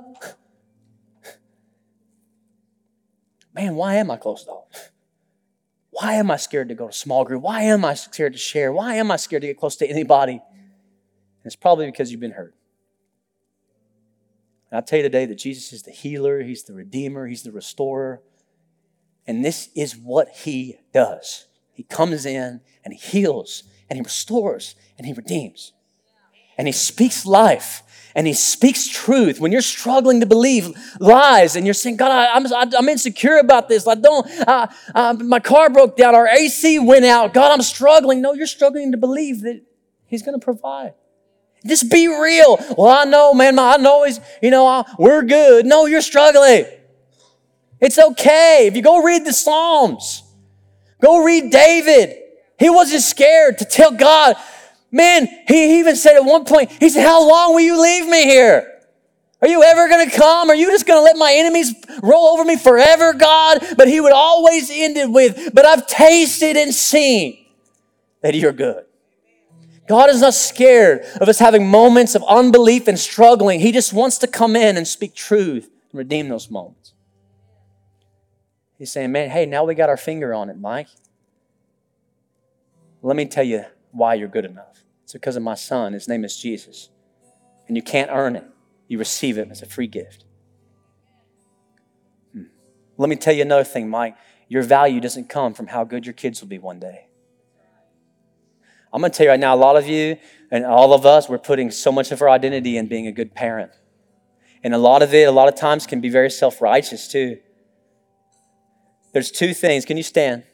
Man, 3.55 3.75
why 3.75 3.97
am 3.97 4.11
I 4.11 4.17
closed 4.17 4.49
off? 4.49 4.91
Why 5.91 6.15
am 6.15 6.31
I 6.31 6.37
scared 6.37 6.69
to 6.71 6.75
go 6.75 6.87
to 6.87 6.93
small 6.93 7.25
group? 7.25 7.43
Why 7.43 7.63
am 7.63 7.85
I 7.85 7.95
scared 7.95 8.33
to 8.33 8.39
share? 8.39 8.73
Why 8.73 8.95
am 8.95 9.11
I 9.11 9.17
scared 9.17 9.43
to 9.43 9.49
get 9.49 9.59
close 9.59 9.77
to 9.77 9.87
anybody? 9.87 10.35
And 10.35 11.47
it's 11.47 11.57
probably 11.57 11.87
because 11.87 12.11
you've 12.11 12.21
been 12.21 12.31
hurt. 12.31 12.55
And 14.71 14.79
I 14.79 14.81
tell 14.81 14.99
you 14.99 15.03
today 15.03 15.27
that 15.27 15.35
Jesus 15.35 15.73
is 15.73 15.83
the 15.83 15.91
healer, 15.91 16.41
He's 16.41 16.63
the 16.63 16.73
redeemer, 16.73 17.27
He's 17.27 17.43
the 17.43 17.53
restorer. 17.53 18.23
And 19.27 19.45
this 19.45 19.69
is 19.75 19.97
what 19.97 20.29
He 20.29 20.79
does. 20.93 21.47
He 21.73 21.83
comes 21.85 22.27
in 22.27 22.61
and 22.85 22.95
He 22.95 22.99
heals 22.99 23.65
and 23.89 23.99
He 23.99 24.03
restores 24.03 24.75
and 24.99 25.07
He 25.07 25.13
redeems. 25.13 25.73
And 26.59 26.69
He 26.69 26.73
speaks 26.73 27.25
life 27.25 27.83
and 28.15 28.27
he 28.27 28.33
speaks 28.35 28.87
truth. 28.87 29.41
When 29.41 29.53
you're 29.53 29.63
struggling 29.63 30.21
to 30.21 30.27
believe 30.27 30.77
lies 31.01 31.57
and 31.57 31.67
you're 31.67 31.75
saying, 31.75 31.97
God, 31.97 32.11
I, 32.11 32.37
am 32.37 32.47
I'm, 32.53 32.75
I'm 32.77 32.89
insecure 32.89 33.39
about 33.39 33.69
this. 33.69 33.87
I 33.87 33.95
don't, 33.95 34.27
my 35.27 35.41
car 35.41 35.71
broke 35.71 35.97
down. 35.97 36.15
Our 36.15 36.29
AC 36.29 36.79
went 36.79 37.05
out. 37.05 37.33
God, 37.33 37.53
I'm 37.53 37.63
struggling. 37.63 38.21
No, 38.21 38.35
you're 38.35 38.47
struggling 38.47 38.93
to 38.93 38.99
believe 38.99 39.43
that 39.43 39.63
he's 40.07 40.23
going 40.23 40.39
to 40.39 40.45
provide. 40.45 40.95
Just 41.65 41.91
be 41.91 42.09
real. 42.09 42.59
Well, 42.77 42.89
I 42.89 43.05
know, 43.05 43.35
man. 43.35 43.59
I 43.59 43.77
know 43.77 44.05
he's, 44.05 44.19
you 44.43 44.51
know, 44.51 44.67
I, 44.67 44.85
we're 44.99 45.23
good. 45.23 45.65
No, 45.65 45.87
you're 45.87 46.03
struggling. 46.03 46.67
It's 47.83 47.99
okay. 47.99 48.67
If 48.67 48.77
you 48.77 48.83
go 48.83 49.03
read 49.03 49.27
the 49.27 49.33
Psalms, 49.33 50.23
go 51.03 51.23
read 51.23 51.51
David. 51.51 52.17
He 52.59 52.71
wasn't 52.71 53.03
scared 53.03 53.59
to 53.59 53.65
tell 53.67 53.91
God, 53.91 54.37
Man, 54.95 55.27
he 55.49 55.79
even 55.79 55.97
said 55.97 56.17
at 56.17 56.25
one 56.25 56.45
point, 56.45 56.71
he 56.71 56.91
said, 56.91 57.05
How 57.05 57.27
long 57.27 57.55
will 57.55 57.63
you 57.63 57.81
leave 57.81 58.07
me 58.07 58.25
here? 58.25 58.69
Are 59.41 59.49
you 59.49 59.63
ever 59.63 59.89
going 59.89 60.09
to 60.09 60.17
come? 60.17 60.51
Are 60.51 60.55
you 60.55 60.71
just 60.71 60.87
going 60.87 61.01
to 61.01 61.03
let 61.03 61.17
my 61.17 61.33
enemies 61.35 61.75
roll 62.03 62.29
over 62.29 62.45
me 62.45 62.57
forever, 62.57 63.15
God? 63.15 63.67
But 63.77 63.89
he 63.89 64.01
would 64.01 64.13
always 64.13 64.71
end 64.71 64.99
it 64.99 65.11
with, 65.11 65.55
But 65.55 65.65
I've 65.65 65.87
tasted 65.87 66.59
and 66.59 66.75
seen 66.75 67.47
that 68.21 68.35
you're 68.35 68.53
good. 68.53 68.85
God 69.89 70.11
is 70.11 70.21
not 70.21 70.35
scared 70.35 71.05
of 71.21 71.29
us 71.29 71.39
having 71.39 71.67
moments 71.67 72.15
of 72.15 72.23
unbelief 72.29 72.87
and 72.87 72.99
struggling. 72.99 73.61
He 73.61 73.73
just 73.73 73.93
wants 73.93 74.19
to 74.19 74.27
come 74.27 74.55
in 74.55 74.77
and 74.77 74.87
speak 74.87 75.15
truth 75.15 75.71
and 75.91 75.99
redeem 75.99 76.29
those 76.29 76.51
moments. 76.51 76.93
He's 78.83 78.91
saying, 78.91 79.13
Man, 79.13 79.31
hey, 79.31 79.47
now 79.47 79.63
we 79.63 79.77
got 79.77 79.91
our 79.91 79.97
finger 79.97 80.35
on 80.35 80.51
it, 80.51 80.59
Mike. 80.59 80.89
Let 83.01 83.15
me 83.15 83.27
tell 83.27 83.45
you 83.45 83.65
why 83.93 84.15
you're 84.15 84.27
good 84.27 84.45
enough. 84.45 84.83
It's 85.05 85.13
because 85.13 85.37
of 85.37 85.43
my 85.45 85.55
son. 85.55 85.93
His 85.93 86.09
name 86.09 86.25
is 86.25 86.37
Jesus. 86.37 86.89
And 87.69 87.77
you 87.77 87.83
can't 87.85 88.11
earn 88.13 88.35
it, 88.35 88.43
you 88.89 88.99
receive 88.99 89.39
it 89.39 89.47
as 89.53 89.63
a 89.63 89.67
free 89.67 89.87
gift. 89.87 90.25
Hmm. 92.33 92.47
Let 92.97 93.09
me 93.09 93.15
tell 93.15 93.33
you 93.33 93.43
another 93.43 93.63
thing, 93.63 93.89
Mike. 93.89 94.17
Your 94.49 94.65
value 94.65 95.01
doesn't 95.01 95.29
come 95.29 95.55
from 95.55 95.69
how 95.69 95.85
good 95.85 96.05
your 96.05 96.13
kids 96.13 96.41
will 96.41 96.49
be 96.49 96.59
one 96.59 96.81
day. 96.81 97.07
I'm 98.93 99.01
going 99.01 99.13
to 99.13 99.17
tell 99.17 99.27
you 99.27 99.31
right 99.31 99.39
now, 99.39 99.55
a 99.55 99.63
lot 99.69 99.77
of 99.77 99.87
you 99.87 100.17
and 100.51 100.65
all 100.67 100.93
of 100.93 101.07
us, 101.07 101.29
we're 101.29 101.39
putting 101.39 101.71
so 101.71 101.93
much 101.93 102.11
of 102.11 102.21
our 102.21 102.29
identity 102.29 102.77
in 102.77 102.89
being 102.89 103.07
a 103.07 103.13
good 103.13 103.33
parent. 103.33 103.71
And 104.65 104.75
a 104.75 104.79
lot 104.79 105.03
of 105.03 105.15
it, 105.15 105.29
a 105.29 105.31
lot 105.31 105.47
of 105.47 105.55
times, 105.55 105.87
can 105.87 106.01
be 106.01 106.09
very 106.09 106.31
self 106.31 106.61
righteous 106.61 107.07
too. 107.07 107.39
There's 109.13 109.31
two 109.31 109.53
things. 109.53 109.85
Can 109.85 109.97
you 109.97 110.03
stand? 110.03 110.45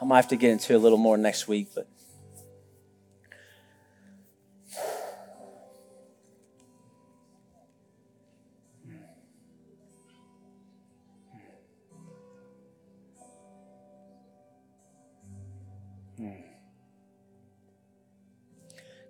I 0.00 0.04
might 0.04 0.16
have 0.16 0.28
to 0.28 0.36
get 0.36 0.50
into 0.50 0.76
a 0.76 0.78
little 0.78 0.98
more 0.98 1.18
next 1.18 1.48
week, 1.48 1.68
but. 1.74 1.88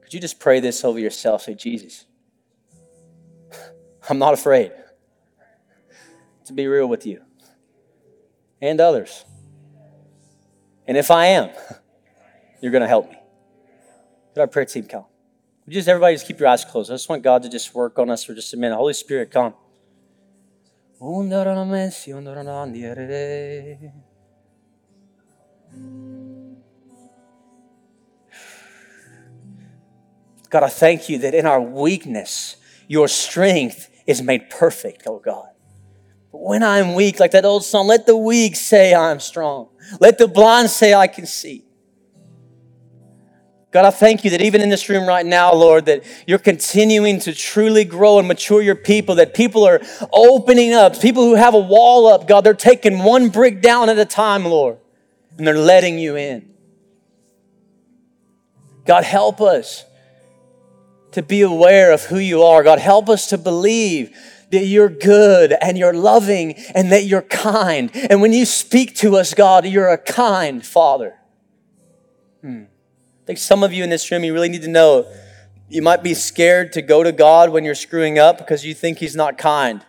Could 0.03 0.15
you 0.15 0.21
just 0.21 0.41
pray 0.41 0.59
this 0.59 0.87
over 0.87 0.99
yourself? 0.99 1.43
Say, 1.43 1.53
Jesus, 1.53 2.07
I'm 4.09 4.19
not 4.19 4.33
afraid 4.33 4.73
to 6.49 6.53
be 6.53 6.67
real 6.67 6.87
with 6.87 7.07
you 7.07 7.23
and 8.61 8.81
others. 8.81 9.25
And 10.87 10.97
if 10.97 11.11
I 11.11 11.27
am, 11.27 11.51
you're 12.61 12.73
going 12.73 12.83
to 12.83 12.89
help 12.89 13.11
me. 13.11 13.17
Could 14.35 14.41
our 14.41 14.47
prayer 14.47 14.65
team 14.65 14.85
come? 14.85 15.05
Would 15.65 15.75
just 15.75 15.89
everybody 15.89 16.15
just 16.15 16.27
keep 16.27 16.41
your 16.41 16.49
eyes 16.49 16.65
closed? 16.65 16.91
I 16.91 16.95
just 16.95 17.09
want 17.09 17.23
God 17.23 17.43
to 17.43 17.49
just 17.49 17.75
work 17.75 17.99
on 17.99 18.11
us 18.11 18.25
for 18.25 18.35
just 18.35 18.53
a 18.55 18.57
minute. 18.57 18.77
Holy 18.77 18.95
Spirit, 18.95 19.31
come. 19.31 19.55
God, 30.51 30.63
I 30.63 30.69
thank 30.69 31.09
you 31.09 31.19
that 31.19 31.35
in 31.35 31.47
our 31.47 31.61
weakness, 31.61 32.57
your 32.89 33.07
strength 33.07 33.91
is 34.07 34.23
made 34.23 34.49
perfect, 34.49 35.03
oh 35.07 35.19
God. 35.19 35.48
When 36.41 36.63
I'm 36.63 36.95
weak, 36.95 37.19
like 37.19 37.33
that 37.33 37.45
old 37.45 37.65
song, 37.65 37.89
let 37.89 38.07
the 38.07 38.17
weak 38.17 38.55
say 38.55 38.95
I'm 38.95 39.19
strong. 39.19 39.69
Let 40.01 40.19
the 40.19 40.29
blind 40.29 40.71
say 40.71 40.95
I 40.95 41.09
can 41.09 41.27
see. 41.27 41.65
God, 43.73 43.85
I 43.85 43.91
thank 43.91 44.25
you 44.25 44.31
that 44.31 44.41
even 44.41 44.61
in 44.61 44.71
this 44.71 44.89
room 44.89 45.07
right 45.07 45.27
now, 45.27 45.53
Lord, 45.53 45.87
that 45.87 46.05
you're 46.29 46.39
continuing 46.39 47.19
to 47.21 47.35
truly 47.35 47.85
grow 47.85 48.21
and 48.21 48.29
mature 48.29 48.63
your 48.63 48.77
people, 48.77 49.17
that 49.17 49.35
people 49.35 49.65
are 49.65 49.81
opening 50.13 50.73
up. 50.73 50.99
People 51.01 51.25
who 51.25 51.35
have 51.35 51.55
a 51.55 51.59
wall 51.59 52.07
up, 52.07 52.29
God, 52.29 52.43
they're 52.43 52.55
taking 52.55 53.03
one 53.03 53.31
brick 53.31 53.61
down 53.61 53.89
at 53.89 53.99
a 53.99 54.07
time, 54.07 54.45
Lord, 54.45 54.79
and 55.37 55.47
they're 55.47 55.59
letting 55.59 55.99
you 55.99 56.17
in. 56.17 56.55
God, 58.87 59.03
help 59.03 59.41
us 59.41 59.85
to 61.13 61.21
be 61.21 61.43
aware 61.43 61.93
of 61.93 62.05
who 62.05 62.19
you 62.19 62.45
are. 62.45 62.63
God, 62.63 62.79
help 62.79 63.09
us 63.09 63.27
to 63.31 63.39
believe 63.39 64.17
that 64.51 64.65
you're 64.65 64.89
good 64.89 65.55
and 65.61 65.77
you're 65.77 65.95
loving 65.95 66.55
and 66.75 66.91
that 66.93 67.05
you're 67.05 67.23
kind. 67.23 67.91
And 67.95 68.21
when 68.21 68.33
you 68.33 68.47
speak 68.47 68.97
to 68.97 69.17
us, 69.17 69.35
God, 69.35 69.67
you're 69.67 69.89
a 69.89 69.99
kind 69.99 70.65
Father. 70.65 71.15
Hmm. 72.41 72.65
I 73.23 73.27
think 73.27 73.39
some 73.39 73.63
of 73.63 73.73
you 73.73 73.85
in 73.85 73.91
this 73.91 74.11
room, 74.11 74.25
you 74.25 74.33
really 74.33 74.49
need 74.49 74.63
to 74.63 74.69
know 74.69 75.07
you 75.69 75.83
might 75.83 76.03
be 76.03 76.15
scared 76.15 76.73
to 76.73 76.83
go 76.83 77.03
to 77.03 77.13
God 77.13 77.51
when 77.51 77.65
you're 77.65 77.75
screwing 77.75 78.19
up 78.19 78.39
because 78.39 78.65
you 78.65 78.73
think 78.73 78.99
He's 78.99 79.15
not 79.15 79.37
kind. 79.37 79.85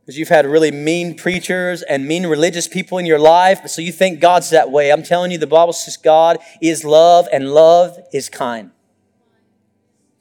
Because 0.00 0.18
you've 0.18 0.28
had 0.28 0.46
really 0.46 0.72
mean 0.72 1.14
preachers 1.14 1.82
and 1.82 2.08
mean 2.08 2.26
religious 2.26 2.66
people 2.66 2.98
in 2.98 3.06
your 3.06 3.18
life, 3.18 3.68
so 3.68 3.82
you 3.82 3.92
think 3.92 4.20
God's 4.20 4.50
that 4.50 4.70
way. 4.70 4.90
I'm 4.90 5.02
telling 5.02 5.30
you, 5.30 5.38
the 5.38 5.46
Bible 5.46 5.74
says 5.74 5.96
God 5.96 6.38
is 6.60 6.82
love 6.82 7.28
and 7.30 7.52
love 7.52 7.98
is 8.12 8.28
kind. 8.28 8.72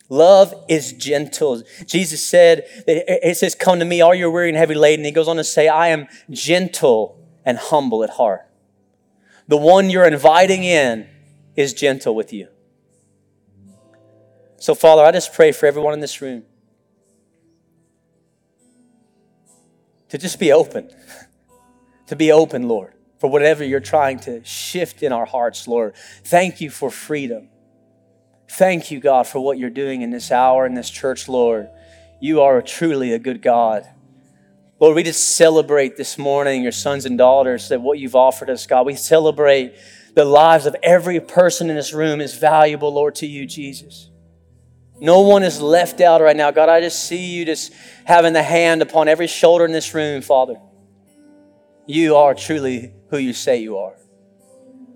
Love 0.09 0.53
is 0.69 0.93
gentle. 0.93 1.63
Jesus 1.85 2.23
said, 2.25 2.63
it 2.87 3.35
says, 3.35 3.55
Come 3.55 3.79
to 3.79 3.85
me, 3.85 4.01
all 4.01 4.15
you're 4.15 4.31
weary 4.31 4.49
and 4.49 4.57
heavy 4.57 4.75
laden. 4.75 5.03
He 5.03 5.11
goes 5.11 5.27
on 5.27 5.35
to 5.35 5.43
say, 5.43 5.67
I 5.67 5.89
am 5.89 6.07
gentle 6.29 7.19
and 7.43 7.57
humble 7.57 8.03
at 8.03 8.11
heart. 8.11 8.47
The 9.47 9.57
one 9.57 9.89
you're 9.89 10.05
inviting 10.05 10.63
in 10.63 11.07
is 11.55 11.73
gentle 11.73 12.15
with 12.15 12.31
you. 12.31 12.47
So, 14.59 14.73
Father, 14.75 15.03
I 15.03 15.11
just 15.11 15.33
pray 15.33 15.51
for 15.51 15.65
everyone 15.65 15.93
in 15.93 15.99
this 15.99 16.21
room 16.21 16.43
to 20.09 20.17
just 20.17 20.39
be 20.39 20.51
open, 20.51 20.89
to 22.07 22.15
be 22.15 22.31
open, 22.31 22.67
Lord, 22.67 22.93
for 23.19 23.29
whatever 23.29 23.63
you're 23.63 23.79
trying 23.79 24.19
to 24.21 24.43
shift 24.43 25.03
in 25.03 25.11
our 25.11 25.25
hearts, 25.25 25.67
Lord. 25.67 25.95
Thank 26.23 26.61
you 26.61 26.69
for 26.69 26.89
freedom. 26.89 27.49
Thank 28.49 28.91
you, 28.91 28.99
God, 28.99 29.27
for 29.27 29.39
what 29.39 29.57
you're 29.57 29.69
doing 29.69 30.01
in 30.01 30.09
this 30.09 30.31
hour 30.31 30.65
in 30.65 30.73
this 30.73 30.89
church, 30.89 31.27
Lord. 31.27 31.69
You 32.19 32.41
are 32.41 32.61
truly 32.61 33.13
a 33.13 33.19
good 33.19 33.41
God. 33.41 33.87
Lord, 34.79 34.95
we 34.95 35.03
just 35.03 35.35
celebrate 35.35 35.97
this 35.97 36.17
morning 36.17 36.63
your 36.63 36.71
sons 36.71 37.05
and 37.05 37.17
daughters 37.17 37.69
that 37.69 37.81
what 37.81 37.99
you've 37.99 38.15
offered 38.15 38.49
us, 38.49 38.65
God. 38.67 38.85
We 38.85 38.95
celebrate 38.95 39.75
the 40.13 40.25
lives 40.25 40.65
of 40.65 40.75
every 40.81 41.19
person 41.19 41.69
in 41.69 41.75
this 41.75 41.93
room 41.93 42.21
is 42.21 42.35
valuable, 42.37 42.93
Lord, 42.93 43.15
to 43.15 43.27
you, 43.27 43.45
Jesus. 43.45 44.09
No 44.99 45.21
one 45.21 45.43
is 45.43 45.61
left 45.61 46.01
out 46.01 46.21
right 46.21 46.35
now. 46.35 46.51
God, 46.51 46.69
I 46.69 46.81
just 46.81 47.05
see 47.05 47.33
you 47.33 47.45
just 47.45 47.73
having 48.05 48.33
the 48.33 48.43
hand 48.43 48.81
upon 48.81 49.07
every 49.07 49.27
shoulder 49.27 49.65
in 49.65 49.71
this 49.71 49.93
room, 49.93 50.21
Father. 50.21 50.55
You 51.85 52.15
are 52.15 52.33
truly 52.33 52.93
who 53.09 53.17
you 53.17 53.33
say 53.33 53.57
you 53.57 53.77
are. 53.77 53.95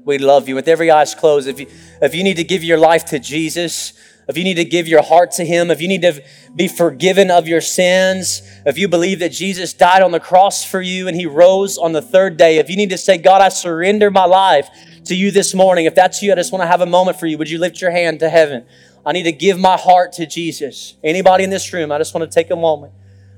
We 0.03 0.17
love 0.17 0.49
you. 0.49 0.55
With 0.55 0.67
every 0.67 0.89
eyes 0.89 1.13
closed, 1.13 1.47
if 1.47 1.59
you, 1.59 1.67
if 2.01 2.15
you 2.15 2.23
need 2.23 2.37
to 2.37 2.43
give 2.43 2.63
your 2.63 2.77
life 2.77 3.05
to 3.05 3.19
Jesus, 3.19 3.93
if 4.27 4.37
you 4.37 4.43
need 4.43 4.55
to 4.55 4.65
give 4.65 4.87
your 4.87 5.01
heart 5.01 5.31
to 5.31 5.45
Him, 5.45 5.71
if 5.71 5.81
you 5.81 5.87
need 5.87 6.01
to 6.03 6.23
be 6.55 6.67
forgiven 6.67 7.29
of 7.29 7.47
your 7.47 7.61
sins, 7.61 8.41
if 8.65 8.77
you 8.77 8.87
believe 8.87 9.19
that 9.19 9.31
Jesus 9.31 9.73
died 9.73 10.01
on 10.01 10.11
the 10.11 10.19
cross 10.19 10.63
for 10.63 10.81
you 10.81 11.07
and 11.07 11.15
He 11.17 11.25
rose 11.25 11.77
on 11.77 11.91
the 11.91 12.01
third 12.01 12.37
day, 12.37 12.57
if 12.57 12.69
you 12.69 12.77
need 12.77 12.91
to 12.91 12.97
say, 12.97 13.17
God, 13.17 13.41
I 13.41 13.49
surrender 13.49 14.09
my 14.09 14.25
life 14.25 14.69
to 15.05 15.15
you 15.15 15.31
this 15.31 15.53
morning, 15.53 15.85
if 15.85 15.95
that's 15.95 16.21
you, 16.21 16.31
I 16.31 16.35
just 16.35 16.51
want 16.51 16.61
to 16.61 16.67
have 16.67 16.81
a 16.81 16.85
moment 16.85 17.19
for 17.19 17.25
you. 17.25 17.37
Would 17.37 17.49
you 17.49 17.59
lift 17.59 17.81
your 17.81 17.91
hand 17.91 18.19
to 18.19 18.29
heaven? 18.29 18.65
I 19.05 19.11
need 19.11 19.23
to 19.23 19.31
give 19.31 19.59
my 19.59 19.77
heart 19.77 20.13
to 20.13 20.25
Jesus. 20.25 20.95
Anybody 21.03 21.43
in 21.43 21.49
this 21.49 21.73
room, 21.73 21.91
I 21.91 21.97
just 21.97 22.13
want 22.13 22.29
to 22.29 22.33
take 22.33 22.51
a 22.51 22.55
moment. 22.55 22.93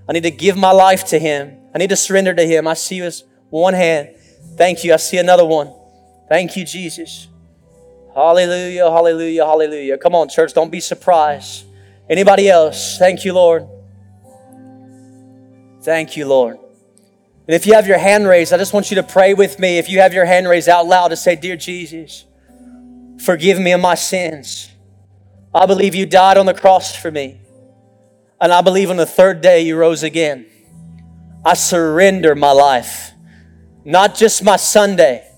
I 0.08 0.12
need 0.12 0.24
to 0.24 0.32
give 0.32 0.58
my 0.58 0.72
life 0.72 1.06
to 1.08 1.20
Him. 1.20 1.58
I 1.74 1.78
need 1.78 1.90
to 1.90 1.96
surrender 1.96 2.34
to 2.34 2.46
Him. 2.46 2.68
I 2.68 2.74
see 2.74 2.98
you 2.98 3.06
as 3.06 3.24
one 3.50 3.74
hand. 3.74 4.10
Thank 4.58 4.84
you. 4.84 4.94
I 4.94 4.98
see 4.98 5.18
another 5.18 5.46
one. 5.46 5.74
Thank 6.34 6.58
you, 6.58 6.66
Jesus. 6.66 7.28
Hallelujah, 8.16 8.90
hallelujah, 8.90 9.46
hallelujah. 9.46 10.00
Come 10.00 10.16
on, 10.16 10.30
church, 10.30 10.52
don't 10.52 10.72
be 10.72 10.80
surprised. 10.80 11.64
Anybody 12.10 12.50
else? 12.50 12.98
Thank 12.98 13.24
you, 13.24 13.34
Lord. 13.34 13.68
Thank 15.84 16.18
you, 16.18 16.26
Lord. 16.26 16.58
And 16.58 17.54
if 17.54 17.68
you 17.68 17.76
have 17.76 17.86
your 17.86 18.00
hand 18.00 18.28
raised, 18.28 18.52
I 18.52 18.58
just 18.58 18.74
want 18.74 18.90
you 18.90 18.96
to 18.96 19.04
pray 19.04 19.36
with 19.36 19.60
me. 19.60 19.78
If 19.78 19.92
you 19.92 20.00
have 20.00 20.12
your 20.12 20.26
hand 20.26 20.48
raised 20.48 20.68
out 20.68 20.88
loud 20.88 21.10
to 21.10 21.16
say, 21.16 21.36
Dear 21.36 21.56
Jesus, 21.56 22.26
forgive 23.24 23.60
me 23.60 23.72
of 23.72 23.82
my 23.82 23.94
sins. 23.94 24.72
I 25.54 25.68
believe 25.68 25.94
you 25.94 26.08
died 26.08 26.40
on 26.40 26.48
the 26.48 26.56
cross 26.56 26.96
for 26.96 27.12
me. 27.12 27.42
And 28.42 28.52
I 28.52 28.62
believe 28.62 28.90
on 28.90 28.98
the 28.98 29.06
third 29.06 29.42
day 29.42 29.62
you 29.62 29.78
rose 29.78 30.02
again. 30.02 30.48
I 31.46 31.54
surrender 31.54 32.34
my 32.34 32.54
life, 32.54 33.12
not 33.86 34.16
just 34.16 34.44
my 34.44 34.56
Sunday 34.56 35.30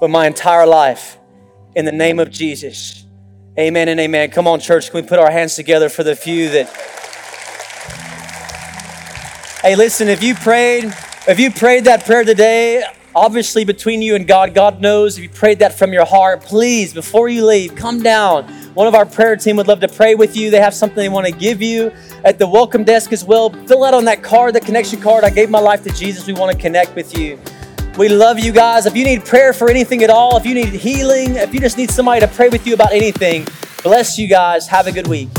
but 0.00 0.10
my 0.10 0.26
entire 0.26 0.66
life 0.66 1.18
in 1.74 1.84
the 1.84 1.92
name 1.92 2.18
of 2.18 2.30
Jesus. 2.30 3.04
Amen 3.58 3.88
and 3.88 3.98
amen. 3.98 4.30
Come 4.30 4.46
on, 4.46 4.60
church. 4.60 4.90
Can 4.90 5.02
we 5.02 5.08
put 5.08 5.18
our 5.18 5.30
hands 5.30 5.54
together 5.54 5.88
for 5.88 6.02
the 6.02 6.14
few 6.14 6.50
that. 6.50 6.68
Hey, 9.62 9.74
listen, 9.74 10.08
if 10.08 10.22
you 10.22 10.34
prayed, 10.34 10.92
if 11.26 11.40
you 11.40 11.50
prayed 11.50 11.84
that 11.84 12.04
prayer 12.04 12.24
today, 12.24 12.84
obviously 13.14 13.64
between 13.64 14.02
you 14.02 14.14
and 14.14 14.26
God, 14.26 14.54
God 14.54 14.80
knows 14.82 15.16
if 15.16 15.24
you 15.24 15.30
prayed 15.30 15.60
that 15.60 15.76
from 15.76 15.92
your 15.92 16.04
heart, 16.04 16.42
please, 16.42 16.92
before 16.92 17.28
you 17.28 17.46
leave, 17.46 17.74
come 17.74 18.02
down. 18.02 18.44
One 18.74 18.86
of 18.86 18.94
our 18.94 19.06
prayer 19.06 19.36
team 19.36 19.56
would 19.56 19.68
love 19.68 19.80
to 19.80 19.88
pray 19.88 20.14
with 20.14 20.36
you. 20.36 20.50
They 20.50 20.60
have 20.60 20.74
something 20.74 20.96
they 20.96 21.08
want 21.08 21.26
to 21.26 21.32
give 21.32 21.62
you 21.62 21.90
at 22.24 22.38
the 22.38 22.46
welcome 22.46 22.84
desk 22.84 23.12
as 23.12 23.24
well. 23.24 23.48
Fill 23.66 23.84
out 23.84 23.94
on 23.94 24.04
that 24.04 24.22
card, 24.22 24.54
the 24.54 24.60
connection 24.60 25.00
card. 25.00 25.24
I 25.24 25.30
gave 25.30 25.48
my 25.48 25.60
life 25.60 25.82
to 25.84 25.90
Jesus. 25.90 26.26
We 26.26 26.34
want 26.34 26.54
to 26.54 26.62
connect 26.62 26.94
with 26.94 27.18
you. 27.18 27.38
We 27.96 28.10
love 28.10 28.38
you 28.38 28.52
guys. 28.52 28.84
If 28.84 28.94
you 28.94 29.04
need 29.04 29.24
prayer 29.24 29.54
for 29.54 29.70
anything 29.70 30.02
at 30.02 30.10
all, 30.10 30.36
if 30.36 30.44
you 30.44 30.54
need 30.54 30.66
healing, 30.66 31.36
if 31.36 31.54
you 31.54 31.60
just 31.60 31.78
need 31.78 31.90
somebody 31.90 32.20
to 32.20 32.28
pray 32.28 32.50
with 32.50 32.66
you 32.66 32.74
about 32.74 32.92
anything, 32.92 33.46
bless 33.82 34.18
you 34.18 34.28
guys. 34.28 34.68
Have 34.68 34.86
a 34.86 34.92
good 34.92 35.06
week. 35.06 35.30